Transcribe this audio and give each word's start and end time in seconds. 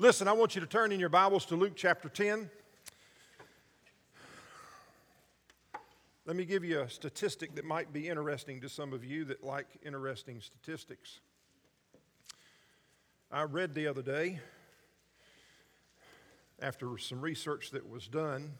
Listen, 0.00 0.28
I 0.28 0.32
want 0.32 0.54
you 0.54 0.62
to 0.62 0.66
turn 0.66 0.92
in 0.92 0.98
your 0.98 1.10
Bibles 1.10 1.44
to 1.44 1.56
Luke 1.56 1.74
chapter 1.76 2.08
10. 2.08 2.48
Let 6.24 6.36
me 6.36 6.46
give 6.46 6.64
you 6.64 6.80
a 6.80 6.88
statistic 6.88 7.54
that 7.56 7.66
might 7.66 7.92
be 7.92 8.08
interesting 8.08 8.62
to 8.62 8.70
some 8.70 8.94
of 8.94 9.04
you 9.04 9.26
that 9.26 9.44
like 9.44 9.66
interesting 9.84 10.40
statistics. 10.40 11.20
I 13.30 13.42
read 13.42 13.74
the 13.74 13.88
other 13.88 14.00
day, 14.00 14.40
after 16.62 16.96
some 16.96 17.20
research 17.20 17.70
that 17.72 17.86
was 17.86 18.08
done, 18.08 18.54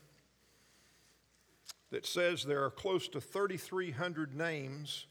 that 1.91 2.05
says 2.05 2.45
there 2.45 2.63
are 2.63 2.71
close 2.71 3.09
to 3.09 3.19
3,300 3.19 4.37
names 4.37 5.07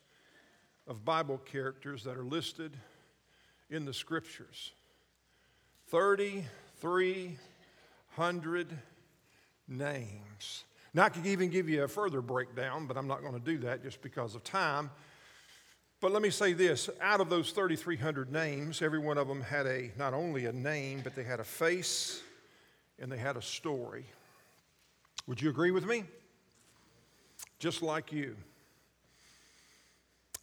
of 0.86 1.04
Bible 1.04 1.40
characters 1.40 2.04
that 2.04 2.16
are 2.16 2.24
listed 2.24 2.78
in 3.72 3.86
the 3.86 3.96
scriptures. 3.96 4.74
3,300 5.90 8.78
names. 9.68 10.64
Now, 10.94 11.04
I 11.04 11.10
could 11.10 11.26
even 11.26 11.50
give 11.50 11.68
you 11.68 11.84
a 11.84 11.88
further 11.88 12.22
breakdown, 12.22 12.86
but 12.86 12.96
I'm 12.96 13.08
not 13.08 13.22
going 13.22 13.34
to 13.34 13.40
do 13.40 13.58
that 13.60 13.84
just 13.84 14.02
because 14.02 14.36
of 14.36 14.44
time. 14.44 14.92
But 16.02 16.12
let 16.12 16.22
me 16.22 16.30
say 16.30 16.54
this 16.54 16.90
out 17.02 17.22
of 17.22 17.30
those 17.30 17.52
3,300 17.52 18.32
names, 18.32 18.82
every 18.82 19.00
one 19.00 19.18
of 19.18 19.28
them 19.28 19.42
had 19.42 19.66
a, 19.66 19.92
not 19.98 20.14
only 20.14 20.46
a 20.46 20.54
name, 20.54 21.02
but 21.04 21.16
they 21.16 21.24
had 21.24 21.40
a 21.40 21.44
face 21.44 22.22
and 23.00 23.12
they 23.12 23.18
had 23.18 23.36
a 23.36 23.42
story. 23.42 24.06
Would 25.28 25.42
you 25.42 25.50
agree 25.50 25.72
with 25.72 25.86
me? 25.86 26.04
Just 27.58 27.82
like 27.82 28.12
you. 28.12 28.36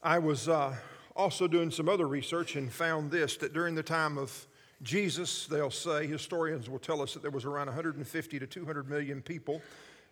I 0.03 0.19
was 0.19 0.49
uh, 0.49 0.77
also 1.15 1.49
doing 1.49 1.71
some 1.71 1.89
other 1.89 2.07
research 2.07 2.57
and 2.57 2.71
found 2.71 3.11
this 3.11 3.37
that 3.39 3.53
during 3.53 3.75
the 3.75 3.83
time 3.83 4.19
of 4.19 4.47
Jesus, 4.83 5.47
they'll 5.47 5.71
say, 5.71 6.07
historians 6.07 6.69
will 6.69 6.79
tell 6.79 7.01
us 7.01 7.15
that 7.15 7.23
there 7.23 7.31
was 7.31 7.45
around 7.45 7.67
150 7.67 8.39
to 8.39 8.47
200 8.47 8.89
million 8.89 9.23
people 9.23 9.63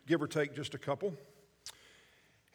give 0.06 0.22
or 0.22 0.26
take 0.26 0.54
just 0.54 0.74
a 0.74 0.78
couple. 0.78 1.14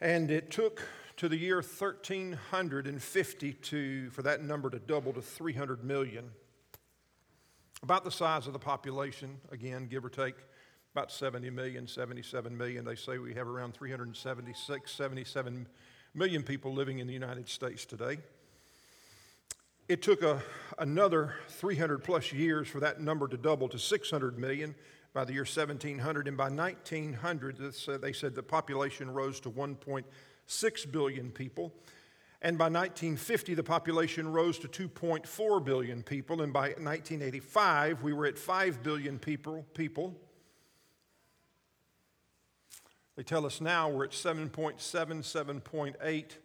And 0.00 0.30
it 0.30 0.50
took 0.50 0.82
to 1.18 1.28
the 1.28 1.36
year 1.36 1.56
1350 1.56 3.52
to, 3.52 4.10
for 4.10 4.22
that 4.22 4.42
number 4.42 4.70
to 4.70 4.78
double 4.78 5.12
to 5.12 5.20
300 5.20 5.84
million. 5.84 6.30
About 7.82 8.04
the 8.04 8.10
size 8.10 8.46
of 8.46 8.52
the 8.52 8.58
population, 8.58 9.38
again, 9.52 9.86
give 9.86 10.04
or 10.04 10.10
take 10.10 10.34
about 10.92 11.12
70 11.12 11.50
million, 11.50 11.86
77 11.86 12.56
million. 12.56 12.84
They 12.84 12.96
say 12.96 13.18
we 13.18 13.34
have 13.34 13.46
around 13.46 13.74
376, 13.74 14.90
77 14.90 15.66
million 16.14 16.42
people 16.42 16.72
living 16.72 16.98
in 16.98 17.06
the 17.06 17.12
United 17.12 17.48
States 17.48 17.86
today. 17.86 18.18
It 19.90 20.02
took 20.02 20.22
a, 20.22 20.40
another 20.78 21.34
300 21.48 22.04
plus 22.04 22.32
years 22.32 22.68
for 22.68 22.78
that 22.78 23.00
number 23.00 23.26
to 23.26 23.36
double 23.36 23.68
to 23.70 23.76
600 23.76 24.38
million 24.38 24.76
by 25.12 25.24
the 25.24 25.32
year 25.32 25.42
1700. 25.42 26.28
And 26.28 26.36
by 26.36 26.48
1900, 26.48 27.58
they 28.00 28.12
said 28.12 28.36
the 28.36 28.42
population 28.44 29.10
rose 29.12 29.40
to 29.40 29.50
1.6 29.50 30.92
billion 30.92 31.32
people. 31.32 31.74
And 32.40 32.56
by 32.56 32.66
1950, 32.66 33.54
the 33.54 33.64
population 33.64 34.30
rose 34.30 34.60
to 34.60 34.68
2.4 34.68 35.64
billion 35.64 36.04
people. 36.04 36.40
And 36.42 36.52
by 36.52 36.68
1985, 36.68 38.04
we 38.04 38.12
were 38.12 38.26
at 38.26 38.38
5 38.38 38.84
billion 38.84 39.18
people. 39.18 39.66
people. 39.74 40.14
They 43.16 43.24
tell 43.24 43.44
us 43.44 43.60
now 43.60 43.88
we're 43.88 44.04
at 44.04 44.12
7.7, 44.12 44.78
7.8. 44.78 46.36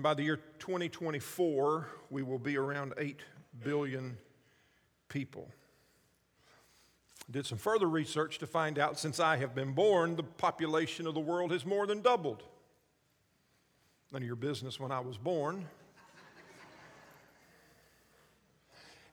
And 0.00 0.02
by 0.02 0.14
the 0.14 0.22
year 0.22 0.40
2024, 0.60 1.86
we 2.08 2.22
will 2.22 2.38
be 2.38 2.56
around 2.56 2.94
8 2.96 3.20
billion 3.62 4.16
people. 5.10 5.46
Did 7.30 7.44
some 7.44 7.58
further 7.58 7.86
research 7.86 8.38
to 8.38 8.46
find 8.46 8.78
out 8.78 8.98
since 8.98 9.20
I 9.20 9.36
have 9.36 9.54
been 9.54 9.74
born, 9.74 10.16
the 10.16 10.22
population 10.22 11.06
of 11.06 11.12
the 11.12 11.20
world 11.20 11.50
has 11.50 11.66
more 11.66 11.86
than 11.86 12.00
doubled. 12.00 12.42
None 14.10 14.22
of 14.22 14.26
your 14.26 14.36
business 14.36 14.80
when 14.80 14.90
I 14.90 15.00
was 15.00 15.18
born. 15.18 15.66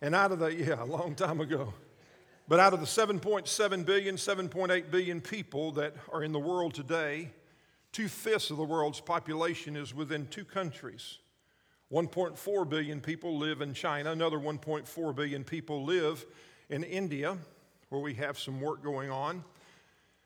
and 0.02 0.16
out 0.16 0.32
of 0.32 0.40
the, 0.40 0.56
yeah, 0.56 0.82
a 0.82 0.86
long 0.86 1.16
time 1.16 1.42
ago. 1.42 1.74
But 2.48 2.62
out 2.62 2.74
of 2.74 2.80
the 2.80 2.86
7.7 2.86 3.86
billion, 3.86 4.16
7.8 4.16 4.90
billion 4.90 5.20
people 5.20 5.74
that 5.74 5.98
are 6.14 6.24
in 6.24 6.32
the 6.32 6.40
world 6.40 6.74
today, 6.74 7.32
two 7.98 8.08
fifths 8.08 8.52
of 8.52 8.58
the 8.58 8.64
world's 8.64 9.00
population 9.00 9.76
is 9.76 9.92
within 9.92 10.28
two 10.28 10.46
countries. 10.46 11.18
1.4 11.92 12.70
billion 12.70 13.02
people 13.02 13.40
live 13.40 13.60
in 13.60 13.74
China, 13.74 14.12
another 14.12 14.38
1.4 14.38 15.16
billion 15.16 15.44
people 15.44 15.84
live 15.84 16.24
in 16.70 16.84
India 16.84 17.36
where 17.90 18.00
we 18.00 18.14
have 18.14 18.38
some 18.38 18.62
work 18.62 18.84
going 18.84 19.10
on. 19.10 19.44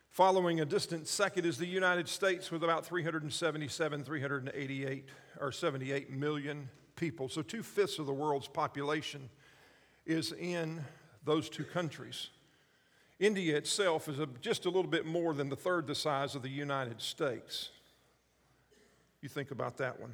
Following 0.10 0.60
a 0.60 0.66
distant 0.66 1.08
second 1.08 1.46
is 1.46 1.58
the 1.58 1.66
United 1.66 2.10
States 2.10 2.52
with 2.52 2.62
about 2.62 2.86
377, 2.86 4.04
388, 4.04 5.06
or 5.40 5.54
78 5.54 6.10
million 6.10 6.68
people. 6.98 7.30
So 7.30 7.42
two 7.42 7.64
fifths 7.64 8.00
of 8.00 8.06
the 8.06 8.12
world's 8.12 8.50
population 8.50 9.30
is 10.06 10.34
in 10.34 10.84
those 11.24 11.48
two 11.48 11.64
countries. 11.64 12.32
India 13.22 13.56
itself 13.56 14.10
is 14.10 14.18
a, 14.18 14.28
just 14.42 14.66
a 14.66 14.70
little 14.70 14.90
bit 14.90 15.06
more 15.06 15.36
than 15.36 15.48
the 15.48 15.56
third 15.56 15.86
the 15.86 15.94
size 15.94 16.34
of 16.34 16.42
the 16.42 16.50
United 16.50 17.00
States. 17.00 17.70
You 19.22 19.30
think 19.30 19.52
about 19.52 19.78
that 19.78 20.00
one. 20.00 20.12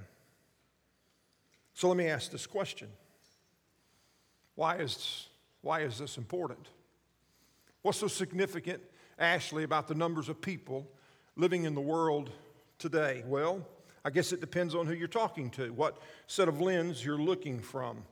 So 1.73 1.87
let 1.87 1.95
me 1.95 2.07
ask 2.07 2.29
this 2.29 2.45
question 2.45 2.89
Why 4.55 4.75
is, 4.75 5.27
why 5.61 5.81
is 5.81 5.97
this 5.97 6.17
important? 6.17 6.67
What's 7.81 7.99
so 7.99 8.07
significant, 8.07 8.83
Ashley, 9.17 9.63
about 9.63 9.87
the 9.87 9.95
numbers 9.95 10.27
of 10.27 10.41
people 10.41 10.85
living 11.37 11.63
in 11.63 11.75
the 11.75 11.81
world 11.81 12.29
today? 12.77 13.23
Well, 13.25 13.65
I 14.03 14.09
guess 14.09 14.33
it 14.33 14.41
depends 14.41 14.75
on 14.75 14.85
who 14.85 14.93
you're 14.93 15.07
talking 15.07 15.49
to, 15.51 15.71
what 15.71 15.97
set 16.27 16.49
of 16.49 16.59
lens 16.59 17.05
you're 17.05 17.17
looking 17.17 17.61
from. 17.61 18.03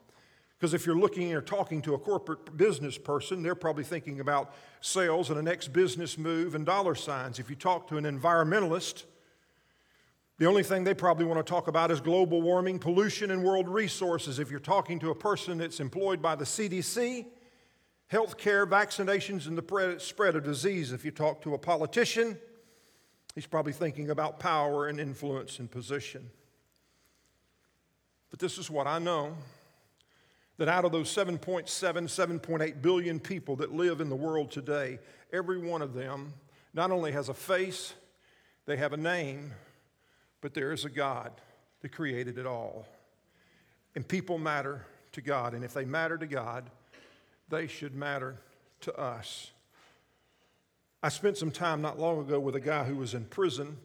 Because 0.58 0.74
if 0.74 0.86
you're 0.86 0.98
looking 0.98 1.34
or 1.34 1.42
talking 1.42 1.82
to 1.82 1.94
a 1.96 2.00
corporate 2.00 2.56
business 2.56 2.98
person, 2.98 3.44
they're 3.44 3.56
probably 3.56 3.84
thinking 3.84 4.20
about 4.20 4.54
sales 4.80 5.30
and 5.30 5.38
a 5.38 5.44
next 5.44 5.74
business 5.74 6.18
move 6.18 6.56
and 6.56 6.66
dollar 6.66 6.96
signs. 6.96 7.40
If 7.40 7.50
you 7.50 7.56
talk 7.56 7.88
to 7.90 7.98
an 7.98 8.06
environmentalist, 8.06 9.04
the 10.38 10.46
only 10.46 10.64
thing 10.64 10.84
they 10.84 10.94
probably 10.94 11.26
want 11.26 11.46
to 11.46 11.50
talk 11.50 11.68
about 11.68 11.92
is 11.92 12.00
global 12.00 12.42
warming, 12.42 12.80
pollution, 12.80 13.32
and 13.32 13.44
world 13.44 13.68
resources. 13.68 14.40
If 14.40 14.50
you're 14.50 14.60
talking 14.60 15.00
to 15.00 15.10
a 15.10 15.16
person 15.16 15.58
that's 15.58 15.80
employed 15.80 16.22
by 16.22 16.36
the 16.36 16.46
CDC, 16.46 17.26
health 18.08 18.38
care, 18.38 18.68
vaccinations, 18.68 19.48
and 19.48 19.58
the 19.58 19.96
spread 20.00 20.36
of 20.36 20.44
disease. 20.44 20.92
If 20.92 21.06
you 21.06 21.12
talk 21.12 21.42
to 21.42 21.54
a 21.54 21.58
politician, 21.58 22.38
he's 23.34 23.48
probably 23.48 23.74
thinking 23.74 24.10
about 24.10 24.40
power 24.40 24.88
and 24.88 25.00
influence 25.00 25.60
and 25.60 25.70
position. 25.70 26.30
But 28.30 28.40
this 28.40 28.58
is 28.58 28.70
what 28.70 28.88
I 28.88 29.00
know 29.00 29.36
that 30.58 30.68
out 30.68 30.86
of 30.86 30.92
those 30.92 31.14
7.7, 31.14 31.68
7.8 31.68 32.82
billion 32.82 33.20
people 33.20 33.56
that 33.58 33.74
live 33.74 34.02
in 34.02 34.10
the 34.10 34.16
world 34.16 34.52
today, 34.52 35.00
every 35.34 35.58
one 35.58 35.82
of 35.82 35.94
them 35.94 36.34
not 36.74 36.92
only 36.92 37.12
has 37.12 37.30
a 37.30 37.34
face, 37.34 37.94
they 38.66 38.78
have 38.78 38.94
a 38.94 38.98
name, 38.98 39.54
but 40.42 40.54
there 40.54 40.72
is 40.72 40.86
a 40.86 40.90
God 40.90 41.32
that 41.82 41.92
created 41.92 42.38
it 42.38 42.46
all. 42.46 42.86
And 43.96 44.08
people 44.08 44.38
matter 44.38 44.86
to 45.14 45.22
God. 45.22 45.54
And 45.54 45.64
if 45.64 45.74
they 45.74 45.86
matter 45.86 46.18
to 46.18 46.28
God, 46.28 46.70
they 47.50 47.68
should 47.68 47.96
matter 47.96 48.36
to 48.82 48.98
us. 49.00 49.52
I 51.02 51.10
spent 51.10 51.38
some 51.38 51.52
time 51.52 51.82
not 51.82 52.00
long 52.00 52.20
ago 52.20 52.40
with 52.40 52.56
a 52.56 52.60
guy 52.60 52.84
who 52.84 52.96
was 52.96 53.14
in 53.14 53.26
prison, 53.26 53.78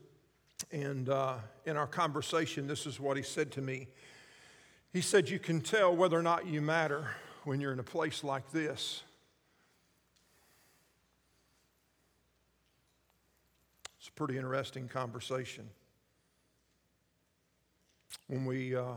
and 0.72 1.08
uh, 1.08 1.37
in 1.66 1.76
our 1.76 1.87
conversation, 1.87 2.66
this 2.66 2.87
is 2.87 2.98
what 2.98 3.16
he 3.16 3.22
said 3.22 3.50
to 3.52 3.60
me. 3.60 3.88
He 4.93 5.01
said, 5.01 5.28
You 5.28 5.39
can 5.39 5.61
tell 5.61 5.95
whether 5.95 6.19
or 6.19 6.23
not 6.23 6.47
you 6.47 6.61
matter 6.61 7.09
when 7.45 7.61
you're 7.61 7.73
in 7.73 7.78
a 7.78 7.84
place 7.84 8.25
like 8.25 8.51
this. 8.51 9.03
It's 13.99 14.09
a 14.09 14.12
pretty 14.12 14.37
interesting 14.37 14.88
conversation. 14.88 15.69
When 18.26 18.44
we 18.44 18.75
uh, 18.75 18.94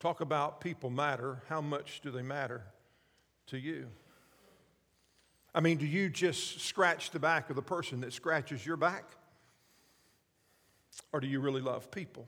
talk 0.00 0.20
about 0.20 0.60
people 0.60 0.90
matter, 0.90 1.42
how 1.48 1.60
much 1.60 2.00
do 2.02 2.10
they 2.10 2.22
matter 2.22 2.62
to 3.48 3.58
you? 3.58 3.88
I 5.54 5.60
mean, 5.60 5.76
do 5.76 5.86
you 5.86 6.08
just 6.08 6.60
scratch 6.60 7.10
the 7.10 7.18
back 7.18 7.50
of 7.50 7.56
the 7.56 7.62
person 7.62 8.00
that 8.00 8.12
scratches 8.12 8.64
your 8.64 8.76
back? 8.76 9.04
Or 11.12 11.20
do 11.20 11.26
you 11.26 11.40
really 11.40 11.60
love 11.60 11.90
people? 11.90 12.26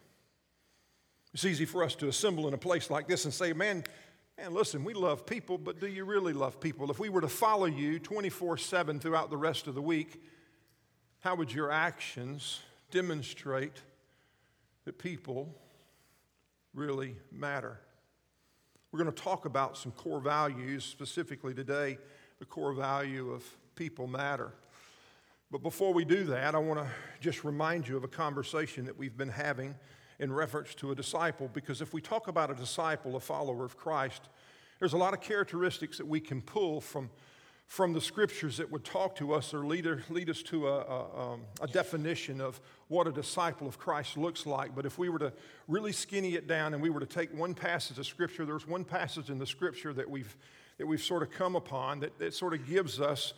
It's 1.34 1.44
easy 1.44 1.64
for 1.64 1.82
us 1.82 1.96
to 1.96 2.06
assemble 2.06 2.46
in 2.46 2.54
a 2.54 2.58
place 2.58 2.90
like 2.90 3.08
this 3.08 3.25
and 3.25 3.34
say, 3.34 3.52
man, 3.52 3.82
man, 4.38 4.54
listen, 4.54 4.84
we 4.84 4.94
love 4.94 5.26
people, 5.26 5.58
but 5.58 5.81
do 5.81 5.88
you 5.88 6.04
really 6.04 6.32
love 6.32 6.60
people? 6.60 6.88
If 6.92 7.00
we 7.00 7.08
were 7.08 7.20
to 7.20 7.28
follow 7.28 7.66
you 7.66 7.98
24 7.98 8.56
7 8.56 9.00
throughout 9.00 9.31
the 9.31 9.36
rest 9.36 9.66
of 9.66 9.75
the 9.75 9.82
week, 9.82 10.22
how 11.22 11.34
would 11.34 11.52
your 11.52 11.72
actions 11.72 12.60
demonstrate 12.92 13.82
that 14.84 14.96
people 14.96 15.52
really 16.72 17.16
matter? 17.32 17.81
We're 18.92 19.00
going 19.00 19.12
to 19.12 19.22
talk 19.22 19.44
about 19.44 19.76
some 19.76 19.90
core 19.90 20.20
values, 20.20 20.84
specifically 20.84 21.52
today, 21.52 21.98
the 22.38 22.44
core 22.44 22.72
value 22.72 23.32
of 23.32 23.42
people 23.75 24.06
matter. 24.06 24.52
But 25.50 25.64
before 25.64 25.92
we 25.92 26.04
do 26.04 26.22
that, 26.26 26.54
I 26.54 26.58
want 26.58 26.78
to 26.78 26.86
just 27.20 27.42
remind 27.42 27.88
you 27.88 27.96
of 27.96 28.04
a 28.04 28.08
conversation 28.08 28.84
that 28.84 28.96
we've 28.96 29.16
been 29.16 29.31
having 29.31 29.75
in 30.19 30.32
reference 30.32 30.75
to 30.76 30.93
a 30.93 30.94
disciple, 30.94 31.50
because 31.52 31.81
if 31.81 31.93
we 31.93 32.00
talk 32.00 32.28
about 32.28 32.50
a 32.50 32.55
disciple, 32.55 33.16
a 33.16 33.20
follower 33.20 33.64
of 33.64 33.76
Christ, 33.76 34.22
there's 34.78 34.93
a 34.93 34.99
lot 34.99 35.14
of 35.14 35.20
characteristics 35.20 35.99
that 35.99 36.06
we 36.06 36.20
can 36.20 36.43
pull 36.43 36.81
from, 36.81 37.11
from 37.66 37.93
the 37.93 38.00
scriptures 38.00 38.56
that 38.58 38.70
would 38.70 38.84
talk 38.84 39.16
to 39.16 39.32
us 39.32 39.55
or 39.55 39.64
lead, 39.64 39.87
lead 40.11 40.31
us 40.31 40.43
to 40.43 40.69
a, 40.69 40.81
a, 40.81 41.32
um, 41.32 41.40
a 41.61 41.66
definition 41.66 42.40
of 42.40 42.61
what 42.88 43.06
a 43.06 43.12
disciple 43.12 43.66
of 43.66 43.78
Christ 43.78 44.16
looks 44.16 44.46
like. 44.46 44.75
But 44.75 44.87
if 44.87 44.99
we 44.99 45.08
were 45.08 45.19
to 45.19 45.32
really 45.69 45.93
skinny 45.93 46.34
it 46.34 46.46
down 46.46 46.75
and 46.75 46.82
we 46.82 46.90
were 46.90 47.00
to 47.00 47.06
take 47.06 47.37
one 47.37 47.55
passage 47.55 47.99
of 47.99 48.06
scripture, 48.06 48.44
there's 48.44 48.67
one 48.67 48.84
passage 48.84 49.31
in 49.31 49.38
the 49.38 49.46
scripture 49.46 49.93
that 49.94 50.08
we've, 50.08 50.37
that 50.78 50.87
we've 50.87 51.02
sort 51.02 51.22
of 51.22 51.31
come 51.31 51.56
upon 51.56 52.00
that, 52.00 52.19
that 52.19 52.34
sort 52.34 52.55
of 52.55 52.69
gives 52.69 53.00
us 53.00 53.34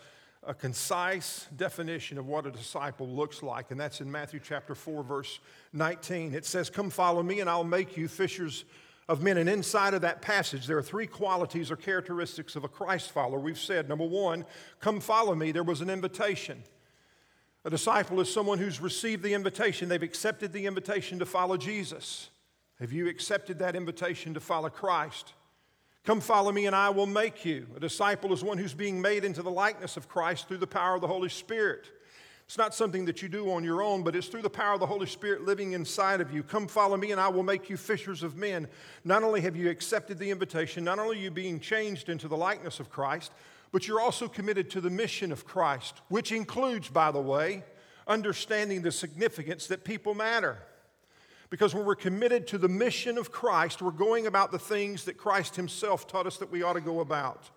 a 0.46 0.54
concise 0.54 1.46
definition 1.56 2.18
of 2.18 2.26
what 2.26 2.46
a 2.46 2.50
disciple 2.50 3.08
looks 3.08 3.42
like, 3.42 3.70
and 3.70 3.80
that's 3.80 4.00
in 4.00 4.10
Matthew 4.10 4.40
chapter 4.42 4.74
4, 4.74 5.02
verse 5.02 5.40
19. 5.72 6.34
It 6.34 6.46
says, 6.46 6.70
Come 6.70 6.90
follow 6.90 7.22
me, 7.22 7.40
and 7.40 7.50
I'll 7.50 7.64
make 7.64 7.96
you 7.96 8.08
fishers 8.08 8.64
of 9.08 9.22
men. 9.22 9.38
And 9.38 9.48
inside 9.48 9.94
of 9.94 10.02
that 10.02 10.22
passage, 10.22 10.66
there 10.66 10.78
are 10.78 10.82
three 10.82 11.06
qualities 11.06 11.70
or 11.70 11.76
characteristics 11.76 12.56
of 12.56 12.64
a 12.64 12.68
Christ 12.68 13.10
follower. 13.12 13.38
We've 13.38 13.58
said, 13.58 13.88
number 13.88 14.06
one, 14.06 14.44
come 14.80 15.00
follow 15.00 15.34
me. 15.34 15.52
There 15.52 15.62
was 15.62 15.80
an 15.80 15.90
invitation. 15.90 16.62
A 17.64 17.70
disciple 17.70 18.20
is 18.20 18.32
someone 18.32 18.58
who's 18.58 18.80
received 18.80 19.22
the 19.22 19.34
invitation, 19.34 19.88
they've 19.88 20.02
accepted 20.02 20.52
the 20.52 20.66
invitation 20.66 21.18
to 21.18 21.26
follow 21.26 21.56
Jesus. 21.56 22.30
Have 22.78 22.92
you 22.92 23.08
accepted 23.08 23.58
that 23.58 23.74
invitation 23.74 24.34
to 24.34 24.40
follow 24.40 24.68
Christ? 24.68 25.32
Come 26.06 26.20
follow 26.20 26.52
me, 26.52 26.66
and 26.66 26.76
I 26.76 26.90
will 26.90 27.06
make 27.06 27.44
you. 27.44 27.66
A 27.76 27.80
disciple 27.80 28.32
is 28.32 28.44
one 28.44 28.58
who's 28.58 28.74
being 28.74 29.02
made 29.02 29.24
into 29.24 29.42
the 29.42 29.50
likeness 29.50 29.96
of 29.96 30.08
Christ 30.08 30.46
through 30.46 30.58
the 30.58 30.66
power 30.66 30.94
of 30.94 31.00
the 31.00 31.08
Holy 31.08 31.28
Spirit. 31.28 31.90
It's 32.44 32.56
not 32.56 32.76
something 32.76 33.06
that 33.06 33.22
you 33.22 33.28
do 33.28 33.50
on 33.50 33.64
your 33.64 33.82
own, 33.82 34.04
but 34.04 34.14
it's 34.14 34.28
through 34.28 34.42
the 34.42 34.48
power 34.48 34.74
of 34.74 34.78
the 34.78 34.86
Holy 34.86 35.08
Spirit 35.08 35.42
living 35.42 35.72
inside 35.72 36.20
of 36.20 36.32
you. 36.32 36.44
Come 36.44 36.68
follow 36.68 36.96
me, 36.96 37.10
and 37.10 37.20
I 37.20 37.26
will 37.26 37.42
make 37.42 37.68
you 37.68 37.76
fishers 37.76 38.22
of 38.22 38.36
men. 38.36 38.68
Not 39.02 39.24
only 39.24 39.40
have 39.40 39.56
you 39.56 39.68
accepted 39.68 40.16
the 40.20 40.30
invitation, 40.30 40.84
not 40.84 41.00
only 41.00 41.16
are 41.16 41.22
you 41.22 41.32
being 41.32 41.58
changed 41.58 42.08
into 42.08 42.28
the 42.28 42.36
likeness 42.36 42.78
of 42.78 42.88
Christ, 42.88 43.32
but 43.72 43.88
you're 43.88 44.00
also 44.00 44.28
committed 44.28 44.70
to 44.70 44.80
the 44.80 44.90
mission 44.90 45.32
of 45.32 45.44
Christ, 45.44 46.02
which 46.06 46.30
includes, 46.30 46.88
by 46.88 47.10
the 47.10 47.20
way, 47.20 47.64
understanding 48.06 48.82
the 48.82 48.92
significance 48.92 49.66
that 49.66 49.82
people 49.82 50.14
matter. 50.14 50.58
Because 51.48 51.74
when 51.74 51.84
we're 51.84 51.94
committed 51.94 52.46
to 52.48 52.58
the 52.58 52.68
mission 52.68 53.18
of 53.18 53.30
Christ, 53.30 53.80
we're 53.80 53.92
going 53.92 54.26
about 54.26 54.50
the 54.50 54.58
things 54.58 55.04
that 55.04 55.16
Christ 55.16 55.56
Himself 55.56 56.08
taught 56.08 56.26
us 56.26 56.38
that 56.38 56.50
we 56.50 56.62
ought 56.62 56.74
to 56.74 56.80
go 56.80 57.00
about. 57.00 57.50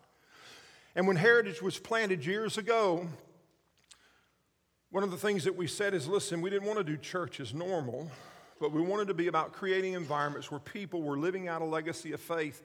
And 0.95 1.07
when 1.07 1.15
Heritage 1.15 1.61
was 1.61 1.79
planted 1.79 2.25
years 2.25 2.57
ago, 2.57 3.07
one 4.91 5.03
of 5.03 5.11
the 5.11 5.17
things 5.17 5.43
that 5.43 5.55
we 5.55 5.67
said 5.67 5.93
is 5.93 6.07
listen, 6.07 6.41
we 6.41 6.49
didn't 6.49 6.67
want 6.67 6.79
to 6.79 6.83
do 6.83 6.97
church 6.97 7.39
as 7.39 7.53
normal, 7.53 8.09
but 8.59 8.71
we 8.71 8.81
wanted 8.81 9.07
to 9.07 9.13
be 9.13 9.27
about 9.27 9.53
creating 9.53 9.93
environments 9.93 10.51
where 10.51 10.59
people 10.59 11.01
were 11.01 11.17
living 11.17 11.47
out 11.47 11.61
a 11.61 11.65
legacy 11.65 12.11
of 12.11 12.19
faith. 12.19 12.63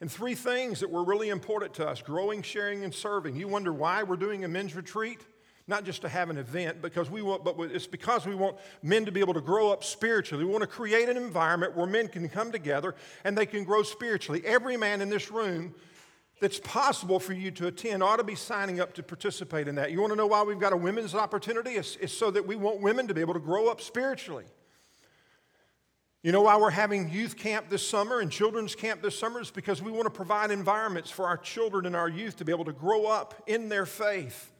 And 0.00 0.10
three 0.10 0.34
things 0.34 0.80
that 0.80 0.90
were 0.90 1.04
really 1.04 1.28
important 1.28 1.74
to 1.74 1.86
us 1.86 2.00
growing, 2.00 2.42
sharing, 2.42 2.84
and 2.84 2.94
serving. 2.94 3.36
You 3.36 3.48
wonder 3.48 3.72
why 3.72 4.02
we're 4.02 4.16
doing 4.16 4.44
a 4.44 4.48
men's 4.48 4.74
retreat? 4.74 5.20
Not 5.70 5.84
just 5.84 6.02
to 6.02 6.08
have 6.08 6.28
an 6.28 6.36
event 6.36 6.82
because 6.82 7.08
we 7.08 7.22
want 7.22 7.44
but 7.44 7.58
it's 7.58 7.86
because 7.86 8.26
we 8.26 8.34
want 8.34 8.56
men 8.82 9.06
to 9.06 9.12
be 9.12 9.20
able 9.20 9.32
to 9.32 9.40
grow 9.40 9.72
up 9.72 9.82
spiritually. 9.82 10.44
We 10.44 10.50
want 10.50 10.62
to 10.62 10.66
create 10.66 11.08
an 11.08 11.16
environment 11.16 11.74
where 11.74 11.86
men 11.86 12.08
can 12.08 12.28
come 12.28 12.52
together 12.52 12.94
and 13.24 13.38
they 13.38 13.46
can 13.46 13.64
grow 13.64 13.82
spiritually. 13.82 14.42
Every 14.44 14.76
man 14.76 15.00
in 15.00 15.08
this 15.08 15.30
room 15.30 15.74
that's 16.40 16.58
possible 16.58 17.20
for 17.20 17.32
you 17.32 17.50
to 17.52 17.68
attend 17.68 18.02
ought 18.02 18.16
to 18.16 18.24
be 18.24 18.34
signing 18.34 18.80
up 18.80 18.94
to 18.94 19.02
participate 19.02 19.68
in 19.68 19.76
that. 19.76 19.92
You 19.92 20.00
want 20.00 20.12
to 20.12 20.16
know 20.16 20.26
why 20.26 20.42
we've 20.42 20.58
got 20.58 20.72
a 20.72 20.76
women's 20.76 21.14
opportunity? 21.14 21.72
It's, 21.72 21.96
it's 21.96 22.12
so 22.12 22.30
that 22.30 22.46
we 22.46 22.56
want 22.56 22.80
women 22.80 23.06
to 23.08 23.14
be 23.14 23.20
able 23.20 23.34
to 23.34 23.40
grow 23.40 23.68
up 23.68 23.80
spiritually. 23.80 24.46
You 26.22 26.32
know 26.32 26.42
why 26.42 26.56
we're 26.56 26.70
having 26.70 27.10
youth 27.10 27.36
camp 27.36 27.70
this 27.70 27.86
summer 27.86 28.20
and 28.20 28.30
children's 28.30 28.74
camp 28.74 29.02
this 29.02 29.18
summer? 29.18 29.40
Is 29.40 29.50
because 29.50 29.80
we 29.80 29.90
want 29.90 30.04
to 30.04 30.10
provide 30.10 30.50
environments 30.50 31.10
for 31.10 31.26
our 31.26 31.38
children 31.38 31.86
and 31.86 31.94
our 31.94 32.08
youth 32.08 32.36
to 32.38 32.44
be 32.44 32.52
able 32.52 32.66
to 32.66 32.72
grow 32.72 33.06
up 33.06 33.42
in 33.46 33.68
their 33.68 33.86
faith 33.86 34.50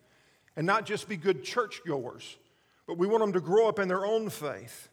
and 0.56 0.66
not 0.66 0.86
just 0.86 1.08
be 1.08 1.16
good 1.16 1.44
churchgoers, 1.44 2.36
but 2.86 2.98
we 2.98 3.06
want 3.06 3.22
them 3.22 3.32
to 3.32 3.40
grow 3.40 3.68
up 3.68 3.78
in 3.78 3.88
their 3.88 4.04
own 4.04 4.30
faith. 4.30 4.88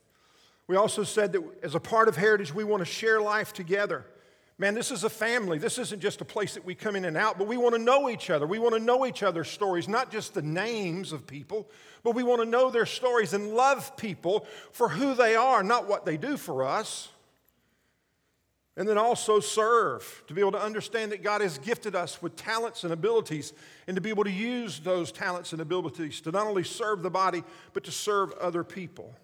We 0.67 0.75
also 0.75 1.03
said 1.03 1.33
that 1.33 1.43
as 1.63 1.75
a 1.75 1.79
part 1.79 2.07
of 2.07 2.15
Heritage, 2.15 2.53
we 2.53 2.63
want 2.63 2.81
to 2.81 2.85
share 2.85 3.21
life 3.21 3.53
together. 3.53 4.05
Man, 4.59 4.73
this 4.73 4.89
is 4.89 5.03
a 5.03 5.09
family. 5.09 5.59
This 5.59 5.77
isn't 5.77 6.01
just 6.01 6.19
a 6.19 6.25
place 6.25 6.55
that 6.55 6.65
we 6.65 6.73
come 6.73 6.95
in 6.95 7.05
and 7.05 7.15
out, 7.15 7.37
but 7.37 7.47
we 7.47 7.57
want 7.57 7.75
to 7.75 7.81
know 7.81 8.09
each 8.09 8.31
other. 8.31 8.47
We 8.47 8.57
want 8.57 8.73
to 8.73 8.79
know 8.79 9.05
each 9.05 9.21
other's 9.21 9.49
stories, 9.49 9.87
not 9.87 10.11
just 10.11 10.33
the 10.33 10.41
names 10.41 11.11
of 11.11 11.27
people, 11.27 11.69
but 12.03 12.15
we 12.15 12.23
want 12.23 12.41
to 12.41 12.47
know 12.47 12.71
their 12.71 12.87
stories 12.87 13.33
and 13.33 13.53
love 13.53 13.95
people 13.97 14.47
for 14.71 14.89
who 14.89 15.13
they 15.13 15.35
are, 15.35 15.61
not 15.61 15.87
what 15.87 16.05
they 16.05 16.17
do 16.17 16.37
for 16.37 16.65
us. 16.65 17.09
And 18.77 18.87
then 18.87 18.97
also 18.97 19.39
serve, 19.39 20.23
to 20.27 20.33
be 20.35 20.39
able 20.39 20.51
to 20.53 20.61
understand 20.61 21.11
that 21.11 21.23
God 21.23 21.41
has 21.41 21.57
gifted 21.57 21.95
us 21.95 22.21
with 22.21 22.35
talents 22.35 22.83
and 22.83 22.93
abilities, 22.93 23.51
and 23.87 23.95
to 23.95 24.01
be 24.01 24.09
able 24.09 24.23
to 24.23 24.31
use 24.31 24.79
those 24.79 25.11
talents 25.11 25.51
and 25.51 25.61
abilities 25.61 26.21
to 26.21 26.31
not 26.31 26.45
only 26.45 26.63
serve 26.63 27.01
the 27.01 27.09
body, 27.09 27.43
but 27.73 27.83
to 27.85 27.91
serve 27.91 28.31
other 28.33 28.63
people. 28.63 29.15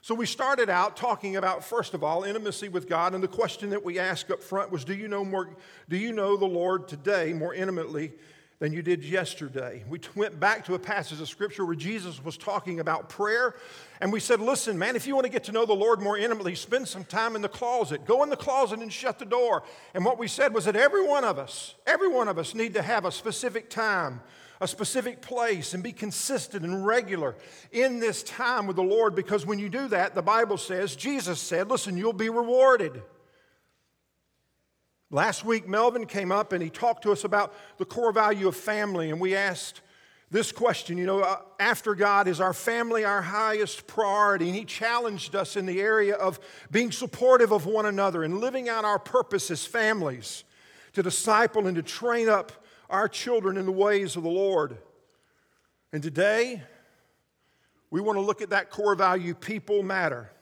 So 0.00 0.14
we 0.14 0.26
started 0.26 0.70
out 0.70 0.96
talking 0.96 1.36
about, 1.36 1.64
first 1.64 1.94
of 1.94 2.04
all, 2.04 2.24
intimacy 2.24 2.68
with 2.68 2.88
God, 2.88 3.14
and 3.14 3.22
the 3.24 3.26
question 3.28 3.70
that 3.70 3.82
we 3.82 3.98
asked 3.98 4.30
up 4.30 4.42
front 4.42 4.70
was, 4.70 4.84
Do 4.84 4.94
you 4.94 5.08
know 5.08 5.24
more, 5.24 5.48
do 5.88 5.96
you 5.96 6.12
know 6.12 6.36
the 6.36 6.44
Lord 6.44 6.86
today 6.86 7.32
more 7.32 7.54
intimately 7.54 8.12
than 8.64 8.72
you 8.72 8.80
did 8.80 9.04
yesterday. 9.04 9.84
We 9.90 10.00
went 10.14 10.40
back 10.40 10.64
to 10.64 10.74
a 10.74 10.78
passage 10.78 11.20
of 11.20 11.28
scripture 11.28 11.66
where 11.66 11.74
Jesus 11.74 12.24
was 12.24 12.38
talking 12.38 12.80
about 12.80 13.10
prayer, 13.10 13.56
and 14.00 14.10
we 14.10 14.20
said, 14.20 14.40
Listen, 14.40 14.78
man, 14.78 14.96
if 14.96 15.06
you 15.06 15.14
want 15.14 15.26
to 15.26 15.30
get 15.30 15.44
to 15.44 15.52
know 15.52 15.66
the 15.66 15.74
Lord 15.74 16.00
more 16.00 16.16
intimately, 16.16 16.54
spend 16.54 16.88
some 16.88 17.04
time 17.04 17.36
in 17.36 17.42
the 17.42 17.48
closet. 17.48 18.06
Go 18.06 18.22
in 18.22 18.30
the 18.30 18.38
closet 18.38 18.80
and 18.80 18.90
shut 18.90 19.18
the 19.18 19.26
door. 19.26 19.64
And 19.92 20.02
what 20.02 20.18
we 20.18 20.28
said 20.28 20.54
was 20.54 20.64
that 20.64 20.76
every 20.76 21.06
one 21.06 21.24
of 21.24 21.38
us, 21.38 21.74
every 21.86 22.08
one 22.08 22.26
of 22.26 22.38
us 22.38 22.54
need 22.54 22.72
to 22.72 22.80
have 22.80 23.04
a 23.04 23.12
specific 23.12 23.68
time. 23.68 24.22
A 24.62 24.68
specific 24.68 25.20
place 25.20 25.74
and 25.74 25.82
be 25.82 25.92
consistent 25.92 26.64
and 26.64 26.86
regular 26.86 27.34
in 27.70 27.98
this 27.98 28.22
time 28.22 28.66
with 28.66 28.76
the 28.76 28.82
Lord 28.82 29.14
because 29.14 29.44
when 29.44 29.58
you 29.58 29.68
do 29.68 29.88
that, 29.88 30.14
the 30.14 30.22
Bible 30.22 30.56
says, 30.56 30.96
Jesus 30.96 31.38
said, 31.38 31.68
listen, 31.68 31.98
you'll 31.98 32.14
be 32.14 32.30
rewarded. 32.30 33.02
Last 35.14 35.44
week, 35.44 35.68
Melvin 35.68 36.06
came 36.06 36.32
up 36.32 36.52
and 36.52 36.60
he 36.60 36.68
talked 36.68 37.04
to 37.04 37.12
us 37.12 37.22
about 37.22 37.54
the 37.78 37.84
core 37.84 38.10
value 38.10 38.48
of 38.48 38.56
family, 38.56 39.10
and 39.10 39.20
we 39.20 39.36
asked 39.36 39.80
this 40.32 40.50
question 40.50 40.98
you 40.98 41.06
know, 41.06 41.20
uh, 41.20 41.36
after 41.60 41.94
God, 41.94 42.26
is 42.26 42.40
our 42.40 42.52
family 42.52 43.04
our 43.04 43.22
highest 43.22 43.86
priority? 43.86 44.46
And 44.48 44.56
he 44.56 44.64
challenged 44.64 45.36
us 45.36 45.54
in 45.54 45.66
the 45.66 45.80
area 45.80 46.16
of 46.16 46.40
being 46.72 46.90
supportive 46.90 47.52
of 47.52 47.64
one 47.64 47.86
another 47.86 48.24
and 48.24 48.40
living 48.40 48.68
out 48.68 48.84
our 48.84 48.98
purpose 48.98 49.52
as 49.52 49.64
families 49.64 50.42
to 50.94 51.02
disciple 51.04 51.68
and 51.68 51.76
to 51.76 51.82
train 51.84 52.28
up 52.28 52.50
our 52.90 53.06
children 53.06 53.56
in 53.56 53.66
the 53.66 53.70
ways 53.70 54.16
of 54.16 54.24
the 54.24 54.28
Lord. 54.28 54.78
And 55.92 56.02
today, 56.02 56.60
we 57.92 58.00
want 58.00 58.16
to 58.16 58.20
look 58.20 58.42
at 58.42 58.50
that 58.50 58.68
core 58.68 58.96
value 58.96 59.32
people 59.32 59.84
matter. 59.84 60.32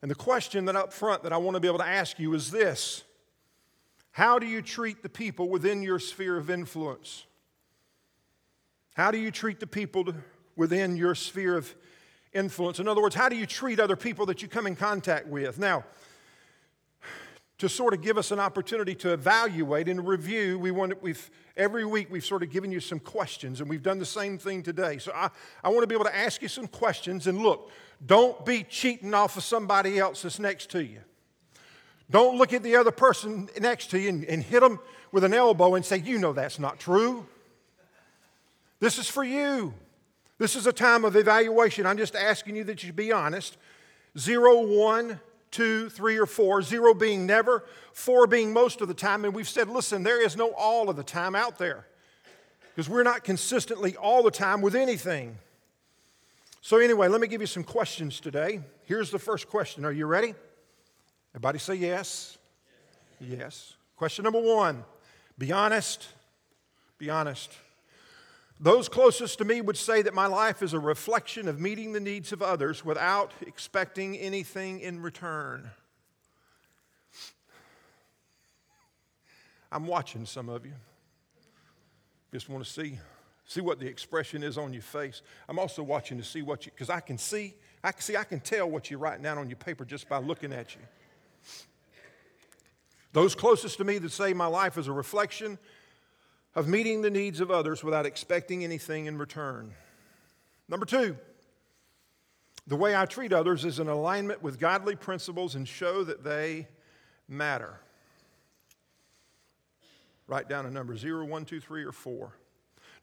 And 0.00 0.10
the 0.10 0.14
question 0.14 0.64
that 0.64 0.76
up 0.76 0.94
front 0.94 1.24
that 1.24 1.32
I 1.34 1.36
want 1.36 1.56
to 1.56 1.60
be 1.60 1.68
able 1.68 1.80
to 1.80 1.86
ask 1.86 2.18
you 2.18 2.32
is 2.32 2.50
this 2.50 3.02
how 4.16 4.38
do 4.38 4.46
you 4.46 4.62
treat 4.62 5.02
the 5.02 5.10
people 5.10 5.50
within 5.50 5.82
your 5.82 5.98
sphere 5.98 6.38
of 6.38 6.48
influence? 6.48 7.26
How 8.94 9.10
do 9.10 9.18
you 9.18 9.30
treat 9.30 9.60
the 9.60 9.66
people 9.66 10.06
within 10.56 10.96
your 10.96 11.14
sphere 11.14 11.54
of 11.54 11.74
influence? 12.32 12.80
In 12.80 12.88
other 12.88 13.02
words, 13.02 13.14
how 13.14 13.28
do 13.28 13.36
you 13.36 13.44
treat 13.44 13.78
other 13.78 13.94
people 13.94 14.24
that 14.24 14.40
you 14.40 14.48
come 14.48 14.66
in 14.66 14.74
contact 14.74 15.26
with? 15.26 15.58
Now, 15.58 15.84
to 17.58 17.68
sort 17.68 17.92
of 17.92 18.00
give 18.00 18.16
us 18.16 18.30
an 18.30 18.40
opportunity 18.40 18.94
to 18.94 19.12
evaluate 19.12 19.86
and 19.86 20.08
review, 20.08 20.58
we 20.58 20.70
want 20.70 21.02
we've 21.02 21.30
every 21.54 21.84
week 21.84 22.08
we've 22.10 22.24
sort 22.24 22.42
of 22.42 22.50
given 22.50 22.72
you 22.72 22.80
some 22.80 22.98
questions, 22.98 23.60
and 23.60 23.68
we've 23.68 23.82
done 23.82 23.98
the 23.98 24.06
same 24.06 24.38
thing 24.38 24.62
today. 24.62 24.96
So 24.96 25.12
I, 25.14 25.28
I 25.62 25.68
want 25.68 25.82
to 25.82 25.86
be 25.86 25.94
able 25.94 26.06
to 26.06 26.16
ask 26.16 26.40
you 26.40 26.48
some 26.48 26.68
questions, 26.68 27.26
and 27.26 27.40
look, 27.40 27.70
don't 28.06 28.46
be 28.46 28.62
cheating 28.62 29.12
off 29.12 29.36
of 29.36 29.42
somebody 29.42 29.98
else 29.98 30.22
that's 30.22 30.38
next 30.38 30.70
to 30.70 30.82
you. 30.82 31.00
Don't 32.10 32.38
look 32.38 32.52
at 32.52 32.62
the 32.62 32.76
other 32.76 32.92
person 32.92 33.48
next 33.60 33.90
to 33.90 33.98
you 33.98 34.08
and, 34.08 34.24
and 34.24 34.42
hit 34.42 34.60
them 34.60 34.78
with 35.10 35.24
an 35.24 35.34
elbow 35.34 35.74
and 35.74 35.84
say, 35.84 35.98
You 35.98 36.18
know 36.18 36.32
that's 36.32 36.58
not 36.58 36.78
true. 36.78 37.26
This 38.78 38.98
is 38.98 39.08
for 39.08 39.24
you. 39.24 39.74
This 40.38 40.54
is 40.54 40.66
a 40.66 40.72
time 40.72 41.04
of 41.04 41.16
evaluation. 41.16 41.86
I'm 41.86 41.96
just 41.96 42.14
asking 42.14 42.56
you 42.56 42.64
that 42.64 42.84
you 42.84 42.92
be 42.92 43.10
honest. 43.10 43.56
Zero, 44.18 44.60
one, 44.60 45.18
two, 45.50 45.88
three, 45.88 46.18
or 46.18 46.26
four. 46.26 46.62
Zero 46.62 46.92
being 46.92 47.26
never, 47.26 47.64
four 47.92 48.26
being 48.26 48.52
most 48.52 48.80
of 48.82 48.88
the 48.88 48.94
time. 48.94 49.24
And 49.24 49.34
we've 49.34 49.48
said, 49.48 49.68
listen, 49.68 50.02
there 50.02 50.22
is 50.22 50.36
no 50.36 50.52
all 50.52 50.90
of 50.90 50.96
the 50.96 51.02
time 51.02 51.34
out 51.34 51.58
there 51.58 51.86
because 52.74 52.90
we're 52.90 53.02
not 53.02 53.24
consistently 53.24 53.96
all 53.96 54.22
the 54.22 54.30
time 54.30 54.60
with 54.60 54.74
anything. 54.74 55.38
So, 56.60 56.78
anyway, 56.78 57.08
let 57.08 57.20
me 57.20 57.28
give 57.28 57.40
you 57.40 57.46
some 57.46 57.64
questions 57.64 58.20
today. 58.20 58.60
Here's 58.84 59.10
the 59.10 59.18
first 59.18 59.48
question 59.48 59.84
Are 59.84 59.92
you 59.92 60.04
ready? 60.06 60.34
Everybody 61.36 61.58
say 61.58 61.74
yes. 61.74 62.38
Yes. 63.20 63.74
Question 63.96 64.22
number 64.24 64.40
one 64.40 64.82
be 65.38 65.52
honest. 65.52 66.08
Be 66.96 67.10
honest. 67.10 67.52
Those 68.58 68.88
closest 68.88 69.36
to 69.38 69.44
me 69.44 69.60
would 69.60 69.76
say 69.76 70.00
that 70.00 70.14
my 70.14 70.24
life 70.24 70.62
is 70.62 70.72
a 70.72 70.78
reflection 70.78 71.46
of 71.46 71.60
meeting 71.60 71.92
the 71.92 72.00
needs 72.00 72.32
of 72.32 72.40
others 72.40 72.86
without 72.86 73.32
expecting 73.46 74.16
anything 74.16 74.80
in 74.80 75.02
return. 75.02 75.70
I'm 79.70 79.86
watching 79.86 80.24
some 80.24 80.48
of 80.48 80.64
you. 80.64 80.72
Just 82.32 82.48
want 82.48 82.64
to 82.64 82.70
see, 82.70 82.98
see 83.44 83.60
what 83.60 83.78
the 83.78 83.86
expression 83.86 84.42
is 84.42 84.56
on 84.56 84.72
your 84.72 84.80
face. 84.80 85.20
I'm 85.50 85.58
also 85.58 85.82
watching 85.82 86.16
to 86.16 86.24
see 86.24 86.40
what 86.40 86.64
you, 86.64 86.72
because 86.72 86.88
I 86.88 87.00
can 87.00 87.18
see, 87.18 87.52
I 87.84 87.92
can 87.92 88.00
see, 88.00 88.16
I 88.16 88.24
can 88.24 88.40
tell 88.40 88.70
what 88.70 88.90
you're 88.90 89.00
writing 89.00 89.22
down 89.22 89.36
on 89.36 89.50
your 89.50 89.58
paper 89.58 89.84
just 89.84 90.08
by 90.08 90.16
looking 90.16 90.54
at 90.54 90.74
you. 90.74 90.80
Those 93.12 93.34
closest 93.34 93.78
to 93.78 93.84
me 93.84 93.98
that 93.98 94.12
say 94.12 94.32
my 94.32 94.46
life 94.46 94.76
is 94.76 94.88
a 94.88 94.92
reflection 94.92 95.58
of 96.54 96.68
meeting 96.68 97.02
the 97.02 97.10
needs 97.10 97.40
of 97.40 97.50
others 97.50 97.82
without 97.82 98.06
expecting 98.06 98.64
anything 98.64 99.06
in 99.06 99.18
return. 99.18 99.72
Number 100.68 100.86
two, 100.86 101.16
the 102.66 102.76
way 102.76 102.96
I 102.96 103.06
treat 103.06 103.32
others 103.32 103.64
is 103.64 103.78
in 103.78 103.88
alignment 103.88 104.42
with 104.42 104.58
godly 104.58 104.96
principles 104.96 105.54
and 105.54 105.68
show 105.68 106.02
that 106.04 106.24
they 106.24 106.66
matter. 107.28 107.80
Write 110.26 110.48
down 110.48 110.66
a 110.66 110.70
number 110.70 110.96
zero, 110.96 111.24
one, 111.24 111.44
two, 111.44 111.60
three, 111.60 111.84
or 111.84 111.92
four. 111.92 112.32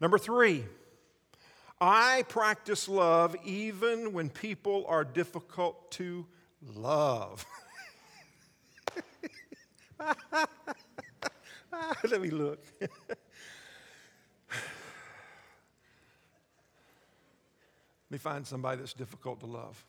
Number 0.02 0.18
three, 0.18 0.66
I 1.80 2.24
practice 2.28 2.90
love 2.90 3.36
even 3.46 4.14
when 4.14 4.30
people 4.30 4.86
are 4.88 5.04
difficult 5.04 5.92
to 5.92 6.26
love. 6.76 7.46
Let 12.10 12.22
me 12.22 12.30
look. 12.30 12.60
Let 12.80 12.90
me 18.10 18.18
find 18.18 18.46
somebody 18.46 18.80
that's 18.80 18.94
difficult 18.94 19.40
to 19.40 19.48
love. 19.48 19.84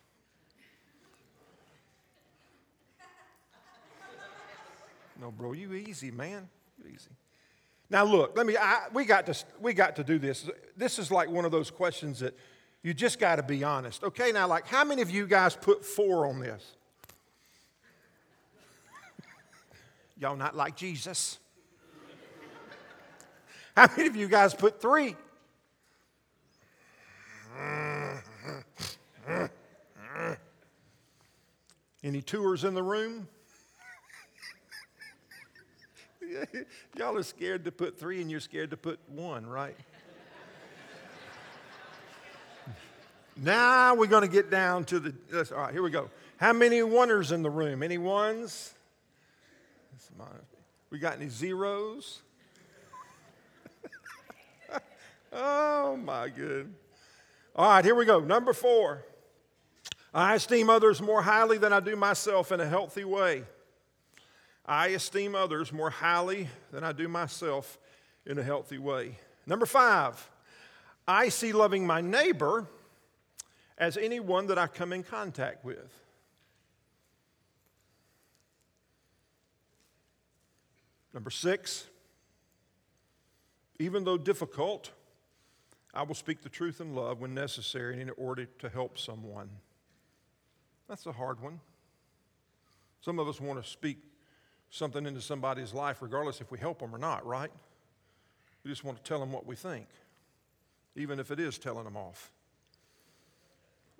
No, 5.20 5.30
bro, 5.30 5.52
you 5.52 5.74
easy, 5.74 6.10
man. 6.10 6.48
You 6.78 6.90
easy. 6.92 7.10
Now 7.90 8.04
look, 8.04 8.36
let 8.36 8.46
me. 8.46 8.56
I, 8.56 8.86
we 8.92 9.04
got 9.04 9.26
to. 9.26 9.44
We 9.60 9.74
got 9.74 9.96
to 9.96 10.04
do 10.04 10.18
this. 10.18 10.48
This 10.76 10.98
is 10.98 11.10
like 11.10 11.30
one 11.30 11.44
of 11.44 11.52
those 11.52 11.70
questions 11.70 12.20
that 12.20 12.36
you 12.82 12.94
just 12.94 13.18
got 13.18 13.36
to 13.36 13.42
be 13.42 13.62
honest. 13.62 14.02
Okay, 14.02 14.32
now 14.32 14.48
like, 14.48 14.66
how 14.66 14.84
many 14.84 15.02
of 15.02 15.10
you 15.10 15.26
guys 15.26 15.54
put 15.54 15.84
four 15.84 16.26
on 16.26 16.40
this? 16.40 16.76
Y'all 20.18 20.36
not 20.36 20.54
like 20.54 20.76
Jesus. 20.76 21.38
How 23.76 23.88
many 23.96 24.08
of 24.08 24.16
you 24.16 24.28
guys 24.28 24.54
put 24.54 24.80
three? 24.80 25.16
Any 32.04 32.20
tours 32.22 32.64
in 32.64 32.74
the 32.74 32.82
room? 32.82 33.28
Y'all 36.96 37.16
are 37.16 37.22
scared 37.22 37.64
to 37.64 37.72
put 37.72 37.98
three 37.98 38.20
and 38.20 38.30
you're 38.30 38.40
scared 38.40 38.70
to 38.70 38.76
put 38.76 38.98
one, 39.08 39.46
right? 39.46 39.76
now 43.36 43.94
we're 43.94 44.06
going 44.06 44.22
to 44.22 44.28
get 44.28 44.50
down 44.50 44.84
to 44.84 45.00
the. 45.00 45.14
All 45.54 45.62
right, 45.62 45.72
here 45.72 45.82
we 45.82 45.90
go. 45.90 46.10
How 46.36 46.52
many 46.52 46.80
oneers 46.80 47.32
in 47.32 47.42
the 47.42 47.50
room? 47.50 47.82
Any 47.82 47.98
ones? 47.98 48.74
We 50.90 50.98
got 50.98 51.16
any 51.16 51.28
zeros? 51.28 52.22
oh, 55.32 55.96
my 55.96 56.28
good. 56.28 56.72
All 57.56 57.68
right, 57.68 57.84
here 57.84 57.94
we 57.94 58.04
go. 58.04 58.20
Number 58.20 58.52
four. 58.52 59.04
I 60.12 60.36
esteem 60.36 60.70
others 60.70 61.02
more 61.02 61.22
highly 61.22 61.58
than 61.58 61.72
I 61.72 61.80
do 61.80 61.96
myself 61.96 62.52
in 62.52 62.60
a 62.60 62.66
healthy 62.66 63.04
way. 63.04 63.42
I 64.64 64.88
esteem 64.88 65.34
others 65.34 65.72
more 65.72 65.90
highly 65.90 66.48
than 66.70 66.84
I 66.84 66.92
do 66.92 67.08
myself 67.08 67.78
in 68.24 68.38
a 68.38 68.42
healthy 68.42 68.78
way. 68.78 69.18
Number 69.46 69.66
five, 69.66 70.30
I 71.06 71.28
see 71.28 71.52
loving 71.52 71.86
my 71.86 72.00
neighbor 72.00 72.66
as 73.76 73.96
anyone 73.96 74.46
that 74.46 74.58
I 74.58 74.68
come 74.68 74.92
in 74.92 75.02
contact 75.02 75.64
with. 75.64 75.92
Number 81.14 81.30
six, 81.30 81.86
even 83.78 84.02
though 84.02 84.18
difficult, 84.18 84.90
I 85.94 86.02
will 86.02 86.16
speak 86.16 86.42
the 86.42 86.48
truth 86.48 86.80
in 86.80 86.94
love 86.94 87.20
when 87.20 87.32
necessary 87.34 88.00
in 88.00 88.10
order 88.16 88.46
to 88.58 88.68
help 88.68 88.98
someone. 88.98 89.48
That's 90.88 91.06
a 91.06 91.12
hard 91.12 91.40
one. 91.40 91.60
Some 93.00 93.20
of 93.20 93.28
us 93.28 93.40
want 93.40 93.62
to 93.62 93.68
speak 93.68 93.98
something 94.70 95.06
into 95.06 95.20
somebody's 95.20 95.72
life, 95.72 96.02
regardless 96.02 96.40
if 96.40 96.50
we 96.50 96.58
help 96.58 96.80
them 96.80 96.92
or 96.92 96.98
not, 96.98 97.24
right? 97.24 97.50
We 98.64 98.70
just 98.70 98.82
want 98.82 98.96
to 98.96 99.04
tell 99.04 99.20
them 99.20 99.30
what 99.30 99.46
we 99.46 99.54
think, 99.54 99.86
even 100.96 101.20
if 101.20 101.30
it 101.30 101.38
is 101.38 101.58
telling 101.58 101.84
them 101.84 101.96
off. 101.96 102.32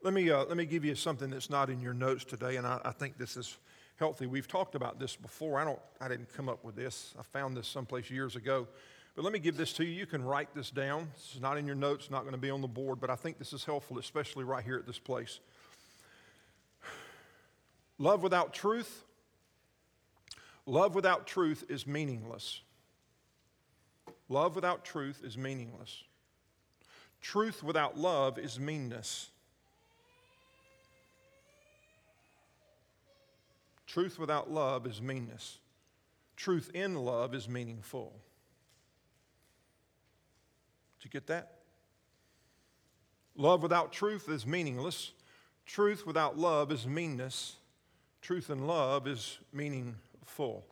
Let 0.03 0.15
me, 0.15 0.31
uh, 0.31 0.45
let 0.47 0.57
me 0.57 0.67
give 0.67 0.85
you 0.85 0.97
something 0.97 1.31
that's 1.31 1.49
not 1.49 1.71
in 1.71 1.81
your 1.81 1.95
notes 1.95 2.25
today, 2.25 2.57
and 2.57 2.67
I, 2.67 2.81
I 2.85 2.91
think 2.91 3.19
this 3.19 3.37
is 3.37 3.57
healthy. 3.97 4.27
We've 4.27 4.49
talked 4.49 4.75
about 4.75 4.99
this 4.99 5.17
before. 5.17 5.61
I, 5.61 5.65
don't, 5.65 5.79
I 6.01 6.09
didn't 6.09 6.33
come 6.35 6.49
up 6.49 6.65
with 6.65 6.77
this, 6.77 7.15
I 7.19 7.23
found 7.23 7.57
this 7.57 7.69
someplace 7.69 8.11
years 8.11 8.37
ago. 8.37 8.67
But 9.15 9.23
let 9.23 9.33
me 9.33 9.39
give 9.39 9.57
this 9.57 9.73
to 9.75 9.85
you. 9.85 9.93
You 9.93 10.07
can 10.07 10.25
write 10.25 10.55
this 10.55 10.71
down. 10.71 11.09
This 11.15 11.37
is 11.37 11.41
not 11.41 11.57
in 11.57 11.67
your 11.67 11.77
notes, 11.77 12.11
not 12.11 12.23
going 12.23 12.33
to 12.33 12.39
be 12.39 12.51
on 12.51 12.61
the 12.61 12.69
board, 12.69 13.01
but 13.01 13.11
I 13.11 13.17
think 13.17 13.39
this 13.39 13.53
is 13.53 13.65
helpful, 13.65 13.99
especially 13.99 14.43
right 14.43 14.65
here 14.65 14.77
at 14.77 14.87
this 14.87 14.99
place. 14.99 15.39
Love 17.99 18.25
without 18.25 18.53
truth. 18.53 19.05
Love 20.67 20.97
without 20.97 21.27
truth 21.29 21.65
is 21.69 21.87
meaningless. 21.87 22.61
Love 24.29 24.57
without 24.57 24.85
truth 24.85 25.23
is 25.23 25.39
meaningless. 25.39 26.03
Truth 27.21 27.63
without 27.63 27.97
love 27.97 28.39
is 28.39 28.59
meanness. 28.59 29.31
Truth 33.95 34.19
without 34.19 34.51
love 34.51 34.89
is 34.89 35.01
meanness. 35.01 35.59
Truth 36.35 36.73
in 36.75 36.97
love 36.97 37.33
is 37.33 37.49
meaningful. 37.49 38.13
Did 40.99 41.05
you 41.05 41.11
get 41.13 41.29
that? 41.29 41.59
Love 43.37 43.63
without 43.63 43.93
truth 43.93 44.29
is 44.29 44.45
meaningless. 44.45 45.13
Truth 45.65 46.07
without 46.07 46.37
love 46.37 46.73
is 46.73 46.89
meanness. 46.89 47.55
Truth 48.21 48.51
and 48.51 48.67
love 48.67 49.07
is 49.07 49.39
meaningful. 49.53 50.65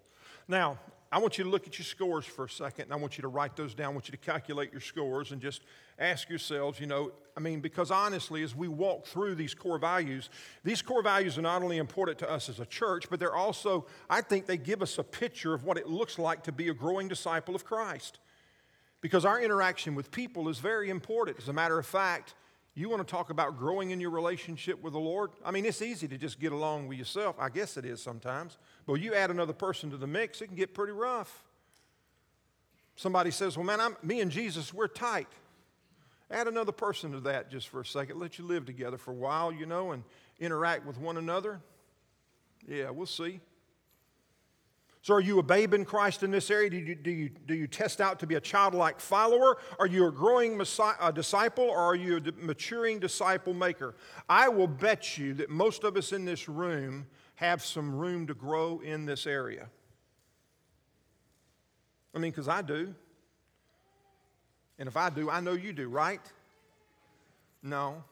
Now, 0.48 0.80
I 1.12 1.18
want 1.18 1.38
you 1.38 1.44
to 1.44 1.50
look 1.50 1.68
at 1.68 1.78
your 1.78 1.84
scores 1.84 2.24
for 2.24 2.46
a 2.46 2.50
second, 2.50 2.86
and 2.86 2.92
I 2.92 2.96
want 2.96 3.18
you 3.18 3.22
to 3.22 3.28
write 3.28 3.54
those 3.54 3.72
down. 3.72 3.90
I 3.90 3.92
want 3.92 4.08
you 4.08 4.12
to 4.12 4.18
calculate 4.18 4.72
your 4.72 4.80
scores 4.80 5.30
and 5.30 5.40
just 5.40 5.62
ask 6.02 6.28
yourselves, 6.28 6.80
you 6.80 6.86
know, 6.86 7.12
I 7.36 7.40
mean, 7.40 7.60
because 7.60 7.90
honestly, 7.90 8.42
as 8.42 8.54
we 8.54 8.68
walk 8.68 9.06
through 9.06 9.36
these 9.36 9.54
core 9.54 9.78
values, 9.78 10.28
these 10.64 10.82
core 10.82 11.02
values 11.02 11.38
are 11.38 11.42
not 11.42 11.62
only 11.62 11.78
important 11.78 12.18
to 12.18 12.30
us 12.30 12.48
as 12.48 12.60
a 12.60 12.66
church, 12.66 13.08
but 13.08 13.18
they're 13.20 13.34
also, 13.34 13.86
I 14.10 14.20
think, 14.20 14.46
they 14.46 14.58
give 14.58 14.82
us 14.82 14.98
a 14.98 15.04
picture 15.04 15.54
of 15.54 15.64
what 15.64 15.78
it 15.78 15.88
looks 15.88 16.18
like 16.18 16.42
to 16.44 16.52
be 16.52 16.68
a 16.68 16.74
growing 16.74 17.08
disciple 17.08 17.54
of 17.54 17.64
Christ. 17.64 18.18
Because 19.00 19.24
our 19.24 19.40
interaction 19.40 19.94
with 19.94 20.10
people 20.10 20.48
is 20.48 20.58
very 20.58 20.90
important. 20.90 21.38
As 21.38 21.48
a 21.48 21.52
matter 21.52 21.78
of 21.78 21.86
fact, 21.86 22.34
you 22.74 22.88
want 22.88 23.06
to 23.06 23.10
talk 23.10 23.30
about 23.30 23.58
growing 23.58 23.90
in 23.90 24.00
your 24.00 24.10
relationship 24.10 24.82
with 24.82 24.92
the 24.92 25.00
Lord? 25.00 25.30
I 25.44 25.50
mean, 25.50 25.64
it's 25.64 25.82
easy 25.82 26.08
to 26.08 26.18
just 26.18 26.38
get 26.40 26.52
along 26.52 26.88
with 26.88 26.98
yourself. 26.98 27.36
I 27.38 27.48
guess 27.48 27.76
it 27.76 27.84
is 27.84 28.02
sometimes. 28.02 28.58
But 28.86 28.94
you 28.94 29.14
add 29.14 29.30
another 29.30 29.52
person 29.52 29.90
to 29.90 29.96
the 29.96 30.06
mix, 30.06 30.40
it 30.40 30.48
can 30.48 30.56
get 30.56 30.74
pretty 30.74 30.92
rough. 30.92 31.44
Somebody 32.96 33.30
says, 33.30 33.56
Well, 33.56 33.66
man, 33.66 33.80
I'm, 33.80 33.96
me 34.02 34.20
and 34.20 34.30
Jesus, 34.30 34.72
we're 34.72 34.88
tight. 34.88 35.28
Add 36.32 36.48
another 36.48 36.72
person 36.72 37.12
to 37.12 37.20
that 37.20 37.50
just 37.50 37.68
for 37.68 37.80
a 37.80 37.84
second. 37.84 38.18
Let 38.18 38.38
you 38.38 38.46
live 38.46 38.64
together 38.64 38.96
for 38.96 39.10
a 39.10 39.14
while, 39.14 39.52
you 39.52 39.66
know, 39.66 39.92
and 39.92 40.02
interact 40.40 40.86
with 40.86 40.98
one 40.98 41.18
another. 41.18 41.60
Yeah, 42.66 42.88
we'll 42.88 43.06
see. 43.06 43.40
So, 45.02 45.14
are 45.14 45.20
you 45.20 45.40
a 45.40 45.42
babe 45.42 45.74
in 45.74 45.84
Christ 45.84 46.22
in 46.22 46.30
this 46.30 46.50
area? 46.50 46.70
Do 46.70 46.76
you, 46.78 46.94
do 46.94 47.10
you, 47.10 47.28
do 47.28 47.54
you 47.54 47.66
test 47.66 48.00
out 48.00 48.20
to 48.20 48.26
be 48.26 48.36
a 48.36 48.40
childlike 48.40 48.98
follower? 48.98 49.58
Are 49.78 49.86
you 49.86 50.06
a 50.06 50.12
growing 50.12 50.58
a 51.00 51.12
disciple 51.12 51.64
or 51.64 51.78
are 51.78 51.96
you 51.96 52.16
a 52.16 52.20
maturing 52.40 52.98
disciple 52.98 53.52
maker? 53.52 53.96
I 54.28 54.48
will 54.48 54.68
bet 54.68 55.18
you 55.18 55.34
that 55.34 55.50
most 55.50 55.84
of 55.84 55.96
us 55.96 56.12
in 56.12 56.24
this 56.24 56.48
room 56.48 57.08
have 57.34 57.64
some 57.64 57.94
room 57.94 58.26
to 58.28 58.34
grow 58.34 58.78
in 58.78 59.04
this 59.04 59.26
area. 59.26 59.68
I 62.14 62.18
mean, 62.18 62.30
because 62.30 62.48
I 62.48 62.62
do. 62.62 62.94
And 64.78 64.88
if 64.88 64.96
I 64.96 65.10
do, 65.10 65.30
I 65.30 65.40
know 65.40 65.52
you 65.52 65.72
do, 65.72 65.88
right? 65.88 66.20
No. 67.62 68.02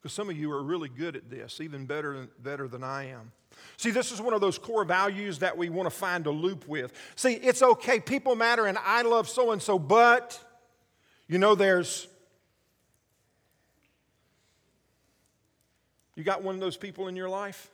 Because 0.00 0.12
some 0.12 0.30
of 0.30 0.36
you 0.36 0.52
are 0.52 0.62
really 0.62 0.88
good 0.88 1.16
at 1.16 1.28
this, 1.28 1.60
even 1.60 1.86
better, 1.86 2.28
better 2.42 2.68
than 2.68 2.84
I 2.84 3.08
am. 3.08 3.32
See, 3.76 3.90
this 3.90 4.12
is 4.12 4.20
one 4.20 4.34
of 4.34 4.40
those 4.40 4.58
core 4.58 4.84
values 4.84 5.38
that 5.40 5.56
we 5.56 5.68
want 5.68 5.88
to 5.88 5.94
find 5.94 6.26
a 6.26 6.30
loop 6.30 6.68
with. 6.68 6.92
See, 7.16 7.32
it's 7.32 7.62
okay, 7.62 8.00
people 8.00 8.36
matter, 8.36 8.66
and 8.66 8.78
I 8.84 9.02
love 9.02 9.28
so 9.28 9.52
and 9.52 9.60
so, 9.60 9.78
but 9.78 10.42
you 11.26 11.38
know, 11.38 11.54
there's. 11.54 12.06
You 16.14 16.24
got 16.24 16.42
one 16.42 16.54
of 16.54 16.60
those 16.60 16.76
people 16.76 17.08
in 17.08 17.16
your 17.16 17.28
life? 17.28 17.70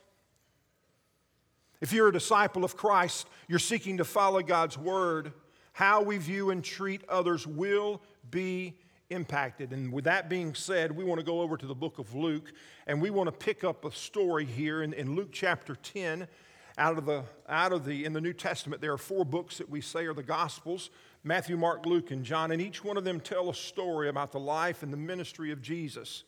If 1.79 1.93
you're 1.93 2.07
a 2.07 2.13
disciple 2.13 2.63
of 2.63 2.75
Christ, 2.75 3.27
you're 3.47 3.59
seeking 3.59 3.97
to 3.97 4.05
follow 4.05 4.41
God's 4.41 4.77
word, 4.77 5.33
how 5.73 6.01
we 6.01 6.17
view 6.17 6.49
and 6.49 6.63
treat 6.63 7.03
others 7.07 7.45
will 7.45 8.01
be 8.29 8.75
impacted. 9.09 9.71
And 9.71 9.91
with 9.91 10.05
that 10.05 10.29
being 10.29 10.55
said, 10.55 10.91
we 10.91 11.03
want 11.03 11.19
to 11.19 11.25
go 11.25 11.41
over 11.41 11.57
to 11.57 11.65
the 11.65 11.75
book 11.75 11.99
of 11.99 12.13
Luke 12.13 12.51
and 12.87 13.01
we 13.01 13.09
want 13.09 13.27
to 13.27 13.31
pick 13.31 13.63
up 13.63 13.85
a 13.85 13.91
story 13.91 14.45
here 14.45 14.83
in, 14.83 14.93
in 14.93 15.15
Luke 15.15 15.29
chapter 15.31 15.75
10. 15.75 16.27
Out 16.75 16.97
of, 16.97 17.05
the, 17.05 17.23
out 17.47 17.71
of 17.71 17.85
the, 17.85 18.03
in 18.03 18.13
the 18.13 18.21
New 18.21 18.33
Testament, 18.33 18.81
there 18.81 18.91
are 18.91 18.97
four 18.97 19.23
books 19.23 19.59
that 19.59 19.69
we 19.69 19.79
say 19.79 20.05
are 20.07 20.13
the 20.13 20.23
Gospels 20.23 20.89
Matthew, 21.23 21.55
Mark, 21.55 21.85
Luke, 21.85 22.11
and 22.11 22.25
John, 22.25 22.51
and 22.51 22.61
each 22.61 22.83
one 22.83 22.97
of 22.97 23.03
them 23.03 23.19
tell 23.19 23.49
a 23.49 23.53
story 23.53 24.09
about 24.09 24.31
the 24.31 24.39
life 24.39 24.83
and 24.83 24.91
the 24.91 24.97
ministry 24.97 25.51
of 25.51 25.61
Jesus. 25.61 26.23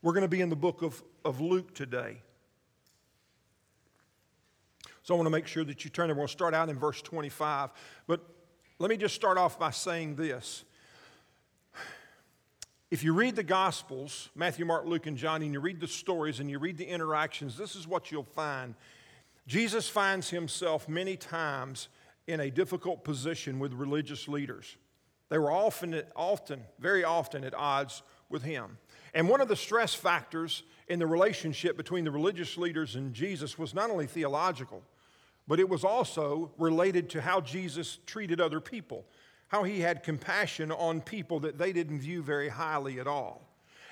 We're 0.00 0.14
going 0.14 0.22
to 0.22 0.28
be 0.28 0.40
in 0.40 0.48
the 0.48 0.56
book 0.56 0.82
of, 0.82 1.00
of 1.24 1.40
Luke 1.40 1.74
today. 1.74 2.22
So 5.04 5.14
I 5.14 5.16
want 5.16 5.26
to 5.26 5.30
make 5.30 5.46
sure 5.46 5.64
that 5.64 5.84
you 5.84 5.90
turn 5.90 6.08
there. 6.08 6.16
We'll 6.16 6.26
start 6.26 6.54
out 6.54 6.68
in 6.68 6.78
verse 6.78 7.02
25. 7.02 7.70
But 8.06 8.20
let 8.78 8.90
me 8.90 8.96
just 8.96 9.14
start 9.14 9.38
off 9.38 9.58
by 9.58 9.70
saying 9.70 10.16
this 10.16 10.64
if 12.92 13.02
you 13.02 13.14
read 13.14 13.36
the 13.36 13.42
Gospels, 13.42 14.28
Matthew, 14.34 14.66
Mark, 14.66 14.84
Luke, 14.84 15.06
and 15.06 15.16
John, 15.16 15.40
and 15.40 15.50
you 15.50 15.60
read 15.60 15.80
the 15.80 15.88
stories 15.88 16.40
and 16.40 16.50
you 16.50 16.58
read 16.58 16.76
the 16.76 16.84
interactions, 16.84 17.56
this 17.56 17.74
is 17.74 17.88
what 17.88 18.12
you'll 18.12 18.22
find. 18.22 18.74
Jesus 19.46 19.88
finds 19.88 20.28
himself 20.28 20.90
many 20.90 21.16
times 21.16 21.88
in 22.26 22.38
a 22.38 22.50
difficult 22.50 23.02
position 23.02 23.58
with 23.58 23.72
religious 23.72 24.28
leaders. 24.28 24.76
They 25.30 25.38
were 25.38 25.50
often, 25.50 26.02
often, 26.14 26.64
very 26.78 27.02
often 27.02 27.44
at 27.44 27.54
odds 27.54 28.02
with 28.28 28.42
him. 28.42 28.76
And 29.14 29.26
one 29.26 29.40
of 29.40 29.48
the 29.48 29.56
stress 29.56 29.94
factors 29.94 30.62
in 30.86 30.98
the 30.98 31.06
relationship 31.06 31.78
between 31.78 32.04
the 32.04 32.10
religious 32.10 32.58
leaders 32.58 32.94
and 32.94 33.14
Jesus 33.14 33.58
was 33.58 33.72
not 33.72 33.88
only 33.88 34.06
theological, 34.06 34.82
but 35.48 35.58
it 35.58 35.68
was 35.70 35.82
also 35.82 36.52
related 36.58 37.08
to 37.08 37.22
how 37.22 37.40
Jesus 37.40 38.00
treated 38.04 38.38
other 38.38 38.60
people 38.60 39.06
how 39.52 39.64
he 39.64 39.80
had 39.80 40.02
compassion 40.02 40.72
on 40.72 41.02
people 41.02 41.40
that 41.40 41.58
they 41.58 41.74
didn't 41.74 42.00
view 42.00 42.22
very 42.22 42.48
highly 42.48 42.98
at 42.98 43.06
all. 43.06 43.46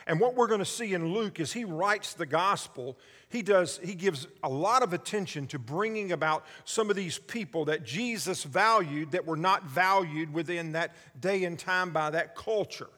And 0.06 0.18
what 0.18 0.34
we're 0.34 0.46
going 0.46 0.60
to 0.60 0.64
see 0.64 0.94
in 0.94 1.12
Luke 1.12 1.38
is 1.38 1.52
he 1.52 1.64
writes 1.64 2.14
the 2.14 2.24
gospel, 2.24 2.96
he 3.28 3.42
does 3.42 3.78
he 3.84 3.94
gives 3.94 4.26
a 4.42 4.48
lot 4.48 4.82
of 4.82 4.94
attention 4.94 5.46
to 5.48 5.58
bringing 5.58 6.12
about 6.12 6.46
some 6.64 6.88
of 6.88 6.96
these 6.96 7.18
people 7.18 7.66
that 7.66 7.84
Jesus 7.84 8.42
valued 8.42 9.12
that 9.12 9.26
were 9.26 9.36
not 9.36 9.64
valued 9.64 10.32
within 10.32 10.72
that 10.72 10.96
day 11.20 11.44
and 11.44 11.58
time 11.58 11.92
by 11.92 12.08
that 12.08 12.34
culture. 12.34 12.88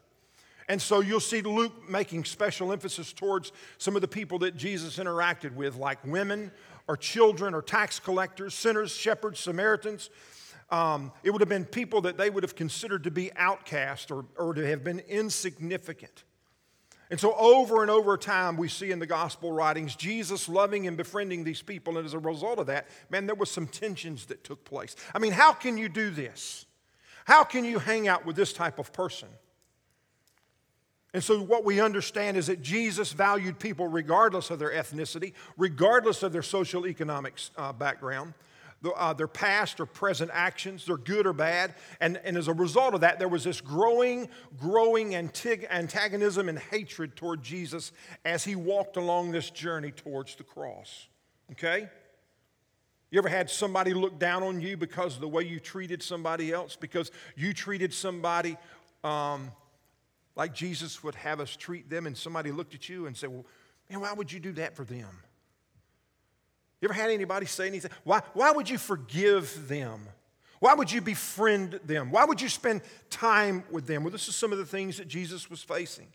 And 0.68 0.80
so 0.80 1.00
you'll 1.00 1.18
see 1.18 1.42
Luke 1.42 1.90
making 1.90 2.24
special 2.24 2.72
emphasis 2.72 3.12
towards 3.12 3.50
some 3.78 3.96
of 3.96 4.02
the 4.02 4.08
people 4.08 4.38
that 4.38 4.56
Jesus 4.56 4.98
interacted 4.98 5.52
with, 5.56 5.74
like 5.74 5.98
women 6.06 6.52
or 6.86 6.96
children 6.96 7.54
or 7.54 7.60
tax 7.60 7.98
collectors, 7.98 8.54
sinners, 8.54 8.94
shepherds, 8.94 9.40
Samaritans, 9.40 10.10
um, 10.72 11.12
it 11.22 11.30
would 11.30 11.42
have 11.42 11.50
been 11.50 11.66
people 11.66 12.00
that 12.00 12.16
they 12.16 12.30
would 12.30 12.42
have 12.42 12.56
considered 12.56 13.04
to 13.04 13.10
be 13.10 13.30
outcast 13.36 14.10
or, 14.10 14.24
or 14.38 14.54
to 14.54 14.66
have 14.66 14.82
been 14.82 15.00
insignificant. 15.00 16.24
And 17.10 17.20
so, 17.20 17.34
over 17.34 17.82
and 17.82 17.90
over 17.90 18.16
time, 18.16 18.56
we 18.56 18.68
see 18.68 18.90
in 18.90 18.98
the 18.98 19.06
gospel 19.06 19.52
writings 19.52 19.94
Jesus 19.94 20.48
loving 20.48 20.86
and 20.86 20.96
befriending 20.96 21.44
these 21.44 21.60
people. 21.60 21.98
And 21.98 22.06
as 22.06 22.14
a 22.14 22.18
result 22.18 22.58
of 22.58 22.68
that, 22.68 22.88
man, 23.10 23.26
there 23.26 23.34
was 23.34 23.50
some 23.50 23.66
tensions 23.66 24.24
that 24.26 24.44
took 24.44 24.64
place. 24.64 24.96
I 25.14 25.18
mean, 25.18 25.32
how 25.32 25.52
can 25.52 25.76
you 25.76 25.90
do 25.90 26.10
this? 26.10 26.64
How 27.26 27.44
can 27.44 27.66
you 27.66 27.78
hang 27.78 28.08
out 28.08 28.24
with 28.24 28.34
this 28.34 28.54
type 28.54 28.78
of 28.78 28.94
person? 28.94 29.28
And 31.12 31.22
so, 31.22 31.42
what 31.42 31.66
we 31.66 31.82
understand 31.82 32.38
is 32.38 32.46
that 32.46 32.62
Jesus 32.62 33.12
valued 33.12 33.58
people 33.58 33.88
regardless 33.88 34.48
of 34.48 34.58
their 34.58 34.70
ethnicity, 34.70 35.34
regardless 35.58 36.22
of 36.22 36.32
their 36.32 36.42
social 36.42 36.86
economic 36.86 37.34
uh, 37.58 37.74
background 37.74 38.32
uh, 38.90 39.12
their 39.12 39.28
past 39.28 39.80
or 39.80 39.86
present 39.86 40.30
actions, 40.32 40.86
they're 40.86 40.96
good 40.96 41.26
or 41.26 41.32
bad. 41.32 41.74
And, 42.00 42.20
and 42.24 42.36
as 42.36 42.48
a 42.48 42.52
result 42.52 42.94
of 42.94 43.00
that, 43.02 43.18
there 43.18 43.28
was 43.28 43.44
this 43.44 43.60
growing, 43.60 44.28
growing 44.58 45.14
antagonism 45.14 46.48
and 46.48 46.58
hatred 46.58 47.16
toward 47.16 47.42
Jesus 47.42 47.92
as 48.24 48.44
he 48.44 48.56
walked 48.56 48.96
along 48.96 49.30
this 49.30 49.50
journey 49.50 49.92
towards 49.92 50.34
the 50.34 50.44
cross. 50.44 51.06
Okay? 51.52 51.88
You 53.10 53.18
ever 53.18 53.28
had 53.28 53.50
somebody 53.50 53.92
look 53.92 54.18
down 54.18 54.42
on 54.42 54.60
you 54.60 54.76
because 54.76 55.16
of 55.16 55.20
the 55.20 55.28
way 55.28 55.42
you 55.42 55.60
treated 55.60 56.02
somebody 56.02 56.50
else? 56.50 56.76
Because 56.76 57.10
you 57.36 57.52
treated 57.52 57.92
somebody 57.92 58.56
um, 59.04 59.52
like 60.34 60.54
Jesus 60.54 61.04
would 61.04 61.14
have 61.16 61.38
us 61.38 61.54
treat 61.54 61.90
them, 61.90 62.06
and 62.06 62.16
somebody 62.16 62.50
looked 62.50 62.74
at 62.74 62.88
you 62.88 63.06
and 63.06 63.16
said, 63.16 63.28
Well, 63.28 63.44
man, 63.90 64.00
why 64.00 64.12
would 64.14 64.32
you 64.32 64.40
do 64.40 64.52
that 64.52 64.74
for 64.74 64.84
them? 64.84 65.08
You 66.82 66.88
ever 66.88 66.94
had 66.94 67.10
anybody 67.10 67.46
say 67.46 67.68
anything? 67.68 67.92
Why, 68.02 68.22
why 68.34 68.50
would 68.50 68.68
you 68.68 68.76
forgive 68.76 69.68
them? 69.68 70.00
Why 70.58 70.74
would 70.74 70.90
you 70.90 71.00
befriend 71.00 71.78
them? 71.84 72.10
Why 72.10 72.24
would 72.24 72.40
you 72.40 72.48
spend 72.48 72.82
time 73.08 73.62
with 73.70 73.86
them? 73.86 74.02
Well, 74.02 74.10
this 74.10 74.26
is 74.26 74.34
some 74.34 74.50
of 74.50 74.58
the 74.58 74.66
things 74.66 74.98
that 74.98 75.06
Jesus 75.06 75.48
was 75.48 75.62
facing. 75.62 76.08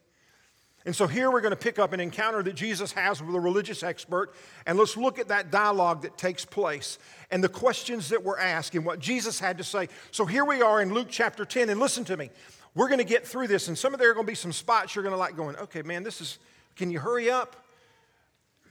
And 0.85 0.93
so 0.93 1.07
here 1.07 1.31
we're 1.31 1.41
going 1.41 1.51
to 1.51 1.57
pick 1.57 1.79
up 1.79 1.93
an 1.93 2.01
encounter 2.01 2.43
that 2.43 2.55
Jesus 2.55 2.91
has 2.93 3.21
with 3.21 3.33
a 3.33 3.39
religious 3.39 3.81
expert, 3.81 4.33
and 4.65 4.77
let's 4.77 4.95
look 4.95 5.19
at 5.19 5.29
that 5.29 5.51
dialogue 5.51 6.01
that 6.03 6.17
takes 6.17 6.45
place 6.45 6.97
and 7.31 7.43
the 7.43 7.49
questions 7.49 8.09
that 8.09 8.23
were 8.23 8.39
asked 8.39 8.73
and 8.75 8.85
what 8.85 8.99
Jesus 8.99 9.39
had 9.39 9.57
to 9.57 9.63
say. 9.63 9.87
So 10.11 10.25
here 10.25 10.45
we 10.45 10.61
are 10.61 10.81
in 10.81 10.93
Luke 10.93 11.07
chapter 11.09 11.43
10, 11.43 11.69
and 11.69 11.79
listen 11.79 12.05
to 12.05 12.15
me. 12.15 12.29
We're 12.73 12.87
going 12.87 12.99
to 12.99 13.05
get 13.05 13.25
through 13.27 13.47
this, 13.47 13.67
and 13.67 13.77
some 13.77 13.93
of 13.93 13.99
there 13.99 14.11
are 14.11 14.13
going 14.13 14.25
to 14.25 14.31
be 14.31 14.35
some 14.35 14.53
spots 14.53 14.95
you're 14.95 15.03
going 15.03 15.13
to 15.13 15.19
like 15.19 15.35
going, 15.35 15.55
okay, 15.57 15.81
man, 15.81 16.03
this 16.03 16.21
is, 16.21 16.39
can 16.75 16.89
you 16.89 16.99
hurry 16.99 17.29
up? 17.29 17.66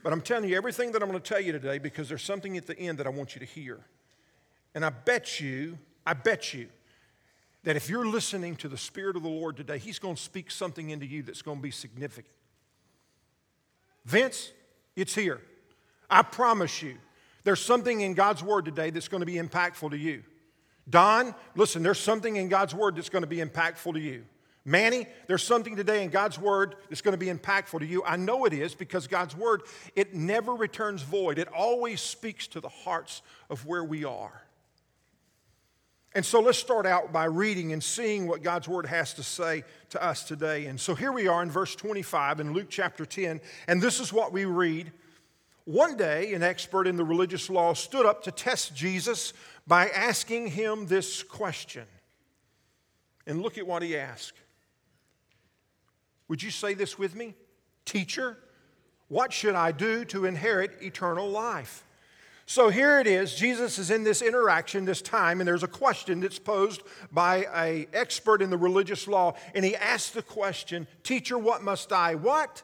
But 0.07 0.13
I'm 0.13 0.21
telling 0.21 0.47
you 0.47 0.55
everything 0.55 0.93
that 0.93 1.03
I'm 1.03 1.09
going 1.09 1.21
to 1.21 1.29
tell 1.29 1.41
you 1.41 1.51
today 1.51 1.79
because 1.79 2.07
there's 2.07 2.23
something 2.23 2.55
at 2.55 2.65
the 2.65 2.79
end 2.79 2.97
that 2.99 3.07
I 3.07 3.09
want 3.09 3.35
you 3.35 3.41
to 3.41 3.45
hear. 3.45 3.81
And 4.73 4.85
I 4.85 4.89
bet 4.89 5.41
you, 5.41 5.77
I 6.05 6.13
bet 6.13 6.53
you, 6.53 6.69
that 7.65 7.75
if 7.75 7.89
you're 7.89 8.07
listening 8.07 8.55
to 8.55 8.69
the 8.69 8.77
Spirit 8.77 9.17
of 9.17 9.23
the 9.23 9.27
Lord 9.27 9.57
today, 9.57 9.77
He's 9.77 9.99
going 9.99 10.15
to 10.15 10.21
speak 10.21 10.49
something 10.49 10.91
into 10.91 11.05
you 11.05 11.23
that's 11.23 11.41
going 11.41 11.57
to 11.57 11.61
be 11.61 11.71
significant. 11.71 12.33
Vince, 14.05 14.53
it's 14.95 15.13
here. 15.13 15.41
I 16.09 16.21
promise 16.21 16.81
you, 16.81 16.95
there's 17.43 17.59
something 17.59 17.99
in 17.99 18.13
God's 18.13 18.41
Word 18.41 18.63
today 18.63 18.91
that's 18.91 19.09
going 19.09 19.19
to 19.19 19.25
be 19.25 19.35
impactful 19.35 19.91
to 19.91 19.97
you. 19.97 20.23
Don, 20.89 21.35
listen, 21.53 21.83
there's 21.83 21.99
something 21.99 22.37
in 22.37 22.47
God's 22.47 22.73
Word 22.73 22.95
that's 22.95 23.09
going 23.09 23.23
to 23.23 23.27
be 23.27 23.39
impactful 23.39 23.91
to 23.91 23.99
you. 23.99 24.23
Manny, 24.67 25.07
there's 25.27 25.43
something 25.43 25.77
today 25.77 26.03
in 26.03 26.09
God's 26.09 26.37
word 26.37 26.75
that's 26.89 26.99
going 26.99 27.13
to 27.13 27.17
be 27.17 27.31
impactful 27.31 27.79
to 27.79 27.85
you. 27.85 28.03
I 28.03 28.17
know 28.17 28.43
it 28.43 28.51
is 28.51 28.75
because 28.75 29.07
God's 29.07 29.33
word, 29.33 29.61
it 29.95 30.13
never 30.13 30.53
returns 30.53 31.03
void. 31.03 31.39
It 31.39 31.47
always 31.47 32.01
speaks 32.01 32.47
to 32.47 32.59
the 32.59 32.67
hearts 32.67 33.21
of 33.49 33.65
where 33.65 33.85
we 33.85 34.03
are. 34.03 34.41
And 36.13 36.25
so 36.25 36.41
let's 36.41 36.57
start 36.57 36.85
out 36.85 37.13
by 37.13 37.25
reading 37.25 37.71
and 37.71 37.81
seeing 37.81 38.27
what 38.27 38.43
God's 38.43 38.67
word 38.67 38.87
has 38.87 39.13
to 39.13 39.23
say 39.23 39.63
to 39.91 40.03
us 40.03 40.25
today. 40.25 40.65
And 40.65 40.77
so 40.77 40.95
here 40.95 41.13
we 41.13 41.29
are 41.29 41.41
in 41.41 41.49
verse 41.49 41.73
25 41.73 42.41
in 42.41 42.51
Luke 42.51 42.67
chapter 42.69 43.05
10, 43.05 43.39
and 43.69 43.81
this 43.81 44.01
is 44.01 44.11
what 44.11 44.33
we 44.33 44.43
read. 44.43 44.91
One 45.63 45.95
day, 45.95 46.33
an 46.33 46.43
expert 46.43 46.87
in 46.87 46.97
the 46.97 47.05
religious 47.05 47.49
law 47.49 47.73
stood 47.73 48.05
up 48.05 48.23
to 48.23 48.31
test 48.31 48.75
Jesus 48.75 49.31
by 49.65 49.87
asking 49.87 50.47
him 50.47 50.87
this 50.87 51.23
question. 51.23 51.85
And 53.25 53.41
look 53.41 53.57
at 53.57 53.65
what 53.65 53.81
he 53.81 53.95
asked. 53.95 54.33
Would 56.27 56.43
you 56.43 56.51
say 56.51 56.73
this 56.73 56.97
with 56.97 57.15
me? 57.15 57.35
Teacher, 57.85 58.37
what 59.07 59.31
should 59.31 59.55
I 59.55 59.71
do 59.71 60.03
to 60.05 60.25
inherit 60.25 60.81
eternal 60.81 61.29
life? 61.29 61.83
So 62.45 62.69
here 62.69 62.99
it 62.99 63.07
is. 63.07 63.35
Jesus 63.35 63.77
is 63.77 63.91
in 63.91 64.05
this 64.05 64.21
interaction, 64.21 64.85
this 64.85 65.01
time, 65.01 65.41
and 65.41 65.47
there's 65.47 65.63
a 65.63 65.67
question 65.67 66.21
that's 66.21 66.39
posed 66.39 66.81
by 67.11 67.45
a 67.53 67.87
expert 67.91 68.41
in 68.41 68.49
the 68.49 68.57
religious 68.57 69.05
law, 69.05 69.33
and 69.53 69.65
he 69.65 69.75
asks 69.75 70.11
the 70.11 70.21
question, 70.21 70.87
"Teacher, 71.03 71.37
what 71.37 71.61
must 71.61 71.91
I 71.91 72.15
what? 72.15 72.63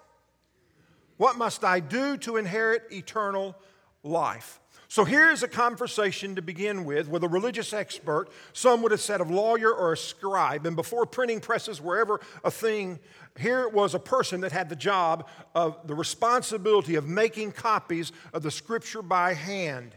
What 1.17 1.37
must 1.37 1.65
I 1.65 1.81
do 1.81 2.15
to 2.19 2.37
inherit 2.37 2.83
eternal 2.91 3.55
life?" 4.03 4.61
So 4.93 5.05
here's 5.05 5.41
a 5.41 5.47
conversation 5.47 6.35
to 6.35 6.43
begin 6.43 6.85
with 6.85 7.07
with 7.07 7.23
a 7.23 7.27
religious 7.27 7.73
expert. 7.73 8.27
Some 8.53 8.83
would 8.83 8.91
have 8.91 9.01
said 9.01 9.21
a 9.21 9.23
lawyer 9.23 9.73
or 9.73 9.93
a 9.93 9.97
scribe. 9.97 10.67
And 10.67 10.75
before 10.75 11.07
printing 11.07 11.39
presses 11.39 11.81
were 11.81 11.97
ever 11.97 12.21
a 12.43 12.51
thing, 12.51 12.99
here 13.39 13.67
was 13.67 13.95
a 13.95 13.99
person 13.99 14.41
that 14.41 14.51
had 14.51 14.69
the 14.69 14.75
job 14.75 15.27
of 15.55 15.87
the 15.87 15.95
responsibility 15.95 16.93
of 16.93 17.07
making 17.07 17.53
copies 17.53 18.11
of 18.33 18.43
the 18.43 18.51
scripture 18.51 19.01
by 19.01 19.33
hand. 19.33 19.95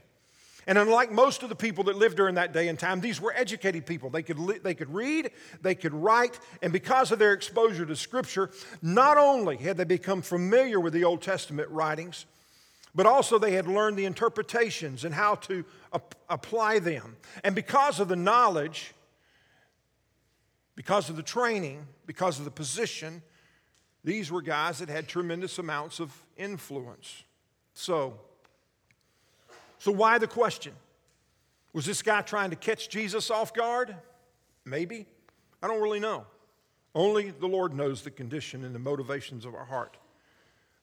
And 0.66 0.78
unlike 0.78 1.12
most 1.12 1.42
of 1.42 1.50
the 1.50 1.56
people 1.56 1.84
that 1.84 1.96
lived 1.96 2.16
during 2.16 2.36
that 2.36 2.54
day 2.54 2.68
and 2.68 2.78
time, 2.78 3.02
these 3.02 3.20
were 3.20 3.34
educated 3.36 3.84
people. 3.84 4.08
They 4.08 4.22
could, 4.22 4.38
li- 4.38 4.60
they 4.62 4.72
could 4.72 4.94
read, 4.94 5.30
they 5.60 5.74
could 5.74 5.92
write, 5.92 6.40
and 6.62 6.72
because 6.72 7.12
of 7.12 7.18
their 7.18 7.34
exposure 7.34 7.84
to 7.84 7.96
Scripture, 7.96 8.48
not 8.80 9.18
only 9.18 9.58
had 9.58 9.76
they 9.76 9.84
become 9.84 10.22
familiar 10.22 10.80
with 10.80 10.94
the 10.94 11.04
Old 11.04 11.20
Testament 11.20 11.68
writings, 11.68 12.24
but 12.96 13.04
also 13.04 13.38
they 13.38 13.52
had 13.52 13.68
learned 13.68 13.98
the 13.98 14.06
interpretations 14.06 15.04
and 15.04 15.14
how 15.14 15.34
to 15.34 15.64
ap- 15.92 16.14
apply 16.30 16.78
them. 16.78 17.18
And 17.44 17.54
because 17.54 18.00
of 18.00 18.08
the 18.08 18.16
knowledge, 18.16 18.94
because 20.74 21.10
of 21.10 21.16
the 21.16 21.22
training, 21.22 21.86
because 22.06 22.38
of 22.38 22.46
the 22.46 22.50
position, 22.50 23.22
these 24.02 24.32
were 24.32 24.40
guys 24.40 24.78
that 24.78 24.88
had 24.88 25.08
tremendous 25.08 25.58
amounts 25.58 26.00
of 26.00 26.10
influence. 26.38 27.22
So, 27.74 28.18
so, 29.78 29.92
why 29.92 30.16
the 30.16 30.26
question? 30.26 30.72
Was 31.74 31.84
this 31.84 32.00
guy 32.00 32.22
trying 32.22 32.48
to 32.48 32.56
catch 32.56 32.88
Jesus 32.88 33.30
off 33.30 33.52
guard? 33.52 33.94
Maybe. 34.64 35.06
I 35.62 35.66
don't 35.66 35.82
really 35.82 36.00
know. 36.00 36.24
Only 36.94 37.30
the 37.30 37.46
Lord 37.46 37.74
knows 37.74 38.00
the 38.00 38.10
condition 38.10 38.64
and 38.64 38.74
the 38.74 38.78
motivations 38.78 39.44
of 39.44 39.54
our 39.54 39.66
heart. 39.66 39.98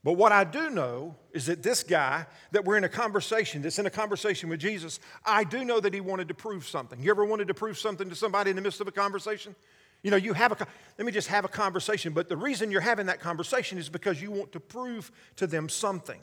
But 0.04 0.14
what 0.14 0.34
I 0.34 0.44
do 0.44 0.70
know 0.70 1.16
is 1.32 1.46
that 1.46 1.64
this 1.64 1.82
guy 1.82 2.26
that 2.52 2.66
we're 2.66 2.76
in 2.76 2.84
a 2.84 2.90
conversation, 2.90 3.62
that's 3.62 3.80
in 3.80 3.86
a 3.86 3.90
conversation 3.90 4.50
with 4.50 4.60
Jesus, 4.60 5.00
I 5.26 5.46
do 5.46 5.64
know 5.64 5.80
that 5.80 5.94
he 5.94 6.02
wanted 6.02 6.28
to 6.28 6.34
prove 6.34 6.68
something. 6.68 7.02
You 7.02 7.10
ever 7.10 7.24
wanted 7.24 7.48
to 7.48 7.54
prove 7.54 7.78
something 7.78 8.10
to 8.10 8.16
somebody 8.16 8.50
in 8.50 8.58
the 8.58 8.62
midst 8.62 8.82
of 8.82 8.88
a 8.88 8.92
conversation? 8.92 9.56
You 10.02 10.12
know, 10.12 10.18
you 10.18 10.34
have 10.34 10.52
a, 10.52 10.68
let 10.98 11.06
me 11.06 11.14
just 11.14 11.30
have 11.30 11.46
a 11.46 11.50
conversation, 11.50 12.12
but 12.12 12.28
the 12.28 12.36
reason 12.36 12.70
you're 12.70 12.82
having 12.82 13.06
that 13.06 13.22
conversation 13.22 13.78
is 13.78 13.88
because 13.88 14.22
you 14.22 14.30
want 14.30 14.52
to 14.52 14.60
prove 14.60 15.10
to 15.38 15.48
them 15.48 15.70
something. 15.70 16.20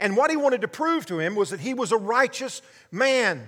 And 0.00 0.16
what 0.16 0.30
he 0.30 0.36
wanted 0.38 0.62
to 0.62 0.68
prove 0.68 1.04
to 1.06 1.18
him 1.18 1.34
was 1.34 1.50
that 1.50 1.60
he 1.60 1.74
was 1.74 1.92
a 1.92 1.98
righteous 1.98 2.62
man. 2.90 3.46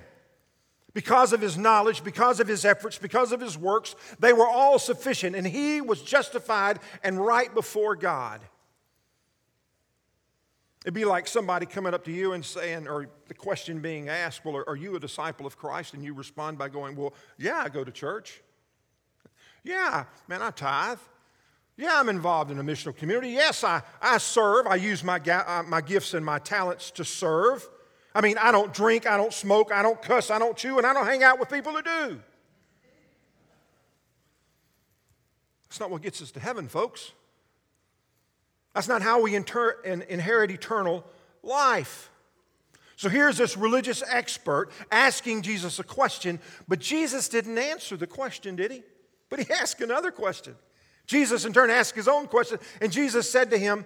Because 0.93 1.33
of 1.33 1.41
his 1.41 1.59
knowledge, 1.59 2.05
because 2.05 2.39
of 2.39 2.47
his 2.47 2.65
efforts, 2.65 2.99
because 2.99 3.33
of 3.33 3.41
his 3.41 3.59
works, 3.59 3.97
they 4.21 4.33
were 4.33 4.47
all 4.47 4.79
sufficient, 4.79 5.35
and 5.35 5.45
he 5.45 5.81
was 5.81 6.01
justified 6.03 6.79
and 7.03 7.19
right 7.19 7.53
before 7.53 7.97
God. 7.97 8.41
It'd 10.85 10.93
be 10.93 11.07
like 11.07 11.27
somebody 11.27 11.65
coming 11.65 11.95
up 11.95 12.05
to 12.05 12.13
you 12.13 12.35
and 12.35 12.45
saying, 12.45 12.89
or 12.89 13.09
the 13.27 13.35
question 13.35 13.81
being 13.81 14.11
asked, 14.11 14.45
Well, 14.45 14.63
are 14.67 14.77
you 14.77 14.97
a 14.97 15.01
disciple 15.01 15.47
of 15.47 15.57
Christ? 15.57 15.95
And 15.95 16.05
you 16.05 16.13
respond 16.13 16.59
by 16.59 16.69
going, 16.69 16.95
Well, 16.95 17.15
yeah, 17.39 17.63
I 17.65 17.71
go 17.71 17.85
to 17.85 17.91
church. 17.91 18.43
Yeah, 19.63 20.05
man, 20.29 20.43
I 20.43 20.51
tithe. 20.51 20.99
Yeah, 21.79 21.99
I'm 21.99 22.11
involved 22.11 22.51
in 22.51 22.59
a 22.59 22.63
missional 22.63 22.95
community. 22.95 23.31
Yes, 23.31 23.65
I, 23.65 23.83
I 24.01 24.19
serve. 24.19 24.67
I 24.67 24.75
use 24.77 25.03
my, 25.03 25.19
uh, 25.19 25.63
my 25.67 25.81
gifts 25.81 26.13
and 26.13 26.25
my 26.25 26.39
talents 26.39 26.91
to 26.93 27.05
serve. 27.05 27.67
I 28.15 28.21
mean, 28.21 28.37
I 28.39 28.53
don't 28.53 28.73
drink, 28.73 29.09
I 29.09 29.17
don't 29.17 29.33
smoke, 29.33 29.73
I 29.73 29.83
don't 29.83 30.01
cuss, 30.01 30.31
I 30.31 30.39
don't 30.39 30.57
chew, 30.57 30.79
and 30.79 30.87
I 30.87 30.93
don't 30.93 31.07
hang 31.07 31.25
out 31.25 31.41
with 31.41 31.49
people 31.49 31.73
who 31.73 31.83
do. 31.83 32.21
That's 35.65 35.81
not 35.81 35.91
what 35.91 36.03
gets 36.03 36.23
us 36.23 36.31
to 36.33 36.41
heaven, 36.41 36.69
folks. 36.69 37.11
That's 38.75 38.89
not 38.89 39.03
how 39.03 39.23
we 39.23 39.35
inter- 39.35 39.81
inherit 39.83 40.51
eternal 40.51 41.05
life. 41.43 42.11
So 42.97 43.09
here's 43.09 43.37
this 43.37 43.57
religious 43.57 44.03
expert 44.09 44.71
asking 44.91 45.43
Jesus 45.43 45.79
a 45.79 45.85
question, 45.85 46.41
but 46.69 46.79
Jesus 46.79 47.29
didn't 47.29 47.59
answer 47.59 47.97
the 47.97 48.07
question, 48.07 48.57
did 48.57 48.71
he? 48.71 48.83
But 49.31 49.41
he 49.41 49.53
asked 49.61 49.81
another 49.81 50.11
question. 50.11 50.55
Jesus, 51.07 51.45
in 51.45 51.53
turn, 51.53 51.71
asked 51.71 51.95
his 51.95 52.09
own 52.09 52.27
question, 52.27 52.59
and 52.81 52.91
Jesus 52.91 53.31
said 53.31 53.51
to 53.51 53.59
him, 53.59 53.85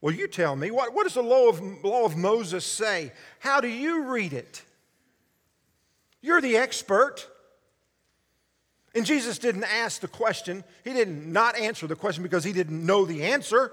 Well, 0.00 0.14
you 0.14 0.28
tell 0.28 0.56
me, 0.56 0.70
what, 0.70 0.92
what 0.92 1.04
does 1.04 1.14
the 1.14 1.22
law 1.22 1.48
of, 1.48 1.60
law 1.84 2.04
of 2.04 2.16
Moses 2.16 2.64
say? 2.64 3.12
How 3.38 3.60
do 3.60 3.68
you 3.68 4.04
read 4.04 4.32
it? 4.32 4.62
You're 6.20 6.40
the 6.40 6.56
expert. 6.56 7.28
And 8.94 9.04
Jesus 9.04 9.38
didn't 9.38 9.64
ask 9.64 10.00
the 10.00 10.08
question, 10.08 10.64
he 10.82 10.94
didn't 10.94 11.30
not 11.30 11.56
answer 11.56 11.86
the 11.86 11.94
question 11.94 12.22
because 12.22 12.44
he 12.44 12.52
didn't 12.52 12.84
know 12.84 13.04
the 13.04 13.24
answer. 13.24 13.70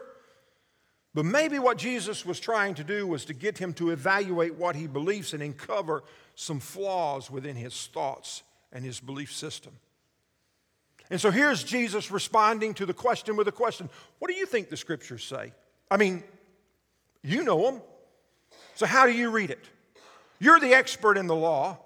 But 1.13 1.25
maybe 1.25 1.59
what 1.59 1.77
Jesus 1.77 2.25
was 2.25 2.39
trying 2.39 2.73
to 2.75 2.83
do 2.83 3.05
was 3.05 3.25
to 3.25 3.33
get 3.33 3.57
him 3.57 3.73
to 3.75 3.91
evaluate 3.91 4.55
what 4.55 4.75
he 4.75 4.87
believes 4.87 5.33
and 5.33 5.43
uncover 5.43 6.03
some 6.35 6.59
flaws 6.59 7.29
within 7.29 7.55
his 7.55 7.87
thoughts 7.93 8.41
and 8.71 8.83
his 8.83 8.99
belief 8.99 9.31
system. 9.31 9.73
And 11.11 11.21
so 11.21 11.29
here's 11.29 11.63
Jesus 11.63 12.09
responding 12.09 12.73
to 12.75 12.85
the 12.85 12.93
question 12.93 13.35
with 13.35 13.47
a 13.47 13.51
question 13.51 13.89
What 14.19 14.29
do 14.29 14.35
you 14.35 14.45
think 14.45 14.69
the 14.69 14.77
scriptures 14.77 15.23
say? 15.23 15.53
I 15.91 15.97
mean, 15.97 16.23
you 17.21 17.43
know 17.43 17.61
them. 17.61 17.81
So 18.75 18.87
how 18.87 19.05
do 19.05 19.11
you 19.11 19.29
read 19.29 19.51
it? 19.51 19.63
You're 20.39 20.59
the 20.59 20.73
expert 20.73 21.17
in 21.17 21.27
the 21.27 21.35
law. 21.35 21.77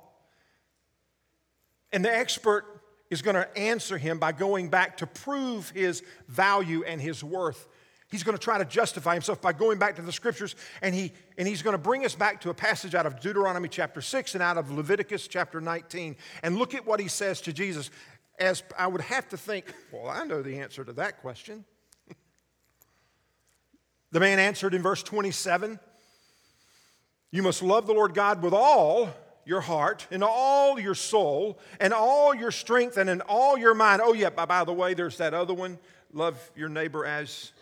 And 1.92 2.04
the 2.04 2.13
expert 2.13 2.66
is 3.10 3.22
going 3.22 3.36
to 3.36 3.58
answer 3.58 3.98
him 3.98 4.20
by 4.20 4.32
going 4.32 4.70
back 4.70 4.98
to 4.98 5.08
prove 5.08 5.70
his 5.72 6.04
value 6.28 6.84
and 6.84 7.02
his 7.02 7.24
worth. 7.24 7.68
He's 8.10 8.24
going 8.24 8.38
to 8.38 8.43
try 8.43 8.58
to 8.58 8.65
justify 8.65 9.13
himself 9.13 9.41
by 9.41 9.52
going 9.52 9.80
back 9.80 9.98
to 9.98 10.02
the 10.02 10.13
scriptures, 10.13 10.56
and, 10.82 10.96
he, 10.96 11.12
and 11.38 11.48
he's 11.48 11.62
going 11.62 11.74
to 11.74 11.78
bring 11.78 12.06
us 12.06 12.15
back 12.15 12.39
to 12.41 12.50
a 12.50 12.54
passage 12.54 12.96
out 12.96 13.06
of 13.06 13.20
Deuteronomy 13.20 13.67
chapter 13.67 14.02
6 14.02 14.34
and 14.34 14.41
out 14.41 14.58
of 14.58 14.72
Leviticus 14.72 15.28
chapter 15.28 15.60
19. 15.60 16.15
And 16.41 16.58
look 16.58 16.74
at 16.74 16.86
what 16.86 17.02
he 17.02 17.10
says 17.10 17.41
to 17.41 17.54
Jesus 17.54 17.91
as 18.39 18.63
I 18.78 18.88
would 18.88 19.02
have 19.02 19.28
to 19.30 19.38
think, 19.38 19.65
well, 19.91 20.10
I 20.10 20.24
know 20.24 20.41
the 20.41 20.60
answer 20.60 20.86
to 20.86 20.93
that 20.93 21.20
question. 21.22 21.65
the 24.12 24.20
man 24.20 24.39
answered 24.39 24.74
in 24.74 24.82
verse 24.82 25.04
27 25.04 25.78
You 27.32 27.43
must 27.43 27.62
love 27.62 27.88
the 27.88 27.93
Lord 27.93 28.13
God 28.13 28.41
with 28.41 28.54
all 28.54 29.10
your 29.43 29.62
heart, 29.62 30.06
and 30.12 30.26
all 30.26 30.78
your 30.78 30.93
soul, 30.93 31.58
and 31.80 31.93
all 31.93 32.36
your 32.36 32.52
strength, 32.52 32.98
and 32.98 33.10
in 33.10 33.22
all 33.22 33.58
your 33.58 33.74
mind. 33.74 34.02
Oh, 34.04 34.12
yeah, 34.12 34.30
by 34.30 34.65
the 34.65 34.74
way, 34.74 34.93
there's 34.93 35.17
that 35.17 35.34
other 35.34 35.54
one 35.54 35.80
love 36.12 36.52
your 36.56 36.67
neighbor 36.67 37.06
as 37.06 37.54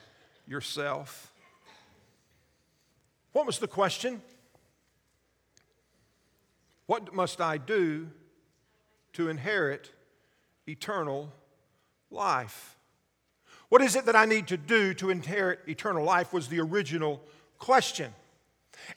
yourself. 0.47 1.31
What 3.33 3.45
was 3.45 3.59
the 3.59 3.67
question? 3.67 4.21
What 6.85 7.13
must 7.13 7.41
I 7.41 7.57
do 7.57 8.09
to 9.13 9.29
inherit 9.29 9.91
eternal 10.67 11.31
life. 12.11 12.77
What 13.69 13.81
is 13.81 13.95
it 13.95 14.05
that 14.05 14.15
I 14.15 14.25
need 14.25 14.47
to 14.47 14.57
do 14.57 14.93
to 14.95 15.09
inherit 15.09 15.59
eternal 15.67 16.03
life? 16.03 16.33
Was 16.33 16.47
the 16.47 16.59
original 16.59 17.21
question. 17.57 18.13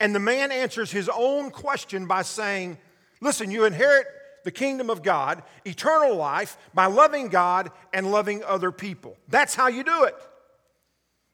And 0.01 0.15
the 0.15 0.21
man 0.21 0.53
answers 0.53 0.91
his 0.91 1.09
own 1.09 1.51
question 1.51 2.07
by 2.07 2.23
saying, 2.23 2.79
Listen, 3.21 3.51
you 3.51 3.65
inherit 3.65 4.07
the 4.45 4.51
kingdom 4.51 4.91
of 4.91 5.03
God, 5.03 5.43
eternal 5.65 6.17
life, 6.17 6.57
by 6.75 6.87
loving 6.87 7.29
God 7.29 7.71
and 7.93 8.11
loving 8.11 8.45
other 8.45 8.71
people. 8.71 9.17
That's 9.29 9.55
how 9.55 9.69
you 9.69 9.83
do 9.83 10.05
it. 10.05 10.15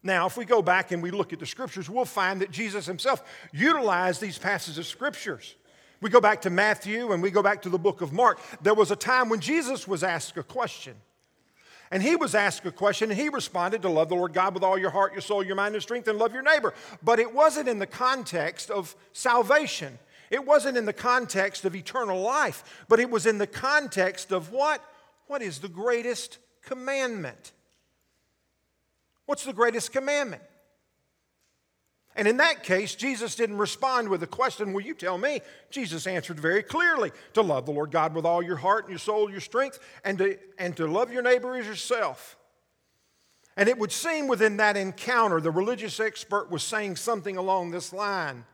Now, 0.04 0.26
if 0.26 0.36
we 0.36 0.44
go 0.44 0.60
back 0.60 0.92
and 0.92 1.02
we 1.02 1.10
look 1.10 1.32
at 1.32 1.40
the 1.40 1.46
scriptures, 1.46 1.88
we'll 1.88 2.04
find 2.04 2.42
that 2.42 2.50
Jesus 2.50 2.84
himself 2.84 3.24
utilized 3.52 4.20
these 4.20 4.38
passages 4.38 4.76
of 4.76 4.86
scriptures. 4.86 5.56
We 6.02 6.10
go 6.10 6.20
back 6.20 6.42
to 6.42 6.50
Matthew 6.50 7.12
and 7.12 7.22
we 7.22 7.30
go 7.30 7.42
back 7.42 7.62
to 7.62 7.70
the 7.70 7.78
book 7.78 8.02
of 8.02 8.12
Mark. 8.12 8.38
There 8.60 8.74
was 8.74 8.90
a 8.90 8.96
time 8.96 9.30
when 9.30 9.40
Jesus 9.40 9.88
was 9.88 10.04
asked 10.04 10.36
a 10.36 10.42
question. 10.42 10.94
And 11.90 12.02
he 12.02 12.16
was 12.16 12.34
asked 12.34 12.66
a 12.66 12.70
question 12.70 13.10
and 13.10 13.18
he 13.18 13.30
responded 13.30 13.80
to 13.82 13.88
love 13.88 14.10
the 14.10 14.14
Lord 14.14 14.34
God 14.34 14.52
with 14.52 14.62
all 14.62 14.76
your 14.76 14.90
heart, 14.90 15.12
your 15.12 15.22
soul, 15.22 15.42
your 15.42 15.56
mind, 15.56 15.74
and 15.74 15.82
strength, 15.82 16.06
and 16.06 16.18
love 16.18 16.34
your 16.34 16.42
neighbor. 16.42 16.74
But 17.02 17.18
it 17.18 17.34
wasn't 17.34 17.68
in 17.68 17.78
the 17.78 17.86
context 17.86 18.70
of 18.70 18.94
salvation. 19.12 19.98
It 20.30 20.44
wasn't 20.44 20.76
in 20.76 20.84
the 20.84 20.92
context 20.92 21.64
of 21.64 21.74
eternal 21.74 22.20
life, 22.20 22.84
but 22.88 23.00
it 23.00 23.08
was 23.08 23.24
in 23.24 23.38
the 23.38 23.46
context 23.46 24.32
of 24.32 24.50
what? 24.50 24.84
What 25.28 25.40
is 25.40 25.60
the 25.60 25.68
greatest 25.68 26.38
commandment? 26.62 27.52
What's 29.26 29.44
the 29.44 29.52
greatest 29.52 29.92
commandment? 29.92 30.42
And 32.16 32.28
in 32.28 32.36
that 32.36 32.62
case, 32.62 32.94
Jesus 32.94 33.34
didn't 33.34 33.58
respond 33.58 34.08
with 34.08 34.22
a 34.22 34.26
question, 34.26 34.72
Will 34.72 34.82
you 34.82 34.94
tell 34.94 35.18
me? 35.18 35.40
Jesus 35.70 36.06
answered 36.06 36.38
very 36.38 36.62
clearly 36.62 37.10
to 37.32 37.42
love 37.42 37.66
the 37.66 37.72
Lord 37.72 37.90
God 37.90 38.14
with 38.14 38.24
all 38.24 38.42
your 38.42 38.56
heart 38.56 38.84
and 38.84 38.90
your 38.90 38.98
soul, 38.98 39.30
your 39.30 39.40
strength, 39.40 39.80
and 40.04 40.18
to, 40.18 40.38
and 40.58 40.76
to 40.76 40.86
love 40.86 41.12
your 41.12 41.22
neighbor 41.22 41.56
as 41.56 41.66
yourself. 41.66 42.36
And 43.56 43.68
it 43.68 43.78
would 43.78 43.92
seem 43.92 44.28
within 44.28 44.58
that 44.58 44.76
encounter, 44.76 45.40
the 45.40 45.50
religious 45.50 45.98
expert 45.98 46.50
was 46.50 46.62
saying 46.62 46.96
something 46.96 47.36
along 47.36 47.70
this 47.70 47.92
line 47.92 48.44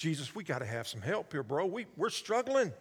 Jesus, 0.00 0.34
we 0.34 0.44
got 0.44 0.60
to 0.60 0.66
have 0.66 0.88
some 0.88 1.02
help 1.02 1.30
here, 1.30 1.42
bro. 1.42 1.66
We, 1.66 1.84
we're 1.94 2.08
struggling. 2.08 2.72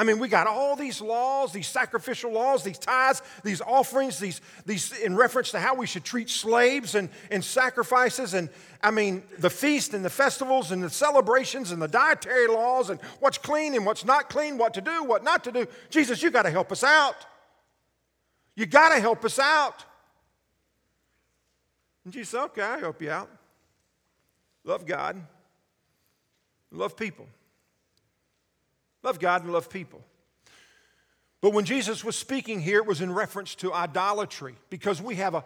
I 0.00 0.02
mean, 0.02 0.18
we 0.18 0.28
got 0.28 0.46
all 0.46 0.76
these 0.76 1.02
laws, 1.02 1.52
these 1.52 1.66
sacrificial 1.66 2.32
laws, 2.32 2.64
these 2.64 2.78
tithes, 2.78 3.20
these 3.44 3.60
offerings, 3.60 4.18
these, 4.18 4.40
these 4.64 4.98
in 4.98 5.14
reference 5.14 5.50
to 5.50 5.60
how 5.60 5.74
we 5.74 5.86
should 5.86 6.04
treat 6.04 6.30
slaves 6.30 6.94
and, 6.94 7.10
and 7.30 7.44
sacrifices, 7.44 8.32
and 8.32 8.48
I 8.82 8.92
mean, 8.92 9.22
the 9.36 9.50
feast 9.50 9.92
and 9.92 10.02
the 10.02 10.08
festivals 10.08 10.72
and 10.72 10.82
the 10.82 10.88
celebrations 10.88 11.70
and 11.70 11.82
the 11.82 11.86
dietary 11.86 12.48
laws 12.48 12.88
and 12.88 12.98
what's 13.18 13.36
clean 13.36 13.74
and 13.74 13.84
what's 13.84 14.06
not 14.06 14.30
clean, 14.30 14.56
what 14.56 14.72
to 14.72 14.80
do, 14.80 15.04
what 15.04 15.22
not 15.22 15.44
to 15.44 15.52
do. 15.52 15.66
Jesus, 15.90 16.22
you 16.22 16.30
got 16.30 16.44
to 16.44 16.50
help 16.50 16.72
us 16.72 16.82
out. 16.82 17.16
You 18.56 18.64
got 18.64 18.94
to 18.94 19.00
help 19.02 19.22
us 19.26 19.38
out. 19.38 19.84
And 22.04 22.12
Jesus 22.14 22.30
said, 22.30 22.44
okay, 22.44 22.62
I'll 22.62 22.80
help 22.80 23.02
you 23.02 23.10
out. 23.10 23.28
Love 24.64 24.86
God, 24.86 25.20
love 26.72 26.96
people. 26.96 27.26
Love 29.02 29.18
God 29.18 29.42
and 29.42 29.52
love 29.52 29.70
people. 29.70 30.02
But 31.40 31.52
when 31.52 31.64
Jesus 31.64 32.04
was 32.04 32.16
speaking 32.16 32.60
here, 32.60 32.78
it 32.78 32.86
was 32.86 33.00
in 33.00 33.12
reference 33.12 33.54
to 33.56 33.72
idolatry 33.72 34.56
because 34.68 35.00
we 35.00 35.14
have 35.16 35.34
a, 35.34 35.44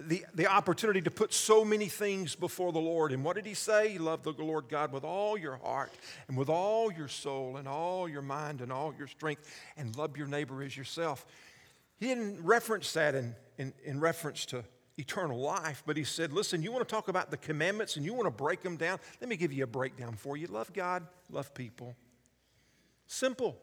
the, 0.00 0.24
the 0.34 0.48
opportunity 0.48 1.00
to 1.02 1.10
put 1.10 1.32
so 1.32 1.64
many 1.64 1.86
things 1.86 2.34
before 2.34 2.72
the 2.72 2.80
Lord. 2.80 3.12
And 3.12 3.24
what 3.24 3.36
did 3.36 3.46
he 3.46 3.54
say? 3.54 3.98
Love 3.98 4.24
the 4.24 4.32
Lord 4.32 4.68
God 4.68 4.92
with 4.92 5.04
all 5.04 5.38
your 5.38 5.56
heart 5.56 5.92
and 6.26 6.36
with 6.36 6.48
all 6.48 6.90
your 6.92 7.08
soul 7.08 7.56
and 7.56 7.68
all 7.68 8.08
your 8.08 8.22
mind 8.22 8.60
and 8.60 8.72
all 8.72 8.92
your 8.98 9.06
strength, 9.06 9.48
and 9.76 9.96
love 9.96 10.16
your 10.16 10.26
neighbor 10.26 10.62
as 10.62 10.76
yourself. 10.76 11.24
He 11.98 12.06
didn't 12.06 12.44
reference 12.44 12.92
that 12.94 13.14
in, 13.14 13.34
in, 13.58 13.72
in 13.84 14.00
reference 14.00 14.44
to 14.46 14.64
eternal 14.98 15.38
life, 15.38 15.84
but 15.86 15.96
he 15.96 16.04
said, 16.04 16.32
Listen, 16.32 16.62
you 16.62 16.72
want 16.72 16.86
to 16.86 16.92
talk 16.92 17.08
about 17.08 17.30
the 17.30 17.36
commandments 17.36 17.96
and 17.96 18.04
you 18.04 18.12
want 18.14 18.26
to 18.26 18.30
break 18.30 18.62
them 18.62 18.76
down? 18.76 18.98
Let 19.20 19.28
me 19.28 19.36
give 19.36 19.52
you 19.52 19.64
a 19.64 19.68
breakdown 19.68 20.14
for 20.14 20.36
you. 20.36 20.48
Love 20.48 20.72
God, 20.72 21.06
love 21.30 21.54
people. 21.54 21.94
Simple. 23.08 23.58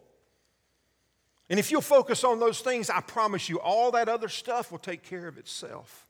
And 1.50 1.60
if 1.60 1.72
you'll 1.72 1.82
focus 1.82 2.24
on 2.24 2.40
those 2.40 2.60
things, 2.60 2.90
I 2.90 3.00
promise 3.00 3.48
you, 3.48 3.60
all 3.60 3.92
that 3.92 4.10
other 4.10 4.28
stuff 4.28 4.72
will 4.72 4.80
take 4.80 5.04
care 5.04 5.28
of 5.28 5.38
itself. 5.38 6.06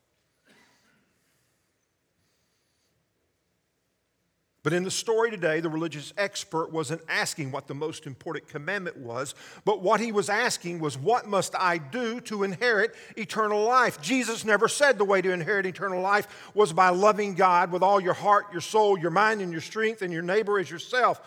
But 4.66 4.72
in 4.72 4.82
the 4.82 4.90
story 4.90 5.30
today, 5.30 5.60
the 5.60 5.68
religious 5.68 6.12
expert 6.18 6.72
wasn't 6.72 7.00
asking 7.08 7.52
what 7.52 7.68
the 7.68 7.74
most 7.74 8.04
important 8.04 8.48
commandment 8.48 8.96
was, 8.96 9.32
but 9.64 9.80
what 9.80 10.00
he 10.00 10.10
was 10.10 10.28
asking 10.28 10.80
was, 10.80 10.98
What 10.98 11.28
must 11.28 11.54
I 11.54 11.78
do 11.78 12.20
to 12.22 12.42
inherit 12.42 12.96
eternal 13.16 13.62
life? 13.62 14.00
Jesus 14.00 14.44
never 14.44 14.66
said 14.66 14.98
the 14.98 15.04
way 15.04 15.22
to 15.22 15.30
inherit 15.30 15.66
eternal 15.66 16.00
life 16.00 16.50
was 16.52 16.72
by 16.72 16.88
loving 16.88 17.36
God 17.36 17.70
with 17.70 17.84
all 17.84 18.00
your 18.00 18.14
heart, 18.14 18.46
your 18.50 18.60
soul, 18.60 18.98
your 18.98 19.12
mind, 19.12 19.40
and 19.40 19.52
your 19.52 19.60
strength, 19.60 20.02
and 20.02 20.12
your 20.12 20.22
neighbor 20.22 20.58
as 20.58 20.68
yourself. 20.68 21.20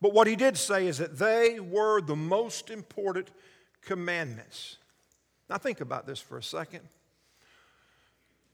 But 0.00 0.14
what 0.14 0.26
he 0.26 0.36
did 0.36 0.56
say 0.56 0.86
is 0.86 0.98
that 0.98 1.18
they 1.18 1.60
were 1.60 2.00
the 2.00 2.16
most 2.16 2.70
important 2.70 3.30
commandments. 3.82 4.76
Now, 5.48 5.58
think 5.58 5.80
about 5.80 6.06
this 6.06 6.20
for 6.20 6.38
a 6.38 6.42
second. 6.42 6.82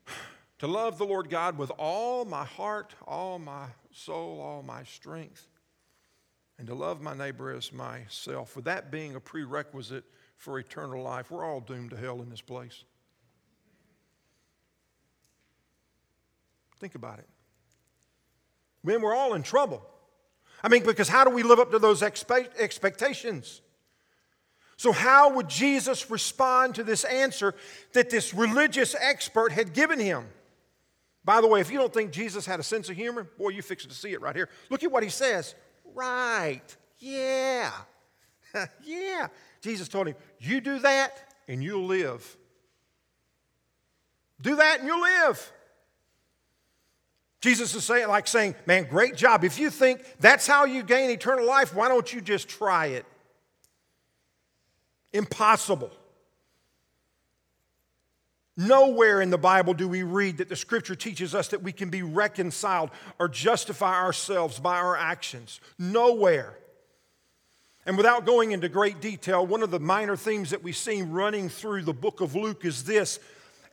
To 0.61 0.67
love 0.67 0.97
the 0.97 1.05
Lord 1.05 1.29
God 1.29 1.59
with 1.59 1.71
all 1.79 2.25
my 2.25 2.47
heart, 2.47 2.95
all 3.07 3.39
my 3.39 3.67
soul, 3.93 4.41
all 4.41 4.63
my 4.63 4.85
strength, 4.85 5.47
and 6.59 6.67
to 6.69 6.75
love 6.75 7.03
my 7.03 7.13
neighbor 7.13 7.53
as 7.53 7.75
myself, 7.75 8.57
with 8.57 8.65
that 8.65 8.91
being 8.91 9.15
a 9.15 9.21
prerequisite 9.21 10.05
for 10.39 10.59
eternal 10.59 11.03
life, 11.03 11.31
we're 11.31 11.45
all 11.45 11.61
doomed 11.61 11.91
to 11.91 11.97
hell 11.99 12.23
in 12.23 12.31
this 12.31 12.41
place. 12.41 12.85
Think 16.81 16.95
about 16.95 17.19
it. 17.19 17.29
Man, 18.83 19.03
we're 19.03 19.15
all 19.15 19.35
in 19.35 19.43
trouble. 19.43 19.87
I 20.66 20.68
mean, 20.68 20.83
because 20.83 21.09
how 21.09 21.22
do 21.22 21.31
we 21.31 21.44
live 21.44 21.61
up 21.61 21.70
to 21.70 21.79
those 21.79 22.02
expect- 22.02 22.59
expectations? 22.59 23.61
So, 24.76 24.90
how 24.90 25.35
would 25.35 25.48
Jesus 25.48 26.11
respond 26.11 26.74
to 26.74 26.83
this 26.83 27.05
answer 27.05 27.55
that 27.92 28.11
this 28.11 28.35
religious 28.35 28.96
expert 28.98 29.52
had 29.52 29.74
given 29.74 30.00
him? 30.00 30.26
By 31.24 31.40
the 31.40 31.46
way, 31.46 31.61
if 31.61 31.70
you 31.70 31.79
don't 31.79 31.94
think 31.94 32.11
Jesus 32.11 32.46
had 32.46 32.59
a 32.59 32.64
sense 32.64 32.88
of 32.88 32.96
humor, 32.96 33.22
boy, 33.38 33.50
you're 33.50 33.62
fixing 33.62 33.90
to 33.90 33.94
see 33.94 34.12
it 34.12 34.20
right 34.20 34.35
here. 34.35 34.48
Look 34.68 34.83
at 34.83 34.90
what 34.90 35.05
he 35.05 35.09
says. 35.09 35.55
Right. 35.94 36.76
Yeah. 36.98 37.70
yeah. 38.83 39.29
Jesus 39.61 39.87
told 39.87 40.09
him, 40.09 40.16
You 40.40 40.61
do 40.61 40.81
that 40.81 41.33
and 41.46 41.62
you'll 41.62 41.87
live. 41.87 42.37
Do 44.40 44.57
that 44.57 44.81
and 44.81 44.88
you'll 44.88 45.00
live. 45.00 45.52
Jesus 47.40 47.75
is 47.75 47.85
saying, 47.85 48.09
like 48.09 48.27
saying, 48.27 48.55
Man, 48.66 48.85
great 48.85 49.16
job. 49.16 49.44
If 49.44 49.59
you 49.59 49.70
think 49.70 50.03
that's 50.18 50.46
how 50.46 50.64
you 50.64 50.83
gain 50.83 51.11
eternal 51.11 51.46
life, 51.46 51.75
why 51.75 51.88
don't 51.88 52.12
you 52.12 52.20
just 52.20 52.49
try 52.49 52.87
it? 52.87 53.07
Impossible. 55.12 55.90
Nowhere 58.57 59.20
in 59.20 59.29
the 59.29 59.38
Bible 59.38 59.75
do 59.75 59.87
we 59.87 60.03
read 60.03 60.38
that 60.38 60.49
the 60.49 60.57
scripture 60.57 60.94
teaches 60.94 61.35
us 61.35 61.49
that 61.49 61.62
we 61.62 61.72
can 61.72 61.90
be 61.90 62.03
reconciled 62.03 62.90
or 63.18 63.29
justify 63.29 64.03
ourselves 64.03 64.59
by 64.59 64.79
our 64.79 64.96
actions. 64.96 65.61
Nowhere. 65.79 66.57
And 67.85 67.99
without 67.99 68.25
going 68.25 68.53
into 68.53 68.70
great 68.70 69.01
detail, 69.01 69.46
one 69.46 69.62
of 69.62 69.70
the 69.70 69.79
minor 69.79 70.16
themes 70.16 70.51
that 70.51 70.62
we 70.62 70.72
see 70.72 71.03
running 71.03 71.51
through 71.51 71.83
the 71.83 71.92
book 71.92 72.20
of 72.22 72.35
Luke 72.35 72.64
is 72.64 72.85
this 72.85 73.20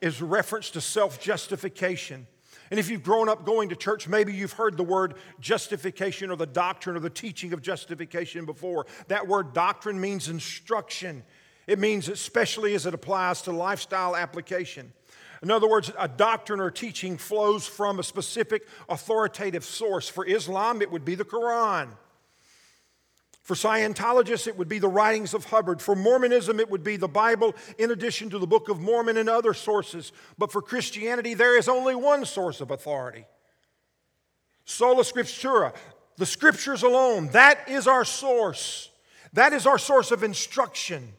is 0.01 0.21
reference 0.21 0.69
to 0.71 0.81
self-justification. 0.81 2.27
And 2.73 2.79
if 2.79 2.89
you've 2.89 3.03
grown 3.03 3.29
up 3.29 3.45
going 3.45 3.69
to 3.69 3.75
church, 3.75 4.07
maybe 4.07 4.33
you've 4.33 4.53
heard 4.53 4.77
the 4.77 4.83
word 4.83 5.13
justification 5.39 6.31
or 6.31 6.35
the 6.35 6.47
doctrine 6.47 6.95
or 6.95 6.99
the 6.99 7.07
teaching 7.07 7.53
of 7.53 7.61
justification 7.61 8.45
before. 8.45 8.87
That 9.09 9.27
word 9.27 9.53
doctrine 9.53 10.01
means 10.01 10.27
instruction. 10.27 11.21
It 11.67 11.77
means, 11.77 12.09
especially 12.09 12.73
as 12.73 12.87
it 12.87 12.95
applies 12.95 13.43
to 13.43 13.51
lifestyle 13.51 14.15
application. 14.15 14.91
In 15.43 15.51
other 15.51 15.69
words, 15.69 15.91
a 15.99 16.07
doctrine 16.07 16.59
or 16.59 16.71
teaching 16.71 17.15
flows 17.15 17.67
from 17.67 17.99
a 17.99 18.03
specific 18.03 18.67
authoritative 18.89 19.63
source. 19.63 20.09
For 20.09 20.25
Islam, 20.25 20.81
it 20.81 20.91
would 20.91 21.05
be 21.05 21.13
the 21.13 21.25
Quran. 21.25 21.89
For 23.43 23.55
Scientologists, 23.55 24.47
it 24.47 24.57
would 24.57 24.69
be 24.69 24.79
the 24.79 24.87
writings 24.87 25.33
of 25.33 25.45
Hubbard. 25.45 25.81
For 25.81 25.95
Mormonism, 25.95 26.61
it 26.61 26.69
would 26.69 26.83
be 26.83 26.95
the 26.95 27.09
Bible 27.09 27.53
in 27.77 27.91
addition 27.91 28.29
to 28.29 28.39
the 28.39 28.47
Book 28.47 28.69
of 28.69 28.79
Mormon 28.79 29.17
and 29.17 29.29
other 29.29 29.53
sources. 29.53 30.13
But 30.37 30.51
for 30.51 30.61
Christianity, 30.61 31.33
there 31.33 31.57
is 31.57 31.67
only 31.67 31.93
one 31.93 32.23
source 32.25 32.61
of 32.61 32.71
authority 32.71 33.25
Sola 34.63 35.03
Scriptura, 35.03 35.75
the 36.15 36.25
Scriptures 36.25 36.83
alone. 36.83 37.27
That 37.33 37.67
is 37.67 37.85
our 37.85 38.05
source. 38.05 38.89
That 39.33 39.51
is 39.51 39.67
our 39.67 39.77
source 39.77 40.11
of 40.11 40.23
instruction. 40.23 41.11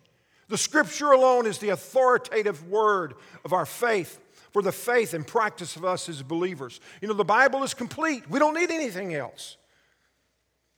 The 0.49 0.57
Scripture 0.57 1.13
alone 1.13 1.47
is 1.47 1.59
the 1.59 1.71
authoritative 1.71 2.71
word 2.71 3.15
of 3.45 3.53
our 3.53 3.67
faith 3.67 4.19
for 4.51 4.63
the 4.63 4.73
faith 4.73 5.13
and 5.13 5.27
practice 5.27 5.77
of 5.77 5.85
us 5.85 6.09
as 6.09 6.23
believers. 6.23 6.81
You 7.03 7.09
know, 7.09 7.15
the 7.15 7.25
Bible 7.25 7.65
is 7.65 7.75
complete, 7.75 8.31
we 8.31 8.39
don't 8.39 8.55
need 8.55 8.71
anything 8.71 9.15
else. 9.15 9.59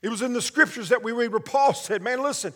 It 0.02 0.08
was 0.08 0.22
in 0.22 0.32
the 0.32 0.42
scriptures 0.42 0.90
that 0.90 1.02
we 1.02 1.12
read 1.12 1.30
where 1.30 1.40
Paul 1.40 1.74
said, 1.74 2.02
Man, 2.02 2.22
listen, 2.22 2.52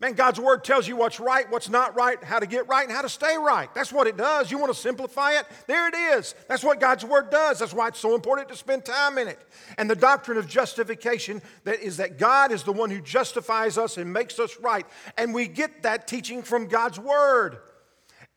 man, 0.00 0.12
God's 0.12 0.38
word 0.38 0.64
tells 0.64 0.86
you 0.86 0.96
what's 0.96 1.18
right, 1.18 1.50
what's 1.50 1.68
not 1.68 1.96
right, 1.96 2.22
how 2.22 2.38
to 2.38 2.46
get 2.46 2.68
right, 2.68 2.84
and 2.84 2.92
how 2.92 3.02
to 3.02 3.08
stay 3.08 3.36
right. 3.36 3.72
That's 3.74 3.92
what 3.92 4.06
it 4.06 4.16
does. 4.16 4.50
You 4.50 4.58
want 4.58 4.72
to 4.72 4.78
simplify 4.78 5.32
it? 5.32 5.46
There 5.66 5.88
it 5.88 5.94
is. 5.94 6.34
That's 6.48 6.62
what 6.62 6.80
God's 6.80 7.04
word 7.04 7.30
does. 7.30 7.58
That's 7.58 7.72
why 7.72 7.88
it's 7.88 7.98
so 7.98 8.14
important 8.14 8.48
to 8.48 8.56
spend 8.56 8.84
time 8.84 9.18
in 9.18 9.28
it. 9.28 9.38
And 9.78 9.88
the 9.88 9.96
doctrine 9.96 10.36
of 10.36 10.46
justification 10.46 11.40
that 11.64 11.80
is 11.80 11.96
that 11.96 12.18
God 12.18 12.52
is 12.52 12.64
the 12.64 12.72
one 12.72 12.90
who 12.90 13.00
justifies 13.00 13.78
us 13.78 13.96
and 13.96 14.12
makes 14.12 14.38
us 14.38 14.58
right. 14.60 14.86
And 15.16 15.32
we 15.32 15.48
get 15.48 15.84
that 15.84 16.06
teaching 16.06 16.42
from 16.42 16.66
God's 16.66 16.98
word. 16.98 17.58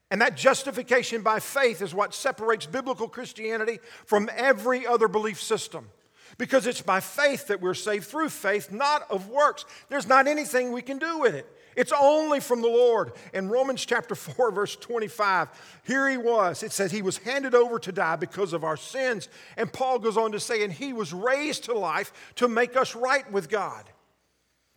And 0.10 0.22
that 0.22 0.38
justification 0.38 1.22
by 1.22 1.42
faith 1.42 1.82
is 1.82 1.94
what 1.94 2.14
separates 2.14 2.66
biblical 2.66 3.10
Christianity 3.10 3.80
from 4.06 4.30
every 4.34 4.88
other 4.88 5.10
belief 5.10 5.42
system. 5.42 5.90
Because 6.38 6.68
it's 6.68 6.82
by 6.82 7.00
faith 7.00 7.48
that 7.48 7.62
we're 7.62 7.74
saved 7.74 8.06
through 8.06 8.30
faith, 8.30 8.72
not 8.72 9.10
of 9.10 9.30
works. 9.30 9.66
There's 9.90 10.08
not 10.08 10.28
anything 10.28 10.72
we 10.72 10.84
can 10.84 11.00
do 11.00 11.20
with 11.20 11.34
it. 11.34 11.52
It's 11.76 11.94
only 11.98 12.40
from 12.40 12.62
the 12.62 12.68
Lord. 12.68 13.14
In 13.34 13.50
Romans 13.50 13.86
chapter 13.86 14.16
4, 14.16 14.52
verse 14.52 14.76
25, 14.76 15.48
here 15.84 16.10
he 16.10 16.18
was. 16.18 16.64
It 16.64 16.72
says 16.72 16.92
he 16.92 17.02
was 17.02 17.18
handed 17.20 17.56
over 17.56 17.80
to 17.80 17.92
die 17.92 18.18
because 18.18 18.54
of 18.54 18.64
our 18.64 18.78
sins. 18.78 19.30
And 19.56 19.72
Paul 19.72 20.00
goes 20.00 20.18
on 20.18 20.32
to 20.34 20.40
say, 20.40 20.64
and 20.64 20.74
he 20.74 20.94
was 20.94 21.14
raised 21.14 21.66
to 21.66 21.74
life 21.74 22.12
to 22.36 22.48
make 22.48 22.78
us 22.78 22.96
right 22.96 23.30
with 23.32 23.50
God. 23.50 23.86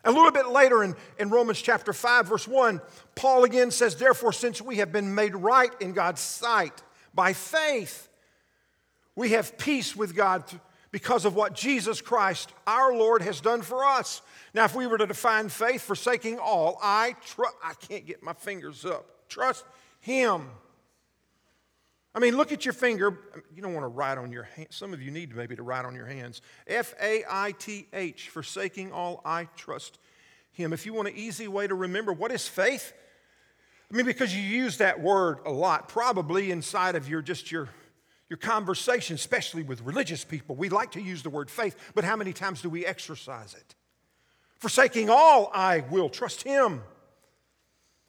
A 0.04 0.12
little 0.12 0.30
bit 0.30 0.48
later 0.48 0.82
in, 0.82 0.94
in 1.18 1.28
Romans 1.28 1.60
chapter 1.60 1.92
5, 1.92 2.28
verse 2.28 2.48
1, 2.48 2.80
Paul 3.14 3.44
again 3.44 3.70
says, 3.70 3.96
Therefore, 3.96 4.32
since 4.32 4.62
we 4.62 4.76
have 4.76 4.92
been 4.92 5.14
made 5.14 5.34
right 5.34 5.72
in 5.78 5.92
God's 5.92 6.22
sight 6.22 6.82
by 7.14 7.34
faith, 7.34 8.08
we 9.14 9.30
have 9.30 9.58
peace 9.58 9.94
with 9.94 10.16
God 10.16 10.44
because 10.92 11.24
of 11.24 11.34
what 11.34 11.54
Jesus 11.54 12.00
Christ, 12.00 12.52
our 12.66 12.92
Lord, 12.92 13.22
has 13.22 13.40
done 13.40 13.62
for 13.62 13.84
us. 13.84 14.22
Now, 14.54 14.64
if 14.64 14.74
we 14.74 14.86
were 14.86 14.98
to 14.98 15.06
define 15.06 15.48
faith, 15.48 15.82
forsaking 15.82 16.38
all, 16.38 16.78
I 16.82 17.14
trust, 17.24 17.54
I 17.64 17.74
can't 17.74 18.06
get 18.06 18.22
my 18.22 18.32
fingers 18.32 18.84
up. 18.84 19.06
Trust 19.28 19.64
Him. 20.00 20.48
I 22.12 22.18
mean, 22.18 22.36
look 22.36 22.50
at 22.50 22.64
your 22.64 22.74
finger. 22.74 23.16
You 23.54 23.62
don't 23.62 23.72
want 23.72 23.84
to 23.84 23.88
write 23.88 24.18
on 24.18 24.32
your 24.32 24.42
hand. 24.42 24.66
Some 24.70 24.92
of 24.92 25.00
you 25.00 25.12
need 25.12 25.34
maybe 25.36 25.54
to 25.54 25.62
write 25.62 25.84
on 25.84 25.94
your 25.94 26.06
hands. 26.06 26.42
F 26.66 26.92
A 27.00 27.22
I 27.30 27.52
T 27.52 27.86
H, 27.92 28.30
forsaking 28.30 28.90
all, 28.90 29.22
I 29.24 29.44
trust 29.56 30.00
Him. 30.50 30.72
If 30.72 30.86
you 30.86 30.92
want 30.92 31.06
an 31.06 31.14
easy 31.14 31.46
way 31.46 31.68
to 31.68 31.74
remember 31.76 32.12
what 32.12 32.32
is 32.32 32.48
faith, 32.48 32.92
I 33.92 33.96
mean, 33.96 34.06
because 34.06 34.34
you 34.34 34.42
use 34.42 34.78
that 34.78 35.00
word 35.00 35.38
a 35.44 35.52
lot, 35.52 35.88
probably 35.88 36.50
inside 36.50 36.96
of 36.96 37.08
your 37.08 37.22
just 37.22 37.52
your 37.52 37.68
your 38.30 38.38
conversation, 38.38 39.16
especially 39.16 39.64
with 39.64 39.82
religious 39.82 40.24
people. 40.24 40.54
We 40.54 40.68
like 40.68 40.92
to 40.92 41.02
use 41.02 41.22
the 41.22 41.30
word 41.30 41.50
faith, 41.50 41.76
but 41.94 42.04
how 42.04 42.16
many 42.16 42.32
times 42.32 42.62
do 42.62 42.70
we 42.70 42.86
exercise 42.86 43.54
it? 43.54 43.74
Forsaking 44.56 45.10
all, 45.10 45.50
I 45.52 45.80
will 45.90 46.08
trust 46.08 46.44
Him. 46.44 46.82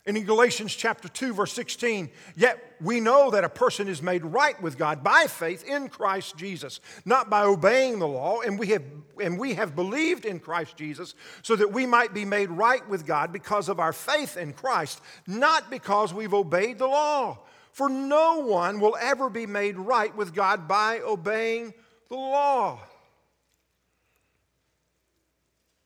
And 0.06 0.18
in 0.18 0.24
Galatians 0.24 0.76
chapter 0.76 1.08
2, 1.08 1.34
verse 1.34 1.54
16, 1.54 2.10
yet 2.36 2.76
we 2.82 3.00
know 3.00 3.32
that 3.32 3.44
a 3.44 3.50
person 3.50 3.88
is 3.88 4.02
made 4.02 4.24
right 4.24 4.60
with 4.62 4.78
God 4.78 5.04
by 5.04 5.26
faith 5.28 5.64
in 5.64 5.90
Christ 5.90 6.38
Jesus, 6.38 6.80
not 7.06 7.30
by 7.30 7.44
obeying 7.44 8.00
the 8.00 8.08
law, 8.08 8.42
and 8.42 8.58
we 8.58 8.68
have, 8.68 8.84
and 9.22 9.40
we 9.40 9.56
have 9.56 9.76
believed 9.76 10.26
in 10.26 10.40
Christ 10.40 10.76
Jesus 10.76 11.14
so 11.42 11.56
that 11.56 11.72
we 11.72 11.86
might 11.86 12.14
be 12.14 12.26
made 12.26 12.50
right 12.50 12.88
with 12.90 13.06
God 13.06 13.32
because 13.32 13.70
of 13.70 13.80
our 13.80 13.94
faith 13.94 14.38
in 14.38 14.54
Christ, 14.54 15.02
not 15.28 15.70
because 15.70 16.14
we've 16.14 16.34
obeyed 16.34 16.80
the 16.80 16.88
law. 16.88 17.40
For 17.72 17.90
no 17.90 18.40
one 18.40 18.80
will 18.80 18.98
ever 19.00 19.30
be 19.30 19.46
made 19.46 19.78
right 19.78 20.16
with 20.16 20.34
God 20.34 20.68
by 20.68 21.00
obeying 21.00 21.74
the 22.10 22.16
law. 22.16 22.80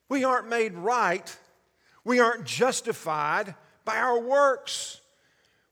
We 0.08 0.24
aren't 0.24 0.48
made 0.48 0.74
right, 0.74 1.36
we 2.04 2.20
aren't 2.20 2.44
justified 2.44 3.54
by 3.84 3.96
our 3.96 4.20
works, 4.20 5.00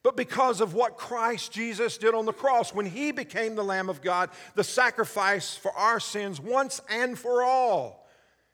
but 0.03 0.17
because 0.17 0.61
of 0.61 0.75
what 0.75 0.97
Christ 0.97 1.53
Jesus 1.53 1.99
did 1.99 2.15
on 2.15 2.27
the 2.27 2.33
cross 2.33 2.75
when 2.75 2.87
he 2.87 3.11
became 3.11 3.55
the 3.55 3.65
Lamb 3.65 3.89
of 3.89 4.03
God, 4.03 4.31
the 4.55 4.65
sacrifice 4.65 5.57
for 5.57 5.73
our 5.73 5.99
sins 5.99 6.41
once 6.41 6.81
and 6.91 7.19
for 7.19 7.43
all. 7.43 8.04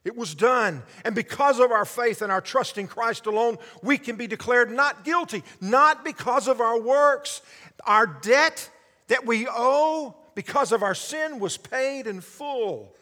It 0.05 0.17
was 0.17 0.35
done. 0.35 0.83
And 1.05 1.15
because 1.15 1.59
of 1.59 1.71
our 1.71 1.85
faith 1.85 2.23
and 2.23 2.33
our 2.33 2.41
trust 2.41 2.79
in 2.79 2.89
Christ 2.89 3.27
alone, 3.27 3.59
we 3.83 3.99
can 3.99 4.17
be 4.17 4.27
declared 4.27 4.71
not 4.71 5.05
guilty, 5.05 5.43
not 5.61 6.05
because 6.05 6.49
of 6.49 6.61
our 6.61 6.81
works. 6.81 7.43
Our 7.85 8.07
debt 8.07 8.71
that 9.09 9.27
we 9.27 9.47
owe 9.49 10.17
because 10.35 10.73
of 10.73 10.83
our 10.83 10.95
sin 10.95 11.39
was 11.39 11.57
paid 11.57 12.07
in 12.07 12.21
full. 12.21 12.95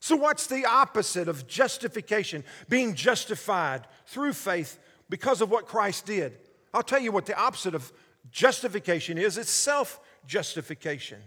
So, 0.00 0.16
what's 0.16 0.46
the 0.46 0.64
opposite 0.64 1.28
of 1.28 1.46
justification? 1.46 2.44
Being 2.68 2.94
justified 2.94 3.86
through 4.06 4.34
faith 4.34 4.78
because 5.10 5.40
of 5.40 5.50
what 5.50 5.66
Christ 5.66 6.06
did. 6.06 6.38
I'll 6.72 6.82
tell 6.82 7.00
you 7.00 7.12
what 7.12 7.26
the 7.26 7.38
opposite 7.38 7.74
of 7.74 7.92
justification 8.30 9.18
is 9.18 9.36
it's 9.36 9.50
self 9.50 10.00
justification. 10.26 11.20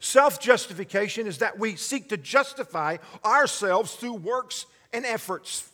Self 0.00 0.40
justification 0.40 1.26
is 1.26 1.38
that 1.38 1.58
we 1.58 1.76
seek 1.76 2.08
to 2.10 2.16
justify 2.16 2.98
ourselves 3.24 3.94
through 3.94 4.14
works 4.14 4.66
and 4.92 5.04
efforts. 5.04 5.68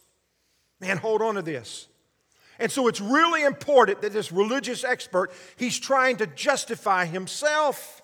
Man, 0.81 0.97
hold 0.97 1.23
on 1.23 1.37
to 1.37 1.43
this. 1.43 1.89
And 2.59 2.71
so 2.71 2.87
it's 2.87 3.01
really 3.01 3.43
important 3.43 4.03
that 4.03 4.13
this 4.13 4.31
religious 4.31 4.85
expert, 4.85 5.33
he's 5.57 5.79
trying 5.79 6.19
to 6.19 6.27
justify 6.27 7.07
himself. 7.07 8.03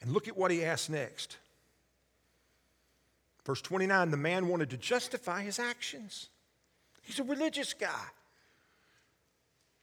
And 0.00 0.12
look 0.12 0.28
at 0.28 0.36
what 0.36 0.50
he 0.50 0.64
asks 0.64 0.88
next. 0.88 1.38
Verse 3.44 3.60
29 3.60 4.10
the 4.10 4.16
man 4.16 4.48
wanted 4.48 4.70
to 4.70 4.76
justify 4.76 5.42
his 5.42 5.58
actions. 5.58 6.28
He's 7.02 7.18
a 7.18 7.24
religious 7.24 7.74
guy. 7.74 8.04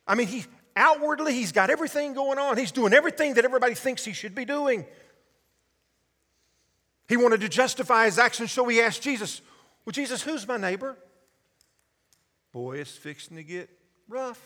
I 0.08 0.16
mean, 0.16 0.28
he 0.28 0.46
outwardly 0.80 1.34
he's 1.34 1.52
got 1.52 1.70
everything 1.70 2.14
going 2.14 2.40
on. 2.40 2.58
He's 2.58 2.72
doing 2.72 2.94
everything 2.94 3.36
that 3.36 3.46
everybody 3.46 3.76
thinks 3.76 4.06
he 4.06 4.14
should 4.14 4.34
be 4.34 4.46
doing. 4.46 4.86
He 7.08 7.18
wanted 7.18 7.42
to 7.42 7.50
justify 7.50 8.06
his 8.06 8.18
actions, 8.18 8.52
so 8.52 8.66
he 8.68 8.82
asked 8.82 9.02
Jesus, 9.02 9.42
Well, 9.86 9.92
Jesus, 9.92 10.22
who's 10.22 10.48
my 10.48 10.58
neighbor? 10.58 10.96
Boy, 12.52 12.78
it's 12.78 12.96
fixing 12.96 13.38
to 13.38 13.44
get 13.44 13.70
rough. 14.08 14.40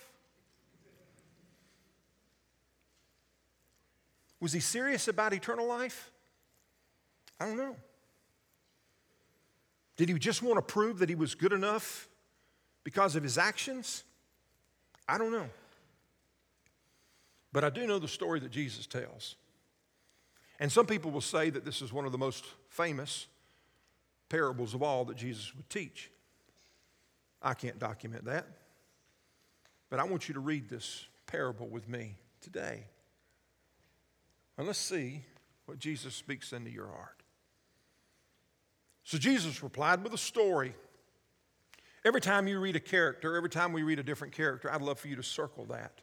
Was 4.39 4.51
he 4.51 4.59
serious 4.59 5.07
about 5.07 5.33
eternal 5.33 5.67
life? 5.67 6.11
I 7.39 7.45
don't 7.45 7.57
know. 7.57 7.75
Did 9.95 10.09
he 10.09 10.15
just 10.15 10.41
want 10.41 10.57
to 10.57 10.61
prove 10.61 10.99
that 10.99 11.09
he 11.09 11.15
was 11.15 11.35
good 11.35 11.53
enough 11.53 12.09
because 12.83 13.15
of 13.15 13.23
his 13.23 13.37
actions? 13.37 14.03
I 15.07 15.17
don't 15.17 15.31
know. 15.31 15.47
But 17.53 17.63
I 17.63 17.69
do 17.69 17.85
know 17.85 17.99
the 17.99 18.07
story 18.07 18.39
that 18.41 18.51
Jesus 18.51 18.87
tells. 18.87 19.35
And 20.59 20.71
some 20.71 20.87
people 20.87 21.11
will 21.11 21.21
say 21.21 21.49
that 21.51 21.63
this 21.63 21.81
is 21.81 21.93
one 21.93 22.05
of 22.05 22.11
the 22.11 22.17
most 22.17 22.45
famous 22.69 23.27
parables 24.27 24.73
of 24.73 24.81
all 24.81 25.05
that 25.05 25.17
Jesus 25.17 25.55
would 25.55 25.69
teach. 25.69 26.09
I 27.41 27.53
can't 27.53 27.77
document 27.77 28.25
that. 28.25 28.47
But 29.89 29.99
I 29.99 30.05
want 30.05 30.27
you 30.27 30.33
to 30.33 30.39
read 30.39 30.67
this 30.67 31.05
parable 31.27 31.67
with 31.67 31.87
me 31.87 32.15
today. 32.41 32.85
And 34.57 34.65
let's 34.65 34.79
see 34.79 35.21
what 35.65 35.77
Jesus 35.77 36.15
speaks 36.15 36.53
into 36.53 36.71
your 36.71 36.87
heart. 36.87 37.21
So 39.03 39.17
Jesus 39.17 39.61
replied 39.61 40.03
with 40.03 40.13
a 40.13 40.17
story. 40.17 40.73
Every 42.05 42.21
time 42.21 42.47
you 42.47 42.59
read 42.59 42.75
a 42.75 42.79
character, 42.79 43.35
every 43.35 43.49
time 43.49 43.73
we 43.73 43.83
read 43.83 43.99
a 43.99 44.03
different 44.03 44.33
character, 44.33 44.71
I'd 44.71 44.81
love 44.81 44.99
for 44.99 45.07
you 45.07 45.15
to 45.17 45.23
circle 45.23 45.65
that. 45.65 46.01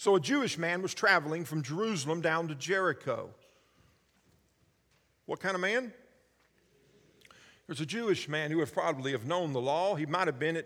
So 0.00 0.16
a 0.16 0.20
Jewish 0.20 0.56
man 0.56 0.80
was 0.80 0.94
traveling 0.94 1.44
from 1.44 1.62
Jerusalem 1.62 2.22
down 2.22 2.48
to 2.48 2.54
Jericho. 2.54 3.28
What 5.26 5.40
kind 5.40 5.54
of 5.54 5.60
man? 5.60 5.92
There's 7.66 7.82
a 7.82 7.86
Jewish 7.86 8.26
man 8.26 8.50
who 8.50 8.56
would 8.56 8.72
probably 8.72 9.12
have 9.12 9.26
known 9.26 9.52
the 9.52 9.60
law. 9.60 9.96
He 9.96 10.06
might 10.06 10.26
have 10.26 10.38
been 10.38 10.56
at 10.56 10.64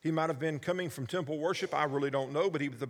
he 0.00 0.12
might 0.12 0.30
have 0.30 0.38
been 0.38 0.60
coming 0.60 0.90
from 0.90 1.08
temple 1.08 1.38
worship. 1.38 1.74
I 1.74 1.82
really 1.82 2.08
don't 2.08 2.32
know, 2.32 2.48
but 2.48 2.60
he, 2.60 2.68
the, 2.68 2.86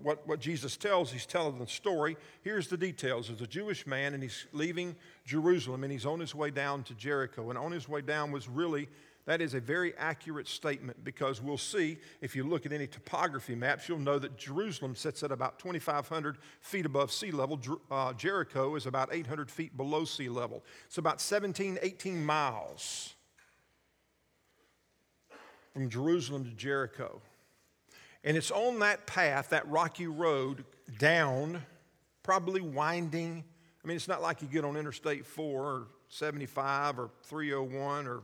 what, 0.00 0.24
what 0.28 0.38
Jesus 0.38 0.76
tells, 0.76 1.10
he's 1.10 1.26
telling 1.26 1.58
the 1.58 1.66
story. 1.66 2.16
Here's 2.42 2.68
the 2.68 2.76
details. 2.76 3.26
There's 3.26 3.40
a 3.40 3.48
Jewish 3.48 3.84
man, 3.84 4.14
and 4.14 4.22
he's 4.22 4.46
leaving 4.52 4.94
Jerusalem, 5.24 5.82
and 5.82 5.92
he's 5.92 6.06
on 6.06 6.20
his 6.20 6.36
way 6.36 6.50
down 6.52 6.84
to 6.84 6.94
Jericho. 6.94 7.50
And 7.50 7.58
on 7.58 7.72
his 7.72 7.88
way 7.88 8.00
down 8.00 8.30
was 8.30 8.48
really, 8.48 8.88
that 9.26 9.40
is 9.40 9.54
a 9.54 9.60
very 9.60 9.92
accurate 9.96 10.46
statement 10.46 11.02
because 11.02 11.42
we'll 11.42 11.58
see, 11.58 11.98
if 12.20 12.36
you 12.36 12.44
look 12.44 12.64
at 12.64 12.72
any 12.72 12.86
topography 12.86 13.56
maps, 13.56 13.88
you'll 13.88 13.98
know 13.98 14.20
that 14.20 14.38
Jerusalem 14.38 14.94
sits 14.94 15.24
at 15.24 15.32
about 15.32 15.58
2,500 15.58 16.38
feet 16.60 16.86
above 16.86 17.10
sea 17.10 17.32
level. 17.32 17.60
Uh, 17.90 18.12
Jericho 18.12 18.76
is 18.76 18.86
about 18.86 19.12
800 19.12 19.50
feet 19.50 19.76
below 19.76 20.04
sea 20.04 20.28
level. 20.28 20.64
It's 20.86 20.98
about 20.98 21.20
17, 21.20 21.78
18 21.82 22.24
miles 22.24 23.14
from 25.72 25.90
Jerusalem 25.90 26.44
to 26.44 26.52
Jericho. 26.52 27.20
And 28.22 28.36
it's 28.36 28.52
on 28.52 28.78
that 28.78 29.06
path, 29.06 29.50
that 29.50 29.68
rocky 29.68 30.06
road 30.06 30.64
down, 30.98 31.62
probably 32.22 32.60
winding. 32.60 33.42
I 33.84 33.88
mean, 33.88 33.96
it's 33.96 34.08
not 34.08 34.22
like 34.22 34.40
you 34.40 34.46
get 34.46 34.64
on 34.64 34.76
Interstate 34.76 35.26
4 35.26 35.64
or 35.64 35.88
75 36.08 36.98
or 37.00 37.10
301 37.24 38.06
or 38.06 38.20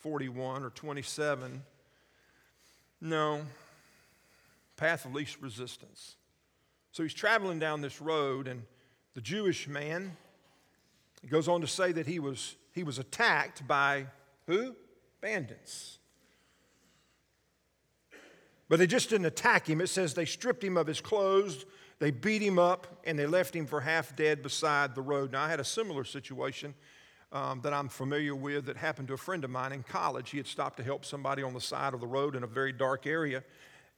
441 0.00 0.64
or 0.64 0.70
27. 0.70 1.62
No, 3.00 3.42
path 4.76 5.04
of 5.04 5.14
least 5.14 5.40
resistance. 5.40 6.16
So 6.92 7.02
he's 7.02 7.14
traveling 7.14 7.58
down 7.58 7.80
this 7.80 8.00
road, 8.00 8.48
and 8.48 8.62
the 9.14 9.20
Jewish 9.20 9.68
man 9.68 10.16
goes 11.28 11.48
on 11.48 11.60
to 11.60 11.66
say 11.66 11.92
that 11.92 12.06
he 12.06 12.18
was, 12.18 12.56
he 12.72 12.82
was 12.82 12.98
attacked 12.98 13.66
by 13.66 14.06
who? 14.46 14.74
Bandits. 15.20 15.98
But 18.68 18.78
they 18.78 18.86
just 18.86 19.10
didn't 19.10 19.26
attack 19.26 19.68
him. 19.68 19.80
It 19.80 19.88
says 19.88 20.14
they 20.14 20.24
stripped 20.24 20.64
him 20.64 20.76
of 20.76 20.86
his 20.86 21.00
clothes, 21.00 21.66
they 21.98 22.10
beat 22.10 22.40
him 22.40 22.58
up, 22.58 22.86
and 23.04 23.18
they 23.18 23.26
left 23.26 23.54
him 23.54 23.66
for 23.66 23.80
half 23.80 24.16
dead 24.16 24.42
beside 24.42 24.94
the 24.94 25.02
road. 25.02 25.32
Now, 25.32 25.42
I 25.42 25.48
had 25.48 25.60
a 25.60 25.64
similar 25.64 26.04
situation 26.04 26.74
um, 27.32 27.60
that 27.62 27.72
I'm 27.72 27.88
familiar 27.88 28.34
with 28.34 28.66
that 28.66 28.76
happened 28.76 29.08
to 29.08 29.14
a 29.14 29.18
friend 29.18 29.44
of 29.44 29.50
mine 29.50 29.72
in 29.72 29.82
college. 29.82 30.30
He 30.30 30.36
had 30.36 30.46
stopped 30.46 30.78
to 30.78 30.82
help 30.82 31.04
somebody 31.04 31.42
on 31.42 31.54
the 31.54 31.60
side 31.60 31.94
of 31.94 32.00
the 32.00 32.06
road 32.06 32.34
in 32.34 32.42
a 32.42 32.46
very 32.46 32.72
dark 32.72 33.06
area. 33.06 33.44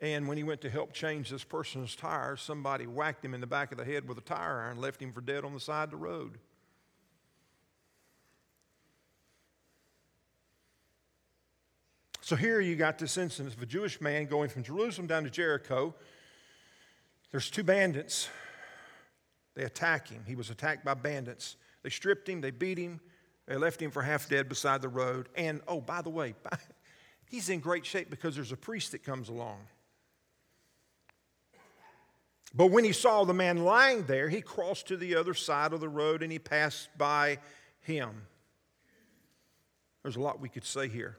And 0.01 0.27
when 0.27 0.37
he 0.37 0.43
went 0.43 0.61
to 0.63 0.71
help 0.71 0.93
change 0.93 1.31
this 1.31 1.45
person's 1.45 1.95
tires, 1.95 2.43
somebody 2.43 2.87
whacked 2.87 3.25
him 3.25 3.35
in 3.35 3.41
the 3.41 3.47
back 3.47 3.73
of 3.73 3.79
the 3.79 3.85
head 3.85 4.07
with 4.09 4.19
a 4.19 4.23
tire 4.23 4.61
iron, 4.63 4.81
left 4.81 5.01
him 5.01 5.13
for 5.13 5.21
dead 5.21 5.45
on 5.45 5.55
the 5.55 5.61
side 5.61 5.85
of 5.85 5.91
the 5.91 5.97
road. 5.97 6.39
So 12.21 12.37
here 12.37 12.61
you 12.61 12.77
got 12.77 12.99
this 12.99 13.17
instance 13.17 13.55
of 13.55 13.63
a 13.63 13.67
Jewish 13.67 14.01
man 14.01 14.27
going 14.27 14.49
from 14.49 14.63
Jerusalem 14.63 15.07
down 15.07 15.25
to 15.25 15.31
Jericho. 15.31 15.95
There's 17.31 17.51
two 17.51 17.65
bandits. 17.65 18.29
They 19.55 19.65
attack 19.65 20.09
him. 20.09 20.25
He 20.27 20.35
was 20.35 20.51
attacked 20.51 20.85
by 20.85 20.95
bandits. 20.95 21.57
They 21.83 21.91
stripped 21.91 22.29
him, 22.29 22.41
they 22.41 22.53
beat 22.53 22.79
him, 22.79 23.01
they 23.53 23.59
left 23.59 23.83
him 23.83 23.91
for 23.91 24.01
half 24.01 24.31
dead 24.31 24.49
beside 24.49 24.81
the 24.81 24.89
road. 24.89 25.29
And 25.37 25.61
oh, 25.69 25.83
by 25.83 26.01
the 26.01 26.09
way, 26.09 26.35
he's 27.31 27.51
in 27.51 27.61
great 27.61 27.85
shape 27.85 28.09
because 28.09 28.35
there's 28.35 28.51
a 28.51 28.57
priest 28.57 28.93
that 28.93 29.05
comes 29.05 29.29
along. 29.29 29.59
But 32.55 32.69
when 32.69 32.83
he 32.83 32.93
saw 32.93 33.25
the 33.25 33.35
man 33.35 33.59
lying 33.59 34.05
there, 34.05 34.31
he 34.31 34.41
crossed 34.41 34.89
to 34.89 34.97
the 34.97 35.17
other 35.17 35.35
side 35.35 35.75
of 35.75 35.81
the 35.81 35.89
road 35.91 36.23
and 36.23 36.33
he 36.33 36.39
passed 36.39 36.89
by 36.97 37.41
him. 37.81 38.23
There's 40.03 40.17
a 40.17 40.21
lot 40.21 40.41
we 40.41 40.49
could 40.49 40.65
say 40.65 40.89
here. 40.89 41.19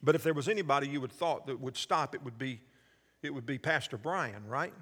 But 0.00 0.14
if 0.14 0.22
there 0.22 0.32
was 0.32 0.48
anybody 0.48 0.86
you 0.86 1.00
would 1.00 1.10
thought 1.10 1.48
that 1.48 1.60
would 1.60 1.76
stop, 1.76 2.14
it 2.14 2.22
would 2.22 2.38
be, 2.38 2.60
it 3.20 3.34
would 3.34 3.46
be 3.46 3.58
Pastor 3.58 3.96
Brian, 3.96 4.46
right? 4.46 4.72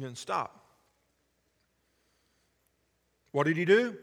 and 0.00 0.08
then 0.08 0.16
stop. 0.16 0.64
What 3.32 3.44
did 3.44 3.58
he 3.58 3.66
do? 3.66 3.94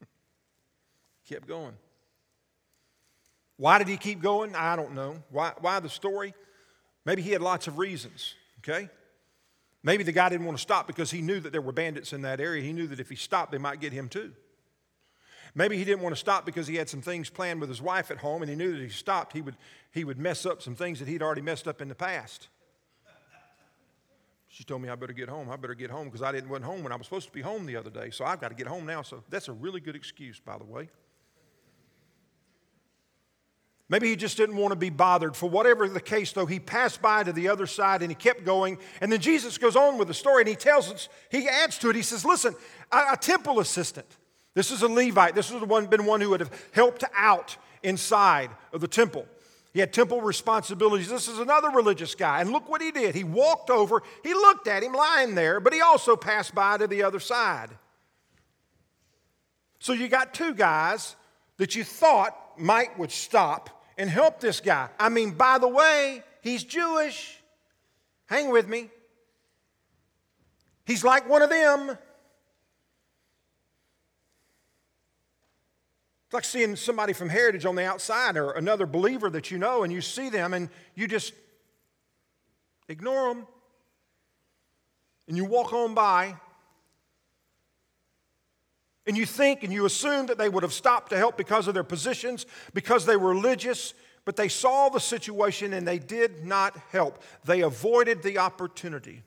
kept 1.28 1.48
going. 1.48 1.72
Why 3.56 3.78
did 3.78 3.88
he 3.88 3.96
keep 3.96 4.20
going? 4.20 4.54
I 4.54 4.76
don't 4.76 4.94
know. 4.94 5.22
Why, 5.30 5.52
why 5.58 5.80
the 5.80 5.88
story? 5.88 6.34
Maybe 7.06 7.22
he 7.22 7.30
had 7.30 7.40
lots 7.40 7.66
of 7.66 7.78
reasons, 7.78 8.34
okay? 8.58 8.90
Maybe 9.82 10.04
the 10.04 10.12
guy 10.12 10.28
didn't 10.28 10.44
want 10.44 10.58
to 10.58 10.62
stop 10.62 10.86
because 10.86 11.10
he 11.10 11.22
knew 11.22 11.40
that 11.40 11.50
there 11.50 11.62
were 11.62 11.72
bandits 11.72 12.12
in 12.12 12.20
that 12.22 12.40
area. 12.42 12.62
He 12.62 12.74
knew 12.74 12.88
that 12.88 13.00
if 13.00 13.08
he 13.08 13.16
stopped, 13.16 13.52
they 13.52 13.58
might 13.58 13.80
get 13.80 13.94
him 13.94 14.10
too. 14.10 14.34
Maybe 15.54 15.76
he 15.76 15.84
didn't 15.84 16.02
want 16.02 16.14
to 16.14 16.18
stop 16.20 16.46
because 16.46 16.66
he 16.66 16.76
had 16.76 16.88
some 16.88 17.00
things 17.00 17.30
planned 17.30 17.60
with 17.60 17.68
his 17.68 17.82
wife 17.82 18.10
at 18.10 18.18
home 18.18 18.42
and 18.42 18.50
he 18.50 18.56
knew 18.56 18.72
that 18.72 18.78
if 18.78 18.90
he 18.90 18.96
stopped, 18.96 19.32
he 19.32 19.40
would, 19.40 19.56
he 19.92 20.04
would 20.04 20.18
mess 20.18 20.46
up 20.46 20.62
some 20.62 20.74
things 20.74 20.98
that 20.98 21.08
he'd 21.08 21.22
already 21.22 21.42
messed 21.42 21.66
up 21.66 21.80
in 21.80 21.88
the 21.88 21.94
past. 21.94 22.48
She 24.48 24.64
told 24.64 24.82
me 24.82 24.88
I 24.88 24.94
better 24.94 25.12
get 25.12 25.28
home. 25.28 25.50
I 25.50 25.56
better 25.56 25.74
get 25.74 25.90
home 25.90 26.06
because 26.06 26.22
I 26.22 26.32
didn't 26.32 26.48
wasn't 26.48 26.64
home 26.64 26.82
when 26.82 26.90
I 26.90 26.96
was 26.96 27.06
supposed 27.06 27.26
to 27.26 27.32
be 27.32 27.42
home 27.42 27.66
the 27.66 27.76
other 27.76 27.90
day. 27.90 28.10
So 28.10 28.24
I've 28.24 28.40
got 28.40 28.48
to 28.48 28.54
get 28.54 28.66
home 28.66 28.86
now. 28.86 29.02
So 29.02 29.22
that's 29.28 29.48
a 29.48 29.52
really 29.52 29.80
good 29.80 29.94
excuse, 29.94 30.40
by 30.40 30.56
the 30.58 30.64
way. 30.64 30.88
Maybe 33.90 34.08
he 34.08 34.16
just 34.16 34.36
didn't 34.36 34.56
want 34.56 34.72
to 34.72 34.76
be 34.76 34.90
bothered. 34.90 35.34
For 35.34 35.48
whatever 35.48 35.88
the 35.88 36.00
case, 36.00 36.32
though, 36.32 36.44
he 36.44 36.60
passed 36.60 37.00
by 37.00 37.22
to 37.22 37.32
the 37.32 37.48
other 37.48 37.66
side 37.66 38.02
and 38.02 38.10
he 38.10 38.14
kept 38.14 38.44
going. 38.44 38.78
And 39.00 39.10
then 39.10 39.20
Jesus 39.20 39.56
goes 39.56 39.76
on 39.76 39.96
with 39.96 40.08
the 40.08 40.14
story 40.14 40.42
and 40.42 40.48
he 40.48 40.56
tells 40.56 40.92
us, 40.92 41.08
he 41.30 41.48
adds 41.48 41.78
to 41.78 41.90
it. 41.90 41.96
He 41.96 42.02
says, 42.02 42.24
Listen, 42.24 42.54
a, 42.92 43.12
a 43.12 43.16
temple 43.16 43.60
assistant, 43.60 44.06
this 44.58 44.72
is 44.72 44.82
a 44.82 44.88
Levite, 44.88 45.36
this 45.36 45.50
has 45.50 45.62
one, 45.62 45.86
been 45.86 46.04
one 46.04 46.20
who 46.20 46.30
would 46.30 46.40
have 46.40 46.50
helped 46.72 47.04
out 47.16 47.56
inside 47.84 48.50
of 48.72 48.80
the 48.80 48.88
temple. 48.88 49.24
He 49.72 49.78
had 49.78 49.92
temple 49.92 50.20
responsibilities. 50.20 51.08
This 51.08 51.28
is 51.28 51.38
another 51.38 51.70
religious 51.70 52.16
guy. 52.16 52.40
And 52.40 52.50
look 52.50 52.68
what 52.68 52.82
he 52.82 52.90
did. 52.90 53.14
He 53.14 53.22
walked 53.22 53.70
over, 53.70 54.02
he 54.24 54.34
looked 54.34 54.66
at 54.66 54.82
him 54.82 54.94
lying 54.94 55.36
there, 55.36 55.60
but 55.60 55.72
he 55.72 55.80
also 55.80 56.16
passed 56.16 56.56
by 56.56 56.76
to 56.76 56.88
the 56.88 57.04
other 57.04 57.20
side. 57.20 57.68
So 59.78 59.92
you 59.92 60.08
got 60.08 60.34
two 60.34 60.54
guys 60.54 61.14
that 61.58 61.76
you 61.76 61.84
thought 61.84 62.36
might 62.58 62.98
would 62.98 63.12
stop 63.12 63.84
and 63.96 64.10
help 64.10 64.40
this 64.40 64.60
guy. 64.60 64.88
I 64.98 65.08
mean, 65.08 65.30
by 65.30 65.58
the 65.58 65.68
way, 65.68 66.24
he's 66.40 66.64
Jewish. 66.64 67.38
Hang 68.26 68.50
with 68.50 68.66
me. 68.66 68.90
He's 70.84 71.04
like 71.04 71.28
one 71.28 71.42
of 71.42 71.50
them. 71.50 71.96
It's 76.28 76.34
like 76.34 76.44
seeing 76.44 76.76
somebody 76.76 77.14
from 77.14 77.30
Heritage 77.30 77.64
on 77.64 77.74
the 77.74 77.86
outside 77.86 78.36
or 78.36 78.50
another 78.50 78.84
believer 78.84 79.30
that 79.30 79.50
you 79.50 79.56
know, 79.56 79.82
and 79.82 79.90
you 79.90 80.02
see 80.02 80.28
them 80.28 80.52
and 80.52 80.68
you 80.94 81.08
just 81.08 81.32
ignore 82.86 83.32
them. 83.32 83.46
And 85.26 85.38
you 85.38 85.46
walk 85.46 85.72
on 85.72 85.94
by. 85.94 86.36
And 89.06 89.16
you 89.16 89.24
think 89.24 89.62
and 89.62 89.72
you 89.72 89.86
assume 89.86 90.26
that 90.26 90.36
they 90.36 90.50
would 90.50 90.62
have 90.62 90.74
stopped 90.74 91.08
to 91.12 91.16
help 91.16 91.38
because 91.38 91.66
of 91.66 91.72
their 91.72 91.82
positions, 91.82 92.44
because 92.74 93.06
they 93.06 93.16
were 93.16 93.30
religious, 93.30 93.94
but 94.26 94.36
they 94.36 94.48
saw 94.48 94.90
the 94.90 95.00
situation 95.00 95.72
and 95.72 95.88
they 95.88 95.98
did 95.98 96.44
not 96.44 96.76
help. 96.90 97.22
They 97.46 97.62
avoided 97.62 98.22
the 98.22 98.36
opportunity. 98.36 99.22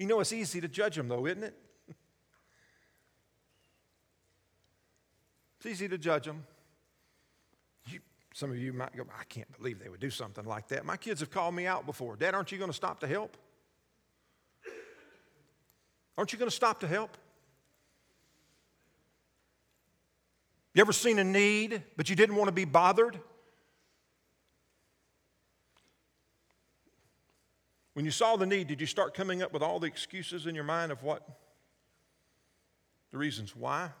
You 0.00 0.08
know, 0.08 0.18
it's 0.18 0.32
easy 0.32 0.60
to 0.60 0.66
judge 0.66 0.96
them, 0.96 1.06
though, 1.06 1.26
isn't 1.28 1.44
it? 1.44 1.54
It's 5.64 5.72
easy 5.80 5.88
to 5.88 5.96
judge 5.96 6.26
them. 6.26 6.44
You, 7.86 8.00
some 8.34 8.50
of 8.50 8.58
you 8.58 8.74
might 8.74 8.94
go, 8.94 9.04
I 9.18 9.24
can't 9.24 9.50
believe 9.56 9.82
they 9.82 9.88
would 9.88 9.98
do 9.98 10.10
something 10.10 10.44
like 10.44 10.68
that. 10.68 10.84
My 10.84 10.98
kids 10.98 11.20
have 11.20 11.30
called 11.30 11.54
me 11.54 11.66
out 11.66 11.86
before. 11.86 12.16
Dad, 12.16 12.34
aren't 12.34 12.52
you 12.52 12.58
going 12.58 12.68
to 12.68 12.76
stop 12.76 13.00
to 13.00 13.06
help? 13.06 13.38
Aren't 16.18 16.34
you 16.34 16.38
going 16.38 16.50
to 16.50 16.54
stop 16.54 16.80
to 16.80 16.86
help? 16.86 17.16
You 20.74 20.82
ever 20.82 20.92
seen 20.92 21.18
a 21.18 21.24
need, 21.24 21.82
but 21.96 22.10
you 22.10 22.16
didn't 22.16 22.36
want 22.36 22.48
to 22.48 22.52
be 22.52 22.66
bothered? 22.66 23.18
When 27.94 28.04
you 28.04 28.10
saw 28.10 28.36
the 28.36 28.44
need, 28.44 28.66
did 28.66 28.82
you 28.82 28.86
start 28.86 29.14
coming 29.14 29.42
up 29.42 29.54
with 29.54 29.62
all 29.62 29.80
the 29.80 29.86
excuses 29.86 30.44
in 30.44 30.54
your 30.54 30.64
mind 30.64 30.92
of 30.92 31.02
what? 31.02 31.26
The 33.12 33.16
reasons 33.16 33.56
why? 33.56 33.92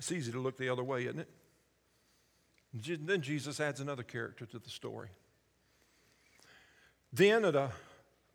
It's 0.00 0.10
easy 0.10 0.32
to 0.32 0.40
look 0.40 0.56
the 0.56 0.70
other 0.70 0.82
way, 0.82 1.04
isn't 1.04 1.20
it? 1.20 3.06
Then 3.06 3.20
Jesus 3.20 3.60
adds 3.60 3.80
another 3.80 4.02
character 4.02 4.46
to 4.46 4.58
the 4.58 4.70
story. 4.70 5.10
Then 7.12 7.44
at 7.44 7.54
a 7.54 7.70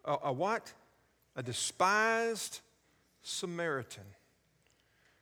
a, 0.06 0.18
a 0.26 0.32
what? 0.32 0.72
A 1.36 1.42
despised 1.42 2.62
Samaritan 3.24 4.04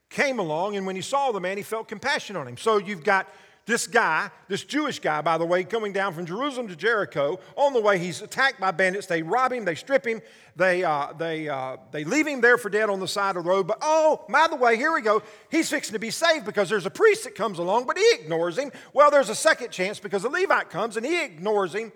came 0.09 0.37
along, 0.37 0.75
and 0.75 0.85
when 0.85 0.97
he 0.97 1.01
saw 1.01 1.31
the 1.31 1.39
man, 1.39 1.55
he 1.55 1.63
felt 1.63 1.87
compassion 1.87 2.35
on 2.35 2.45
him. 2.45 2.57
So 2.57 2.77
you've 2.77 3.05
got 3.05 3.27
this 3.65 3.87
guy, 3.87 4.29
this 4.49 4.63
Jewish 4.63 4.99
guy, 4.99 5.21
by 5.21 5.37
the 5.37 5.45
way, 5.45 5.63
coming 5.63 5.93
down 5.93 6.13
from 6.13 6.25
Jerusalem 6.25 6.67
to 6.67 6.75
Jericho. 6.75 7.39
On 7.55 7.71
the 7.71 7.79
way, 7.79 7.97
he's 7.97 8.21
attacked 8.21 8.59
by 8.59 8.71
bandits. 8.71 9.07
They 9.07 9.23
rob 9.23 9.53
him, 9.53 9.63
they 9.63 9.75
strip 9.75 10.05
him, 10.05 10.21
they, 10.57 10.83
uh, 10.83 11.13
they, 11.17 11.47
uh, 11.47 11.77
they 11.91 12.03
leave 12.03 12.27
him 12.27 12.41
there 12.41 12.57
for 12.57 12.69
dead 12.69 12.89
on 12.89 12.99
the 12.99 13.07
side 13.07 13.37
of 13.37 13.45
the 13.45 13.49
road. 13.49 13.67
But 13.67 13.77
oh, 13.81 14.25
by 14.27 14.47
the 14.49 14.57
way, 14.57 14.75
here 14.75 14.91
we 14.91 15.01
go. 15.01 15.23
He's 15.49 15.69
fixing 15.69 15.93
to 15.93 15.99
be 15.99 16.09
saved 16.09 16.45
because 16.45 16.69
there's 16.69 16.85
a 16.85 16.91
priest 16.91 17.23
that 17.23 17.35
comes 17.35 17.57
along, 17.57 17.85
but 17.85 17.97
he 17.97 18.05
ignores 18.13 18.57
him. 18.57 18.71
Well, 18.91 19.09
there's 19.09 19.29
a 19.29 19.35
second 19.35 19.71
chance 19.71 19.97
because 19.97 20.25
a 20.25 20.29
Levite 20.29 20.69
comes 20.69 20.97
and 20.97 21.05
he 21.05 21.23
ignores 21.23 21.73
him. 21.73 21.93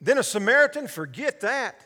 Then 0.00 0.18
a 0.18 0.24
Samaritan, 0.24 0.88
forget 0.88 1.40
that. 1.42 1.80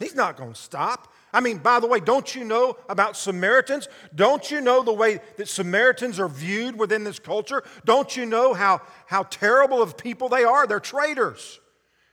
He's 0.00 0.16
not 0.16 0.36
going 0.36 0.52
to 0.52 0.60
stop. 0.60 1.11
I 1.32 1.40
mean, 1.40 1.58
by 1.58 1.80
the 1.80 1.86
way, 1.86 1.98
don't 1.98 2.34
you 2.34 2.44
know 2.44 2.76
about 2.88 3.16
Samaritans? 3.16 3.88
Don't 4.14 4.50
you 4.50 4.60
know 4.60 4.82
the 4.82 4.92
way 4.92 5.20
that 5.38 5.48
Samaritans 5.48 6.20
are 6.20 6.28
viewed 6.28 6.78
within 6.78 7.04
this 7.04 7.18
culture? 7.18 7.62
Don't 7.86 8.14
you 8.16 8.26
know 8.26 8.52
how, 8.52 8.82
how 9.06 9.22
terrible 9.24 9.80
of 9.80 9.96
people 9.96 10.28
they 10.28 10.44
are? 10.44 10.66
They're 10.66 10.80
traitors, 10.80 11.60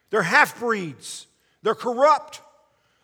they're 0.10 0.22
half 0.22 0.60
breeds, 0.60 1.28
they're 1.64 1.76
corrupt. 1.76 2.42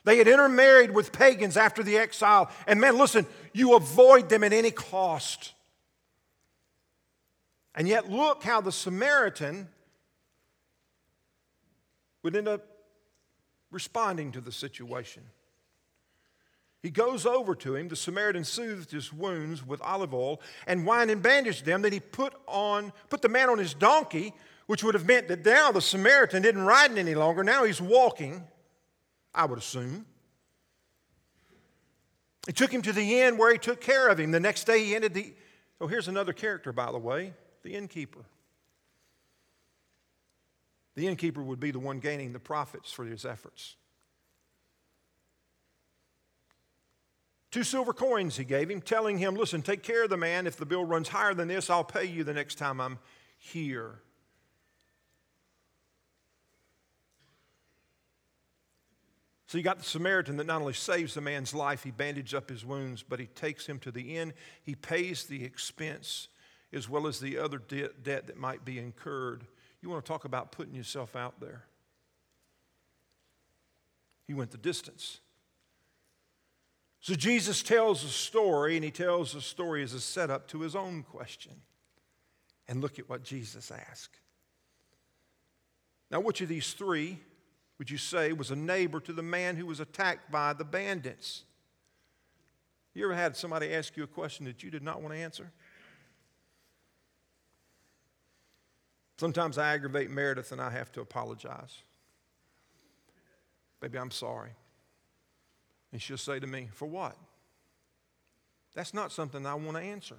They 0.06 0.20
had 0.20 0.28
intermarried 0.28 0.92
with 0.92 1.12
pagans 1.12 1.58
after 1.58 1.82
the 1.82 1.98
exile. 1.98 2.52
And 2.68 2.80
man, 2.80 2.96
listen, 2.96 3.26
you 3.54 3.76
avoid 3.76 4.30
them 4.30 4.44
at 4.44 4.54
any 4.54 4.70
cost. 4.70 5.54
And 7.74 7.88
yet, 7.88 8.10
look 8.10 8.44
how 8.44 8.62
the 8.62 8.72
Samaritan 8.72 9.68
would 12.22 12.36
end 12.36 12.48
up 12.48 12.64
responding 13.72 14.32
to 14.34 14.42
the 14.42 14.52
situation. 14.52 15.24
He 16.86 16.92
goes 16.92 17.26
over 17.26 17.56
to 17.56 17.76
him. 17.76 17.88
The 17.88 17.96
Samaritan 17.96 18.44
soothed 18.44 18.92
his 18.92 19.12
wounds 19.12 19.66
with 19.66 19.82
olive 19.82 20.14
oil 20.14 20.40
and 20.68 20.86
wine 20.86 21.10
and 21.10 21.20
bandaged 21.20 21.66
them. 21.66 21.82
Then 21.82 21.92
he 21.92 22.00
put 22.00 22.36
on 22.46 22.94
put 23.10 23.24
the 23.24 23.28
man 23.28 23.50
on 23.50 23.58
his 23.58 23.74
donkey, 23.74 24.36
which 24.68 24.84
would 24.84 24.94
have 24.94 25.08
meant 25.08 25.28
that 25.30 25.44
now 25.44 25.72
the 25.72 25.82
Samaritan 25.82 26.44
didn't 26.44 26.62
ride 26.62 26.96
any 26.96 27.16
longer. 27.16 27.44
Now 27.44 27.64
he's 27.64 27.82
walking, 27.82 28.44
I 29.34 29.46
would 29.46 29.58
assume. 29.58 30.06
He 32.46 32.54
took 32.54 32.72
him 32.72 32.84
to 32.84 32.94
the 32.94 33.20
inn 33.20 33.40
where 33.40 33.52
he 33.52 33.58
took 33.58 33.82
care 33.82 34.08
of 34.08 34.20
him. 34.20 34.30
The 34.30 34.40
next 34.40 34.66
day 34.66 34.86
he 34.86 34.94
ended 34.94 35.16
the. 35.16 35.34
Oh, 35.82 35.88
here's 35.88 36.08
another 36.08 36.34
character, 36.34 36.72
by 36.72 36.92
the 36.92 37.00
way 37.00 37.34
the 37.64 37.74
innkeeper. 37.74 38.26
The 40.94 41.08
innkeeper 41.08 41.42
would 41.42 41.60
be 41.60 41.72
the 41.72 41.80
one 41.80 41.98
gaining 41.98 42.32
the 42.32 42.40
profits 42.40 42.92
for 42.92 43.06
his 43.06 43.26
efforts. 43.26 43.76
Two 47.56 47.64
silver 47.64 47.94
coins 47.94 48.36
he 48.36 48.44
gave 48.44 48.70
him, 48.70 48.82
telling 48.82 49.18
him, 49.18 49.34
Listen, 49.34 49.62
take 49.62 49.82
care 49.82 50.04
of 50.04 50.10
the 50.10 50.18
man. 50.18 50.46
If 50.46 50.58
the 50.58 50.66
bill 50.66 50.84
runs 50.84 51.08
higher 51.08 51.34
than 51.34 51.48
this, 51.48 51.70
I'll 51.70 51.86
pay 51.86 52.04
you 52.04 52.26
the 52.26 52.34
next 52.34 52.56
time 52.56 52.82
I'm 52.82 53.00
here. 53.38 54.02
So 59.48 59.58
you 59.58 59.64
got 59.64 59.78
the 59.78 59.86
Samaritan 59.86 60.36
that 60.36 60.48
not 60.48 60.60
only 60.60 60.74
saves 60.74 61.14
the 61.14 61.22
man's 61.22 61.54
life, 61.54 61.82
he 61.82 61.92
bandages 61.92 62.34
up 62.34 62.50
his 62.50 62.66
wounds, 62.66 63.04
but 63.04 63.22
he 63.22 63.28
takes 63.28 63.66
him 63.66 63.80
to 63.80 63.92
the 63.92 64.18
inn. 64.18 64.34
He 64.62 64.76
pays 64.76 65.24
the 65.24 65.46
expense 65.46 66.28
as 66.74 66.90
well 66.90 67.08
as 67.08 67.22
the 67.22 67.38
other 67.38 67.60
debt, 67.60 68.04
debt 68.04 68.28
that 68.28 68.36
might 68.36 68.66
be 68.66 68.78
incurred 68.80 69.48
you 69.82 69.90
want 69.90 70.04
to 70.04 70.12
talk 70.12 70.26
about 70.26 70.52
putting 70.52 70.76
yourself 70.76 71.16
out 71.16 71.40
there. 71.40 71.64
He 74.28 74.34
went 74.34 74.52
the 74.52 74.58
distance. 74.58 75.22
So 77.06 77.14
Jesus 77.14 77.62
tells 77.62 78.04
a 78.04 78.08
story, 78.08 78.78
and 78.78 78.84
he 78.84 78.90
tells 78.90 79.34
the 79.34 79.42
story 79.42 79.84
as 79.84 79.94
a 79.94 80.00
setup 80.00 80.48
to 80.48 80.62
his 80.62 80.76
own 80.76 81.04
question. 81.04 81.52
And 82.68 82.82
look 82.82 82.98
at 82.98 83.08
what 83.08 83.22
Jesus 83.22 83.70
asked. 83.70 84.20
Now, 86.10 86.20
which 86.20 86.42
of 86.42 86.50
these 86.50 86.74
three 86.74 87.20
would 87.78 87.92
you 87.92 88.00
say 88.00 88.34
was 88.34 88.50
a 88.50 88.56
neighbor 88.56 89.00
to 89.02 89.14
the 89.14 89.22
man 89.22 89.56
who 89.56 89.68
was 89.68 89.80
attacked 89.80 90.32
by 90.32 90.54
the 90.54 90.64
bandits? 90.66 91.44
You 92.96 93.06
ever 93.06 93.14
had 93.14 93.38
somebody 93.38 93.72
ask 93.72 93.96
you 93.96 94.02
a 94.02 94.08
question 94.08 94.48
that 94.48 94.64
you 94.64 94.72
did 94.72 94.82
not 94.82 95.00
want 95.00 95.14
to 95.14 95.20
answer? 95.20 95.52
Sometimes 99.20 99.60
I 99.60 99.76
aggravate 99.76 100.10
Meredith 100.10 100.52
and 100.52 100.60
I 100.60 100.72
have 100.72 100.92
to 100.94 101.02
apologize. 101.02 101.84
Baby, 103.80 104.00
I'm 104.00 104.10
sorry. 104.10 104.54
And 105.96 106.02
she'll 106.02 106.18
say 106.18 106.42
to 106.42 106.46
me, 106.46 106.68
For 106.74 106.86
what? 106.88 107.16
That's 108.74 108.94
not 108.94 109.14
something 109.14 109.46
I 109.46 109.54
want 109.54 109.78
to 109.78 109.82
answer. 109.82 110.18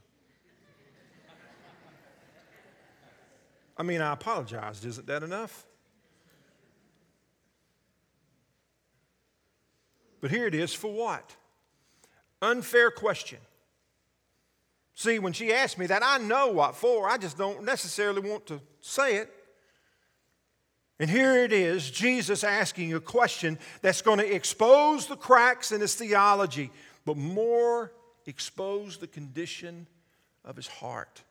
I 3.76 3.82
mean, 3.82 4.00
I 4.00 4.14
apologized. 4.14 4.86
Isn't 4.86 5.06
that 5.06 5.22
enough? 5.22 5.66
But 10.22 10.30
here 10.30 10.46
it 10.46 10.54
is 10.54 10.72
for 10.72 10.90
what? 10.90 11.36
Unfair 12.40 12.90
question. 12.90 13.40
See, 14.94 15.18
when 15.18 15.34
she 15.34 15.52
asked 15.52 15.76
me 15.76 15.84
that, 15.88 16.02
I 16.02 16.16
know 16.16 16.52
what 16.52 16.74
for. 16.74 17.06
I 17.06 17.18
just 17.18 17.36
don't 17.36 17.64
necessarily 17.64 18.22
want 18.26 18.46
to 18.46 18.62
say 18.80 19.16
it. 19.16 19.30
And 20.98 21.10
here 21.10 21.44
it 21.44 21.52
is 21.52 21.90
Jesus 21.90 22.42
asking 22.42 22.94
a 22.94 23.00
question 23.00 23.58
that's 23.82 24.00
going 24.00 24.18
to 24.18 24.34
expose 24.34 25.06
the 25.06 25.16
cracks 25.16 25.70
in 25.70 25.80
his 25.80 25.94
theology, 25.94 26.70
but 27.04 27.16
more 27.16 27.92
expose 28.24 28.96
the 28.96 29.06
condition 29.06 29.86
of 30.44 30.56
his 30.56 30.66
heart. 30.66 31.22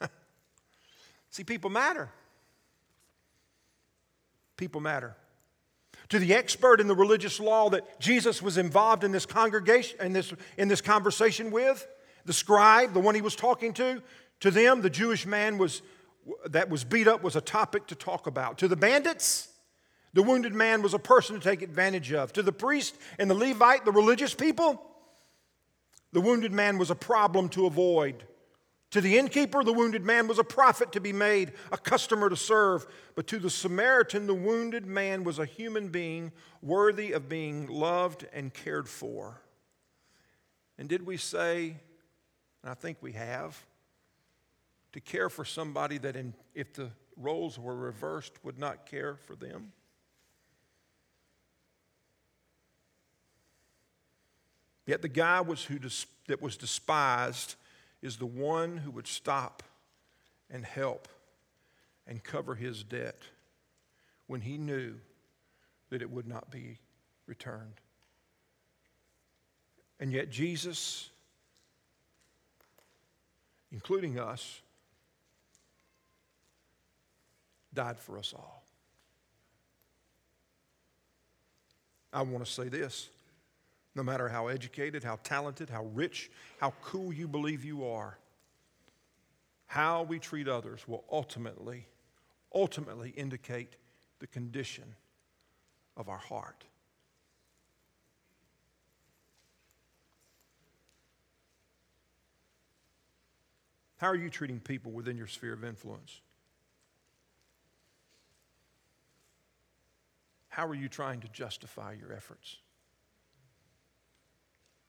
See, 1.30 1.44
people 1.44 1.68
matter. 1.68 2.08
People 4.56 4.80
matter. 4.80 5.14
To 6.10 6.18
the 6.18 6.34
expert 6.34 6.80
in 6.80 6.86
the 6.86 6.94
religious 6.94 7.40
law 7.40 7.68
that 7.70 8.00
Jesus 8.00 8.40
was 8.40 8.56
involved 8.56 9.04
in 9.04 9.12
this 9.12 9.26
congregation, 9.26 10.00
in 10.00 10.12
this, 10.12 10.32
in 10.56 10.68
this 10.68 10.80
conversation 10.80 11.50
with, 11.50 11.86
the 12.24 12.32
scribe, 12.32 12.94
the 12.94 13.00
one 13.00 13.14
he 13.14 13.20
was 13.20 13.36
talking 13.36 13.72
to, 13.74 14.02
to 14.40 14.50
them, 14.50 14.82
the 14.82 14.90
Jewish 14.90 15.26
man 15.26 15.58
was, 15.58 15.82
that 16.46 16.68
was 16.68 16.84
beat 16.84 17.08
up 17.08 17.22
was 17.22 17.36
a 17.36 17.40
topic 17.40 17.86
to 17.88 17.94
talk 17.94 18.26
about. 18.26 18.58
To 18.58 18.68
the 18.68 18.76
bandits, 18.76 19.48
the 20.12 20.22
wounded 20.22 20.54
man 20.54 20.82
was 20.82 20.94
a 20.94 20.98
person 20.98 21.38
to 21.38 21.42
take 21.42 21.62
advantage 21.62 22.12
of. 22.12 22.32
To 22.34 22.42
the 22.42 22.52
priest 22.52 22.96
and 23.18 23.30
the 23.30 23.34
Levite, 23.34 23.84
the 23.84 23.92
religious 23.92 24.34
people, 24.34 24.82
the 26.12 26.20
wounded 26.20 26.52
man 26.52 26.78
was 26.78 26.90
a 26.90 26.94
problem 26.94 27.48
to 27.50 27.66
avoid. 27.66 28.24
To 28.92 29.00
the 29.00 29.18
innkeeper, 29.18 29.62
the 29.62 29.72
wounded 29.72 30.04
man 30.04 30.28
was 30.28 30.38
a 30.38 30.44
profit 30.44 30.92
to 30.92 31.00
be 31.00 31.12
made, 31.12 31.52
a 31.72 31.76
customer 31.76 32.30
to 32.30 32.36
serve. 32.36 32.86
But 33.14 33.26
to 33.26 33.38
the 33.38 33.50
Samaritan, 33.50 34.26
the 34.26 34.34
wounded 34.34 34.86
man 34.86 35.24
was 35.24 35.38
a 35.38 35.44
human 35.44 35.88
being 35.88 36.32
worthy 36.62 37.12
of 37.12 37.28
being 37.28 37.66
loved 37.66 38.26
and 38.32 38.54
cared 38.54 38.88
for. 38.88 39.42
And 40.78 40.88
did 40.88 41.04
we 41.04 41.16
say, 41.16 41.76
and 42.62 42.70
I 42.70 42.74
think 42.74 42.98
we 43.00 43.12
have, 43.12 43.60
to 44.96 45.00
care 45.00 45.28
for 45.28 45.44
somebody 45.44 45.98
that, 45.98 46.16
in, 46.16 46.32
if 46.54 46.72
the 46.72 46.88
roles 47.18 47.58
were 47.58 47.76
reversed, 47.76 48.32
would 48.42 48.58
not 48.58 48.86
care 48.86 49.16
for 49.26 49.36
them? 49.36 49.70
Yet 54.86 55.02
the 55.02 55.08
guy 55.08 55.42
was 55.42 55.62
who 55.62 55.78
that 56.28 56.40
was 56.40 56.56
despised 56.56 57.56
is 58.00 58.16
the 58.16 58.24
one 58.24 58.78
who 58.78 58.90
would 58.92 59.06
stop 59.06 59.62
and 60.48 60.64
help 60.64 61.08
and 62.06 62.24
cover 62.24 62.54
his 62.54 62.82
debt 62.82 63.20
when 64.28 64.40
he 64.40 64.56
knew 64.56 64.94
that 65.90 66.00
it 66.00 66.10
would 66.10 66.26
not 66.26 66.50
be 66.50 66.78
returned. 67.26 67.82
And 70.00 70.10
yet, 70.10 70.30
Jesus, 70.30 71.10
including 73.70 74.18
us, 74.18 74.62
died 77.76 78.00
for 78.00 78.18
us 78.18 78.34
all. 78.34 78.64
I 82.12 82.22
want 82.22 82.44
to 82.44 82.50
say 82.50 82.68
this 82.68 83.10
no 83.94 84.02
matter 84.02 84.28
how 84.28 84.48
educated, 84.48 85.02
how 85.02 85.18
talented, 85.22 85.70
how 85.70 85.84
rich, 85.94 86.30
how 86.58 86.74
cool 86.82 87.12
you 87.12 87.26
believe 87.26 87.64
you 87.64 87.86
are, 87.86 88.18
how 89.66 90.02
we 90.02 90.18
treat 90.18 90.48
others 90.48 90.86
will 90.86 91.04
ultimately, 91.10 91.86
ultimately 92.54 93.10
indicate 93.16 93.76
the 94.18 94.26
condition 94.26 94.84
of 95.96 96.10
our 96.10 96.18
heart. 96.18 96.64
How 103.96 104.08
are 104.08 104.16
you 104.16 104.28
treating 104.28 104.60
people 104.60 104.92
within 104.92 105.16
your 105.16 105.26
sphere 105.26 105.54
of 105.54 105.64
influence? 105.64 106.20
How 110.56 110.66
are 110.66 110.74
you 110.74 110.88
trying 110.88 111.20
to 111.20 111.28
justify 111.28 111.92
your 111.92 112.14
efforts? 112.14 112.56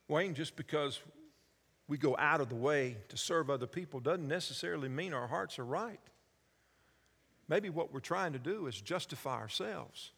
Wayne, 0.08 0.34
just 0.34 0.56
because 0.56 1.02
we 1.90 1.98
go 1.98 2.16
out 2.18 2.40
of 2.40 2.48
the 2.48 2.56
way 2.56 2.96
to 3.10 3.18
serve 3.18 3.50
other 3.50 3.68
people 3.68 4.00
doesn't 4.00 4.30
necessarily 4.30 4.88
mean 4.88 5.14
our 5.14 5.28
hearts 5.28 5.60
are 5.60 5.66
right. 5.66 6.00
Maybe 7.50 7.70
what 7.70 7.92
we're 7.92 8.00
trying 8.00 8.32
to 8.32 8.40
do 8.40 8.68
is 8.68 8.80
justify 8.80 9.36
ourselves. 9.40 10.14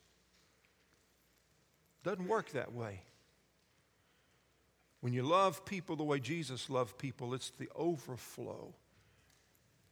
Doesn't 2.03 2.27
work 2.27 2.51
that 2.51 2.71
way. 2.71 3.01
When 5.01 5.13
you 5.13 5.23
love 5.23 5.65
people 5.65 5.95
the 5.95 6.03
way 6.03 6.19
Jesus 6.19 6.69
loved 6.69 6.99
people, 6.99 7.33
it's 7.33 7.49
the 7.49 7.69
overflow. 7.75 8.71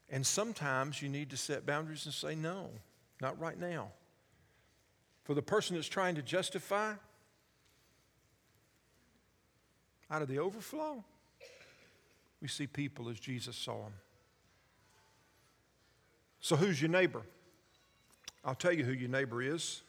And 0.07 0.23
sometimes 0.23 1.01
you 1.01 1.09
need 1.09 1.31
to 1.31 1.37
set 1.37 1.65
boundaries 1.65 2.05
and 2.05 2.13
say, 2.13 2.35
no, 2.35 2.69
not 3.19 3.39
right 3.39 3.59
now. 3.59 3.87
For 5.27 5.33
the 5.33 5.41
person 5.41 5.75
that's 5.75 5.89
trying 5.89 6.15
to 6.15 6.21
justify, 6.21 6.93
out 10.09 10.21
of 10.21 10.29
the 10.29 10.39
overflow, 10.39 11.03
we 12.41 12.47
see 12.47 12.65
people 12.65 13.09
as 13.09 13.19
Jesus 13.19 13.57
saw 13.57 13.83
them. 13.83 13.93
So, 16.39 16.55
who's 16.55 16.81
your 16.81 16.89
neighbor? 16.89 17.23
I'll 18.45 18.55
tell 18.55 18.71
you 18.71 18.85
who 18.85 18.93
your 18.93 19.09
neighbor 19.09 19.41
is. 19.41 19.81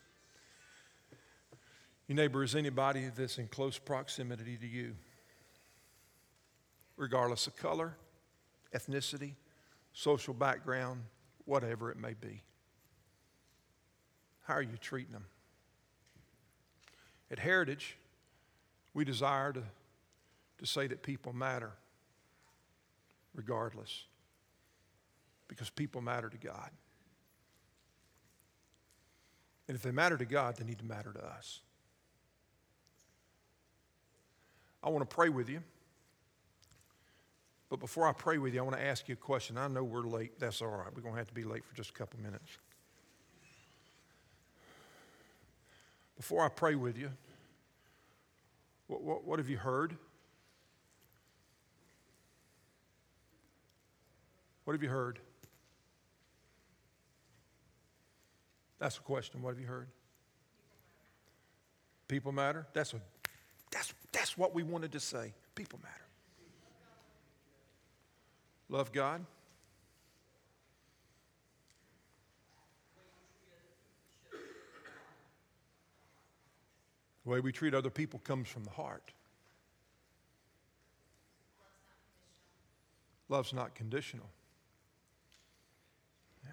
Your 2.08 2.16
neighbor 2.16 2.42
is 2.42 2.56
anybody 2.56 3.08
that's 3.16 3.38
in 3.38 3.46
close 3.46 3.78
proximity 3.78 4.56
to 4.56 4.66
you, 4.66 4.96
regardless 6.96 7.46
of 7.46 7.54
color, 7.54 7.94
ethnicity, 8.74 9.34
social 9.92 10.34
background, 10.34 11.02
whatever 11.44 11.92
it 11.92 11.96
may 11.96 12.14
be. 12.14 12.42
How 14.48 14.54
are 14.54 14.62
you 14.62 14.76
treating 14.80 15.12
them? 15.12 15.26
At 17.30 17.38
Heritage, 17.38 17.96
we 18.94 19.04
desire 19.04 19.52
to 19.52 19.62
to 20.58 20.66
say 20.66 20.86
that 20.86 21.02
people 21.02 21.32
matter 21.32 21.72
regardless 23.34 24.04
because 25.46 25.70
people 25.70 26.00
matter 26.00 26.28
to 26.28 26.36
God. 26.36 26.70
And 29.68 29.76
if 29.76 29.82
they 29.82 29.90
matter 29.90 30.16
to 30.16 30.24
God, 30.24 30.56
they 30.56 30.64
need 30.64 30.78
to 30.78 30.84
matter 30.84 31.12
to 31.12 31.24
us. 31.24 31.60
I 34.82 34.88
want 34.88 35.08
to 35.08 35.14
pray 35.14 35.28
with 35.28 35.48
you. 35.48 35.62
But 37.68 37.80
before 37.80 38.06
I 38.06 38.12
pray 38.12 38.38
with 38.38 38.54
you, 38.54 38.60
I 38.60 38.62
want 38.62 38.76
to 38.76 38.82
ask 38.82 39.08
you 39.08 39.12
a 39.12 39.16
question. 39.16 39.58
I 39.58 39.68
know 39.68 39.84
we're 39.84 40.00
late. 40.00 40.40
That's 40.40 40.62
all 40.62 40.68
right. 40.68 40.88
We're 40.94 41.02
going 41.02 41.14
to 41.14 41.18
have 41.18 41.28
to 41.28 41.34
be 41.34 41.44
late 41.44 41.64
for 41.66 41.74
just 41.74 41.90
a 41.90 41.92
couple 41.92 42.18
minutes. 42.20 42.56
Before 46.18 46.44
I 46.44 46.48
pray 46.48 46.74
with 46.74 46.98
you, 46.98 47.10
what, 48.88 49.02
what, 49.02 49.24
what 49.24 49.38
have 49.38 49.48
you 49.48 49.56
heard? 49.56 49.96
What 54.64 54.74
have 54.74 54.82
you 54.82 54.90
heard? 54.90 55.20
That's 58.78 58.98
a 58.98 59.00
question. 59.00 59.40
What 59.42 59.50
have 59.50 59.60
you 59.60 59.66
heard? 59.66 59.88
People 62.08 62.32
matter. 62.32 62.66
That's, 62.72 62.92
a, 62.92 63.00
that's, 63.70 63.94
that's 64.12 64.36
what 64.36 64.54
we 64.54 64.62
wanted 64.62 64.92
to 64.92 65.00
say. 65.00 65.32
People 65.54 65.78
matter. 65.82 65.94
Love 68.68 68.92
God. 68.92 69.24
The 77.28 77.34
way 77.34 77.40
we 77.40 77.52
treat 77.52 77.74
other 77.74 77.90
people 77.90 78.20
comes 78.20 78.48
from 78.48 78.64
the 78.64 78.70
heart. 78.70 79.12
Love's 83.28 83.52
not 83.52 83.74
conditional. 83.74 84.30
Yeah. 86.42 86.52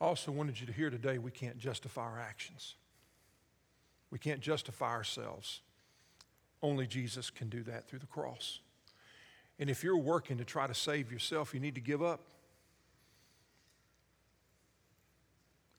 I 0.00 0.04
also 0.06 0.32
wanted 0.32 0.58
you 0.58 0.66
to 0.66 0.72
hear 0.72 0.88
today 0.88 1.18
we 1.18 1.30
can't 1.30 1.58
justify 1.58 2.00
our 2.00 2.18
actions. 2.18 2.76
We 4.10 4.18
can't 4.18 4.40
justify 4.40 4.92
ourselves. 4.92 5.60
Only 6.62 6.86
Jesus 6.86 7.28
can 7.28 7.50
do 7.50 7.62
that 7.64 7.86
through 7.86 7.98
the 7.98 8.06
cross. 8.06 8.60
And 9.58 9.68
if 9.68 9.84
you're 9.84 9.98
working 9.98 10.38
to 10.38 10.46
try 10.46 10.66
to 10.66 10.72
save 10.72 11.12
yourself, 11.12 11.52
you 11.52 11.60
need 11.60 11.74
to 11.74 11.82
give 11.82 12.02
up. 12.02 12.20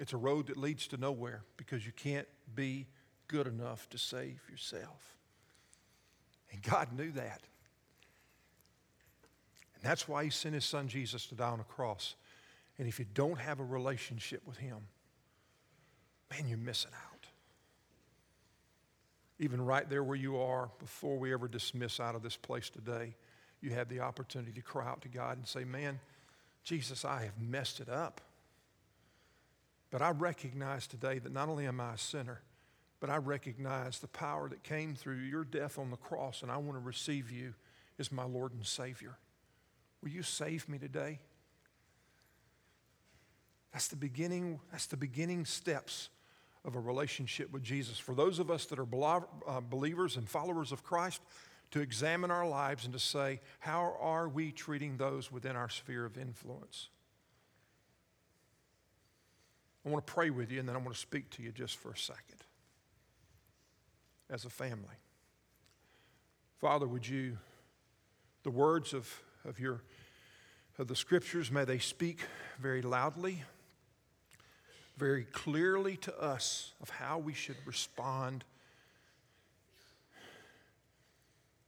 It's 0.03 0.11
a 0.11 0.17
road 0.17 0.47
that 0.47 0.57
leads 0.57 0.85
to 0.87 0.97
nowhere 0.97 1.45
because 1.55 1.85
you 1.85 1.93
can't 1.93 2.27
be 2.53 2.87
good 3.29 3.47
enough 3.47 3.87
to 3.91 3.97
save 3.97 4.41
yourself. 4.51 5.15
And 6.51 6.61
God 6.61 6.89
knew 6.91 7.09
that. 7.11 7.39
And 9.75 9.81
that's 9.81 10.05
why 10.05 10.25
He 10.25 10.29
sent 10.29 10.55
His 10.55 10.65
Son 10.65 10.89
Jesus 10.89 11.25
to 11.27 11.35
die 11.35 11.47
on 11.47 11.61
a 11.61 11.63
cross. 11.63 12.15
And 12.77 12.85
if 12.85 12.99
you 12.99 13.05
don't 13.13 13.39
have 13.39 13.61
a 13.61 13.63
relationship 13.63 14.41
with 14.45 14.57
Him, 14.57 14.75
man, 16.29 16.49
you're 16.49 16.57
missing 16.57 16.91
out. 16.93 17.27
Even 19.39 19.63
right 19.63 19.89
there 19.89 20.03
where 20.03 20.17
you 20.17 20.35
are, 20.35 20.69
before 20.79 21.17
we 21.17 21.31
ever 21.31 21.47
dismiss 21.47 22.01
out 22.01 22.13
of 22.13 22.23
this 22.23 22.35
place 22.35 22.69
today, 22.69 23.15
you 23.61 23.69
have 23.69 23.87
the 23.87 24.01
opportunity 24.01 24.51
to 24.51 24.61
cry 24.61 24.85
out 24.85 25.01
to 25.03 25.07
God 25.07 25.37
and 25.37 25.47
say, 25.47 25.63
Man, 25.63 26.01
Jesus, 26.65 27.05
I 27.05 27.23
have 27.23 27.39
messed 27.39 27.79
it 27.79 27.87
up. 27.87 28.19
But 29.93 30.01
I 30.01 30.09
recognize 30.09 30.87
today 30.87 31.19
that 31.19 31.31
not 31.31 31.49
only 31.49 31.67
am 31.67 31.79
I 31.79 31.93
a 31.93 31.97
sinner, 31.99 32.41
but 32.99 33.11
I 33.11 33.17
recognize 33.17 33.99
the 33.99 34.07
power 34.07 34.49
that 34.49 34.63
came 34.63 34.95
through 34.95 35.17
your 35.17 35.43
death 35.43 35.77
on 35.77 35.91
the 35.91 35.97
cross, 35.97 36.41
and 36.41 36.51
I 36.51 36.57
want 36.57 36.73
to 36.73 36.79
receive 36.79 37.29
you 37.29 37.53
as 37.99 38.11
my 38.11 38.23
Lord 38.23 38.53
and 38.53 38.65
Savior. 38.65 39.19
Will 40.01 40.09
you 40.09 40.23
save 40.23 40.67
me 40.67 40.79
today? 40.79 41.19
That's 43.71 43.87
the 43.87 43.95
beginning, 43.95 44.61
that's 44.71 44.87
the 44.87 44.97
beginning 44.97 45.45
steps 45.45 46.09
of 46.65 46.73
a 46.73 46.79
relationship 46.79 47.51
with 47.51 47.61
Jesus. 47.61 47.99
For 47.99 48.15
those 48.15 48.39
of 48.39 48.49
us 48.49 48.65
that 48.65 48.79
are 48.79 48.87
uh, 49.47 49.61
believers 49.61 50.17
and 50.17 50.27
followers 50.27 50.71
of 50.71 50.83
Christ, 50.83 51.21
to 51.69 51.81
examine 51.81 52.31
our 52.31 52.47
lives 52.47 52.85
and 52.85 52.93
to 52.93 52.99
say, 52.99 53.41
how 53.59 53.95
are 53.99 54.27
we 54.27 54.51
treating 54.51 54.97
those 54.97 55.31
within 55.31 55.55
our 55.55 55.69
sphere 55.69 56.03
of 56.03 56.17
influence? 56.17 56.89
I 59.85 59.89
want 59.89 60.05
to 60.05 60.13
pray 60.13 60.29
with 60.29 60.51
you 60.51 60.59
and 60.59 60.67
then 60.67 60.75
I 60.75 60.79
want 60.79 60.93
to 60.93 60.99
speak 60.99 61.29
to 61.31 61.43
you 61.43 61.51
just 61.51 61.77
for 61.77 61.91
a 61.91 61.97
second 61.97 62.43
as 64.29 64.45
a 64.45 64.49
family. 64.49 64.95
Father, 66.59 66.87
would 66.87 67.07
you, 67.07 67.37
the 68.43 68.49
words 68.49 68.93
of, 68.93 69.09
of 69.45 69.59
your 69.59 69.81
of 70.79 70.87
the 70.87 70.95
scriptures, 70.95 71.51
may 71.51 71.65
they 71.65 71.77
speak 71.77 72.21
very 72.59 72.81
loudly, 72.81 73.43
very 74.97 75.23
clearly 75.25 75.97
to 75.97 76.19
us 76.19 76.73
of 76.81 76.89
how 76.89 77.19
we 77.19 77.33
should 77.33 77.57
respond 77.65 78.43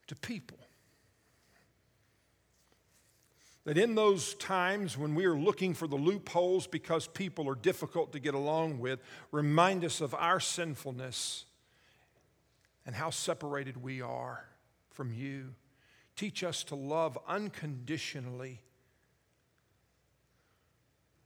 to 0.08 0.16
people. 0.16 0.58
That 3.66 3.78
in 3.80 3.96
those 3.96 4.36
times 4.36 4.98
when 4.98 5.16
we 5.16 5.26
are 5.26 5.36
looking 5.36 5.74
for 5.74 5.88
the 5.88 5.96
loopholes 5.96 6.68
because 6.68 7.08
people 7.08 7.50
are 7.50 7.56
difficult 7.56 8.14
to 8.14 8.20
get 8.20 8.36
along 8.36 8.80
with, 8.80 9.00
remind 9.32 9.84
us 9.84 10.02
of 10.02 10.14
our 10.14 10.40
sinfulness 10.40 11.46
and 12.86 12.96
how 12.96 13.10
separated 13.10 13.82
we 13.82 14.02
are 14.02 14.46
from 14.92 15.12
you. 15.12 15.56
Teach 16.16 16.44
us 16.44 16.64
to 16.66 16.76
love 16.76 17.18
unconditionally. 17.28 18.62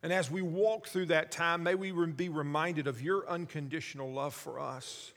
And 0.02 0.14
as 0.14 0.32
we 0.32 0.42
walk 0.42 0.88
through 0.88 1.08
that 1.08 1.32
time, 1.32 1.64
may 1.64 1.76
we 1.76 1.92
be 1.92 2.30
reminded 2.30 2.88
of 2.88 3.02
your 3.02 3.30
unconditional 3.30 4.12
love 4.12 4.34
for 4.34 4.60
us. 4.60 5.12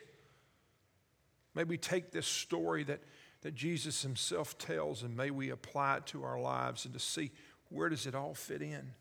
May 1.55 1.63
we 1.65 1.77
take 1.77 2.11
this 2.11 2.27
story 2.27 2.83
that 2.85 3.01
that 3.43 3.55
Jesus 3.55 4.03
himself 4.03 4.57
tells, 4.57 5.03
and 5.03 5.17
may 5.17 5.31
we 5.31 5.51
apply 5.51 5.99
it 5.99 6.07
to 6.07 6.25
our 6.25 6.41
lives 6.41 6.85
and 6.85 6.95
to 6.95 7.01
see 7.01 7.31
where 7.69 7.89
does 7.89 8.07
it 8.07 8.15
all 8.15 8.35
fit 8.35 8.63
in. 8.63 8.93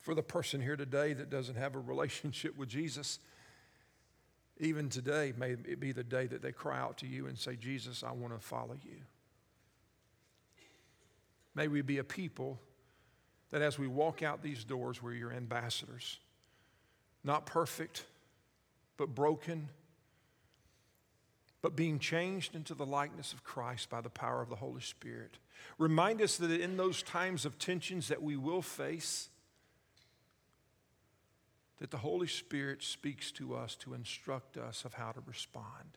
For 0.00 0.14
the 0.14 0.22
person 0.22 0.62
here 0.62 0.76
today 0.76 1.12
that 1.12 1.30
doesn't 1.30 1.56
have 1.56 1.74
a 1.74 1.80
relationship 1.80 2.56
with 2.56 2.68
Jesus, 2.68 3.18
even 4.58 4.88
today 4.88 5.32
may 5.36 5.50
it 5.50 5.80
be 5.80 5.92
the 5.92 6.04
day 6.04 6.26
that 6.26 6.42
they 6.42 6.52
cry 6.52 6.78
out 6.78 6.98
to 6.98 7.06
you 7.06 7.26
and 7.26 7.36
say, 7.36 7.56
Jesus, 7.56 8.02
I 8.02 8.12
want 8.12 8.32
to 8.32 8.40
follow 8.40 8.76
you. 8.82 8.96
May 11.54 11.66
we 11.68 11.82
be 11.82 11.98
a 11.98 12.04
people 12.04 12.58
that 13.50 13.62
as 13.62 13.78
we 13.78 13.88
walk 13.88 14.22
out 14.22 14.42
these 14.42 14.62
doors, 14.62 15.02
we're 15.02 15.14
your 15.14 15.32
ambassadors. 15.32 16.18
Not 17.24 17.46
perfect, 17.46 18.04
but 18.96 19.14
broken 19.14 19.68
but 21.60 21.76
being 21.76 21.98
changed 21.98 22.54
into 22.54 22.74
the 22.74 22.86
likeness 22.86 23.32
of 23.32 23.44
Christ 23.44 23.90
by 23.90 24.00
the 24.00 24.10
power 24.10 24.40
of 24.40 24.48
the 24.48 24.56
Holy 24.56 24.80
Spirit. 24.80 25.38
Remind 25.76 26.22
us 26.22 26.36
that 26.36 26.50
in 26.50 26.76
those 26.76 27.02
times 27.02 27.44
of 27.44 27.58
tensions 27.58 28.08
that 28.08 28.22
we 28.22 28.36
will 28.36 28.62
face, 28.62 29.28
that 31.78 31.90
the 31.90 31.98
Holy 31.98 32.26
Spirit 32.26 32.82
speaks 32.82 33.30
to 33.32 33.54
us 33.54 33.76
to 33.76 33.94
instruct 33.94 34.56
us 34.56 34.84
of 34.84 34.94
how 34.94 35.12
to 35.12 35.20
respond. 35.26 35.96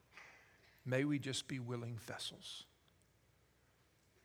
May 0.86 1.04
we 1.04 1.20
just 1.20 1.48
be 1.48 1.60
willing 1.60 1.98
vessels. 2.06 2.66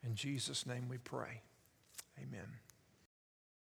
In 0.03 0.15
Jesus' 0.15 0.65
name 0.65 0.87
we 0.87 0.97
pray. 0.97 1.41
Amen. 2.19 2.47